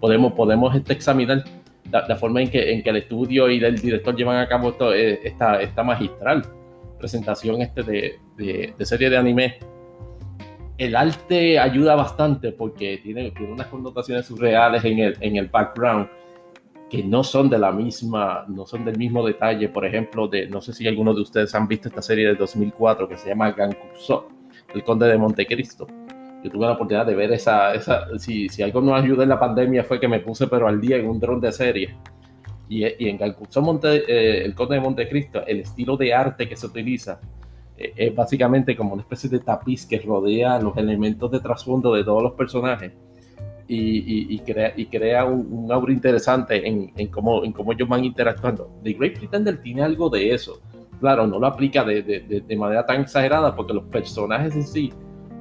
[0.00, 1.44] podemos, podemos este, examinar
[1.90, 5.20] la, forma en que, en el estudio y el director llevan a cabo esto, eh,
[5.24, 6.42] esta, magistral
[6.98, 9.58] presentación este de serie de anime
[10.78, 16.08] el arte ayuda bastante porque tiene, unas connotaciones surreales en el, en el background
[16.90, 19.68] que no son de la misma, no son del mismo detalle.
[19.68, 23.08] Por ejemplo, de, no sé si algunos de ustedes han visto esta serie de 2004
[23.08, 24.28] que se llama Gankuso,
[24.72, 25.86] El Conde de Montecristo.
[26.44, 29.40] Yo tuve la oportunidad de ver esa, esa si, si algo nos ayudó en la
[29.40, 31.96] pandemia fue que me puse pero al día en un dron de serie.
[32.68, 36.56] Y, y en Gankuso, Monte, eh, El Conde de Montecristo, el estilo de arte que
[36.56, 37.20] se utiliza
[37.78, 42.22] es básicamente como una especie de tapiz que rodea los elementos de trasfondo de todos
[42.22, 42.92] los personajes
[43.68, 48.70] y, crea, y crea un, aura interesante en, en, cómo, en cómo ellos van interactuando.
[48.82, 50.60] The Great Pretender tiene algo de eso.
[51.00, 54.92] Claro, no lo aplica de, de, de manera tan exagerada porque los personajes en sí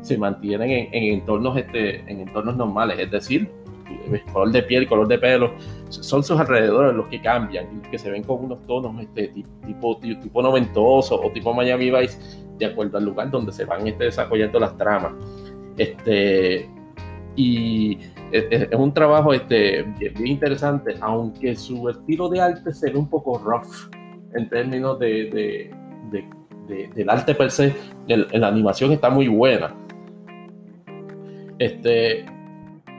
[0.02, 2.99] se mantienen en, en entornos, este, en entornos normales.
[2.99, 3.49] Es decir,
[4.32, 5.53] color de piel, color de pelo,
[5.90, 9.34] son sus alrededores los que cambian, que se ven con unos tonos este,
[9.66, 12.20] tipo, tipo, noventoso o tipo Miami Vice,
[12.57, 15.14] de acuerdo al lugar donde se van este, desarrollando las tramas.
[15.78, 16.70] Este,
[17.36, 17.99] y
[18.32, 23.38] es, un trabajo este, bien, interesante, aunque su estilo de arte se ve un poco
[23.38, 23.94] rough
[24.34, 25.72] en términos de,
[26.68, 27.74] del arte per se,
[28.07, 29.76] la animación está muy buena.
[31.57, 32.26] Este,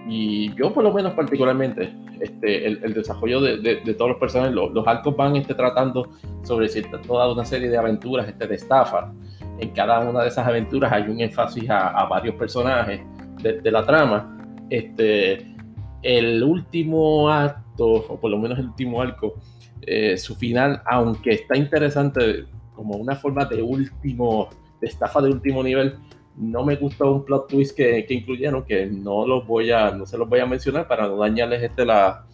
[0.09, 4.87] y yo por lo menos particularmente, este, el, desarrollo de, todos los personajes, los, los
[4.87, 6.11] arcos van este, tratando
[6.43, 6.69] sobre
[7.07, 9.13] toda una serie de aventuras este, de estafa.
[9.59, 13.01] En cada una de esas aventuras hay un énfasis a, varios personajes
[13.43, 14.39] de, la trama.
[14.71, 15.55] Este,
[16.03, 19.35] el último acto, o por lo menos el último arco,
[19.83, 24.49] eh, su final, aunque está interesante como una forma de último,
[24.81, 25.97] de estafa de último nivel,
[26.37, 30.07] no me gustó un plot twist que, que, incluyeron, que no los voy a, no
[30.07, 32.27] se los voy a mencionar para no dañarles este la,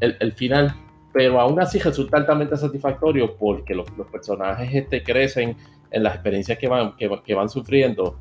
[0.00, 0.74] el, el final,
[1.12, 5.56] pero aún así resulta altamente satisfactorio porque los, los personajes este crecen
[5.90, 8.18] en las experiencias que van, que, que, van sufriendo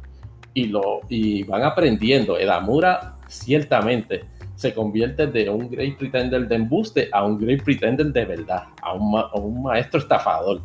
[0.53, 2.37] y, lo, y van aprendiendo.
[2.37, 4.23] El Amura ciertamente
[4.55, 8.93] se convierte de un Great Pretender de embuste a un Great Pretender de verdad, a
[8.93, 10.59] un, a un maestro estafador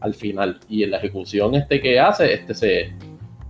[0.00, 0.58] al final.
[0.68, 2.92] Y en la ejecución este que hace, este se,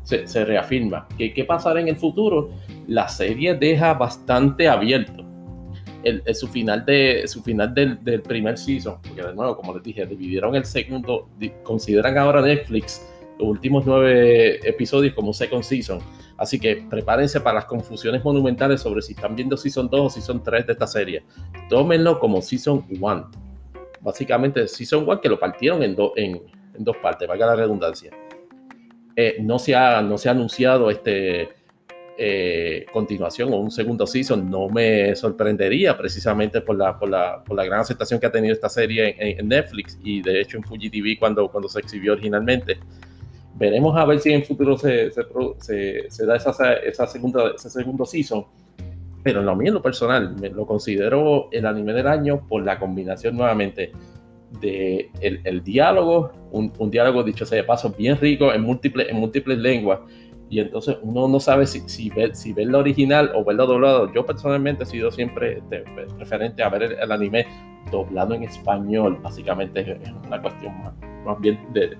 [0.06, 1.08] se, reafirma.
[1.18, 2.50] ¿Qué, ¿Qué, pasará en el futuro?
[2.86, 5.24] La serie deja bastante abierto
[6.04, 9.82] el, su final, de, su final del, del, primer season, porque de nuevo, como les
[9.82, 11.28] dije, dividieron el segundo,
[11.64, 13.04] consideran ahora Netflix
[13.38, 15.98] los últimos nueve episodios como second season.
[16.38, 20.42] Así que prepárense para las confusiones monumentales sobre si están viendo season 2 o season
[20.42, 21.24] 3 de esta serie.
[21.68, 23.30] Tómenlo como season 1.
[24.00, 26.42] Básicamente, season 1 que lo partieron en, en,
[26.74, 28.12] en dos partes, valga la redundancia.
[29.18, 31.48] Eh, no, se ha, no se ha anunciado este,
[32.18, 37.56] eh, continuación o un segundo season, no me sorprendería precisamente por la, por la, por
[37.56, 40.90] la gran aceptación que ha tenido esta serie en, Netflix y de hecho en Fuji
[40.90, 42.78] TV cuando, cuando se exhibió originalmente.
[43.54, 48.44] Veremos a ver si en futuro se, se, da esa, esa segunda, ese segundo season.
[49.22, 52.62] Pero en lo mío, en lo personal, me lo considero el anime del año por
[52.62, 53.92] la combinación nuevamente
[54.60, 59.58] de el, diálogo, un, diálogo dicho sea de paso bien rico en múltiples, en múltiples
[59.58, 60.00] lenguas.
[60.48, 64.12] Y entonces uno no sabe si, si, ver, si ver la original o verlo doblado.
[64.12, 65.84] Yo personalmente he sido siempre este,
[66.16, 67.46] preferente a ver el, anime
[67.90, 69.18] doblado en español.
[69.22, 70.72] Básicamente es, una cuestión
[71.24, 71.98] más bien de,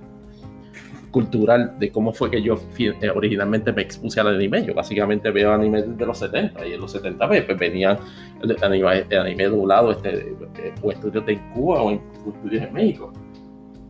[1.17, 4.67] cultural de cómo fue que yo eh, originalmente me expuse al anime.
[4.67, 7.97] Yo básicamente veo anime desde los 70 y en los 70 pues, venían
[8.43, 13.15] el anime, el anime doblado este, eh, o estudios de Cuba o estudios en México.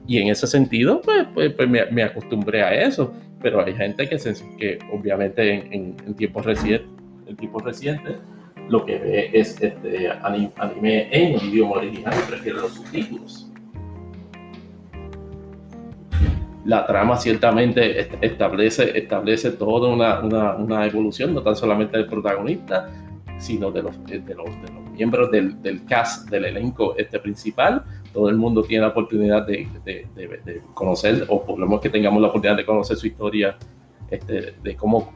[0.07, 3.13] Y en ese sentido, pues, pues, pues me, me, acostumbré a eso.
[3.43, 6.89] Pero hay gente que, se, que obviamente en, en, tiempos recientes,
[7.27, 8.19] en tiempos recientes,
[8.69, 13.46] lo que ve es este anime en idioma original y prefiere los subtítulos.
[16.67, 22.91] La trama ciertamente establece, establece toda una, una, una, evolución, no tan solamente del protagonista,
[23.39, 27.85] sino de los, de los, de los miembros del, del, cast, del elenco este principal.
[28.13, 31.91] Todo el mundo tiene la oportunidad de, de, de, conocer, o por lo menos que
[31.91, 33.57] tengamos la oportunidad de conocer su historia,
[34.11, 35.15] este, de cómo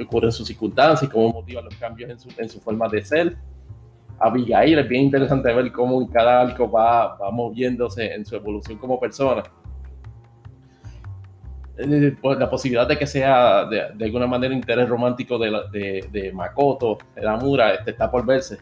[0.00, 3.36] ocurren sus circunstancias, cómo motivan los cambios en su, en su forma de ser.
[4.20, 9.00] Abigail es bien interesante ver cómo cada arco va, va moviéndose en su evolución como
[9.00, 9.42] persona
[11.78, 16.32] eh, pues, la posibilidad de que sea de, alguna manera interés romántico de, de, de
[16.32, 18.58] Makoto, de Amura, este, está por verse.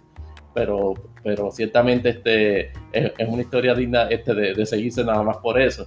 [0.55, 5.87] Pero, pero ciertamente este, es, una historia digna este, de, seguirse nada más por eso.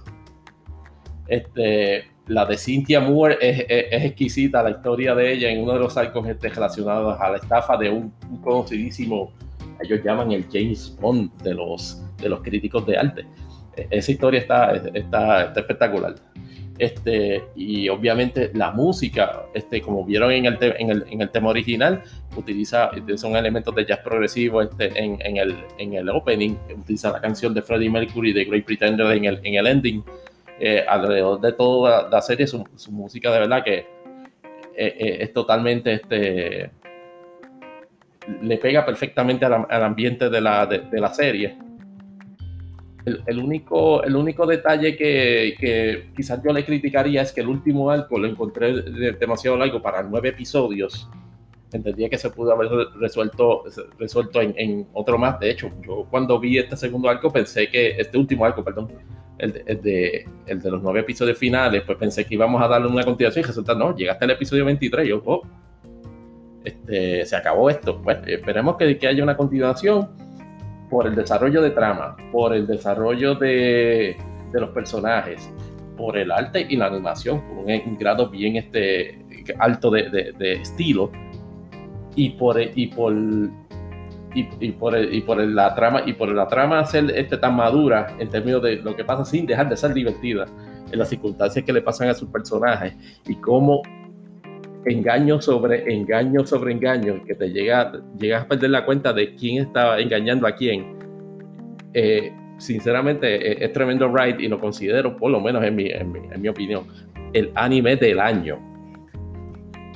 [1.28, 5.80] Este, la de Cynthia Moore es, es, exquisita, la historia de ella en uno de
[5.80, 8.12] los arcos este, relacionados a la estafa de un,
[8.42, 9.32] conocidísimo,
[9.80, 13.26] ellos llaman el James Bond de los, de los críticos de arte.
[13.76, 16.14] E, esa historia está, está, está espectacular.
[16.80, 21.50] Este, y obviamente la música, este, como vieron en el, en el, en el tema
[21.50, 22.02] original,
[22.34, 27.20] utiliza, son elementos de jazz progresivo este, en, en, el, en el opening, utiliza la
[27.20, 30.02] canción de Freddie Mercury de Great Pretender en el, en el ending.
[30.58, 33.86] Eh, alrededor de toda la serie, su, su música de verdad que eh,
[34.74, 36.70] eh, es totalmente este
[38.42, 41.56] le pega perfectamente al ambiente de la, de, de la serie
[43.04, 47.90] el, único, el único detalle que, que, quizás yo le criticaría es que el último
[47.90, 48.82] arco lo encontré
[49.12, 51.08] demasiado largo para nueve episodios.
[51.72, 52.68] Entendía que se pudo haber
[52.98, 53.64] resuelto,
[53.98, 55.38] resuelto en, en, otro más.
[55.38, 58.88] De hecho, yo cuando vi este segundo arco pensé que, este último arco, perdón,
[59.38, 63.04] el de, el de, los nueve episodios finales, pues pensé que íbamos a darle una
[63.04, 65.08] continuación y resulta, no, llegaste al episodio 23.
[65.08, 65.42] Yo, oh,
[66.64, 67.98] este, se acabó esto.
[67.98, 70.08] Bueno, esperemos que, que haya una continuación
[70.90, 74.16] por el desarrollo de trama, por el desarrollo de,
[74.52, 75.48] de los personajes,
[75.96, 79.24] por el arte y la animación, por un, grado bien este,
[79.58, 81.10] alto de, de, estilo,
[82.16, 83.14] y por, y por,
[84.34, 88.28] y, por, y por la trama, y por la trama ser este, tan madura en
[88.28, 90.46] términos de lo que pasa sin dejar de ser divertida
[90.90, 92.94] en las circunstancias que le pasan a sus personajes
[93.28, 93.82] y cómo
[94.84, 99.62] engaño sobre engaño sobre engaño, que te llega, llegas a perder la cuenta de quién
[99.64, 100.98] estaba engañando a quién.
[101.92, 106.48] Eh, sinceramente es, tremendo ride y lo considero, por lo menos en mi, en mi,
[106.48, 106.84] opinión,
[107.32, 108.58] el anime del año.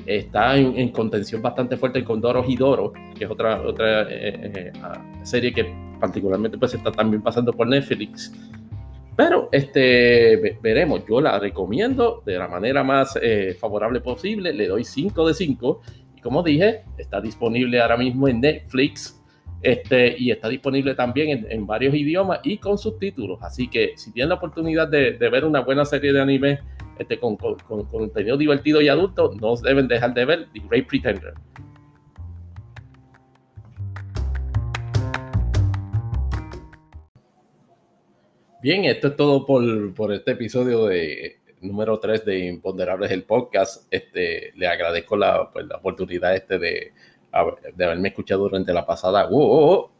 [0.07, 5.03] Está en, contención bastante fuerte con Doro Hidoro, que es otra, otra eh, eh, ah,
[5.23, 5.65] serie que
[5.99, 8.33] particularmente pues está también pasando por Netflix.
[9.17, 14.85] Pero este, veremos, yo la recomiendo de la manera más eh, favorable posible, le doy
[14.85, 15.81] 5 de 5
[16.17, 19.23] y como dije, está disponible ahora mismo en Netflix
[19.63, 23.39] este, y está disponible también en, varios idiomas y con subtítulos.
[23.43, 26.59] Así que si tienen la oportunidad de, ver una buena serie de anime
[26.99, 30.87] este, con, con, con, contenido divertido y adulto, no deben dejar de ver The Great
[30.87, 31.35] Pretender.
[38.65, 43.87] Bien, esto es todo por, por este episodio de número 3 de Imponderables el podcast.
[43.91, 46.93] Este, le agradezco la, pues, la oportunidad este de
[47.77, 49.91] de haberme escuchado durante la pasada, wow,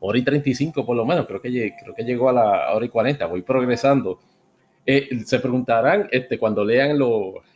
[0.00, 2.90] hora y 35 por lo menos, creo que, creo que llegó a la hora y
[2.90, 4.20] 40, voy progresando.
[4.84, 6.98] Eh, se preguntarán este, cuando lean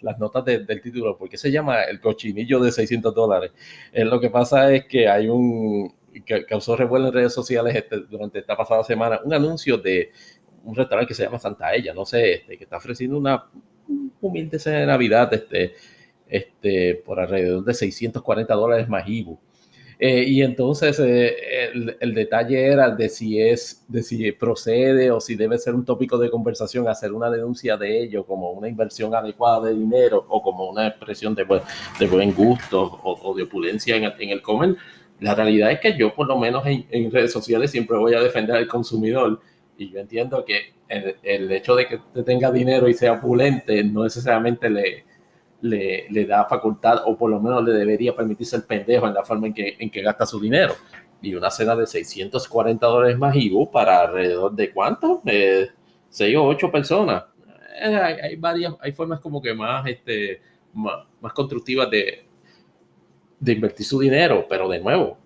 [0.01, 3.53] las notas del título, ¿por qué se llama el cochinillo de 600 dólares?
[3.93, 5.93] Eh, lo que pasa es que hay un,
[6.25, 10.13] que causó revuelo en redes sociales este, durante esta pasada semana, un anuncio de
[10.67, 13.47] un restaurante que se llama Santa Ella, no sé, este, que está ofreciendo una
[14.21, 15.75] humilde cena de Navidad, este,
[16.29, 19.39] este, por alrededor de 640 dólares más IBU.
[19.99, 21.71] Eh, y entonces eh,
[22.01, 26.19] el, detalle era de si es, de si procede o si debe ser un tópico
[26.19, 30.69] de conversación hacer una denuncia de ello como una inversión adecuada de dinero o como
[30.69, 31.63] una expresión de, buen,
[31.99, 34.77] de buen gusto o, de opulencia en, en, el comer.
[35.21, 38.57] La realidad es que yo por lo menos en, redes sociales siempre voy a defender
[38.57, 39.41] al consumidor
[39.79, 44.71] y yo entiendo que el, hecho de que tenga dinero y sea opulente no necesariamente
[44.71, 45.05] le,
[45.61, 49.49] le, da facultad o por lo menos le debería permitirse el pendejo en la forma
[49.49, 50.75] en que, en que gasta su dinero.
[51.21, 55.23] Y una cena de 640 dólares más IVU para alrededor de cuánto?
[55.27, 55.69] Eh,
[56.11, 57.25] 6 o 8 personas.
[57.81, 60.41] Eh, hay, varias, hay formas como que más, este,
[60.73, 62.27] más, constructivas de,
[63.41, 65.19] de invertir su dinero, pero de nuevo,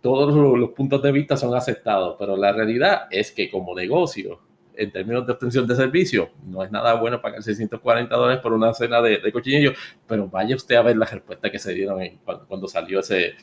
[0.00, 4.40] todos los puntos de vista son aceptados, pero la realidad es que como negocio
[4.76, 8.72] en términos de obtención de servicio, no es nada bueno pagar 640 dólares por una
[8.72, 9.72] cena de, de cochinillo,
[10.06, 13.34] pero vaya usted a ver la respuesta que se dieron cuando, salió ese,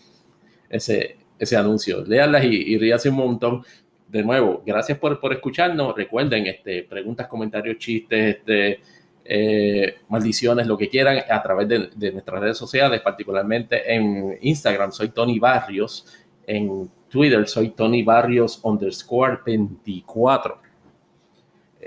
[0.70, 2.06] ese, ese anuncio.
[2.06, 3.64] Léanlas y, y ríase un montón.
[4.08, 5.94] De nuevo, gracias por, por escucharnos.
[5.94, 8.80] Recuerden, este, preguntas, comentarios, chistes, este,
[9.28, 15.10] eh, maldiciones, lo que quieran, a través de, nuestras redes sociales, particularmente en Instagram, soy
[15.10, 16.06] Tony Barrios,
[16.48, 20.66] en Twitter soy Tony Barrios underscore 24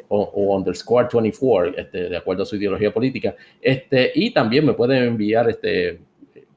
[0.09, 3.35] o, underscore 24, este, de acuerdo a su ideología política.
[3.61, 6.01] Este, y también me pueden enviar este,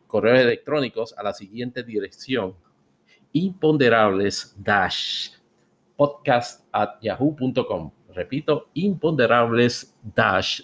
[0.08, 2.54] correos electrónicos a la siguiente dirección,
[3.34, 5.32] imponderables dash
[5.96, 7.92] podcast at yahoo.com.
[8.14, 10.62] Repito, imponderables dash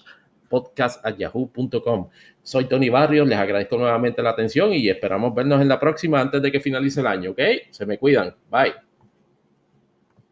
[0.49, 2.09] podcast at yahoo.com.
[2.41, 6.41] Soy Tony Barrios, les agradezco nuevamente la atención y esperamos vernos en la próxima antes
[6.41, 7.39] de que finalice el año, ¿ok?
[7.71, 8.33] Se me cuidan.
[8.49, 8.86] Bye.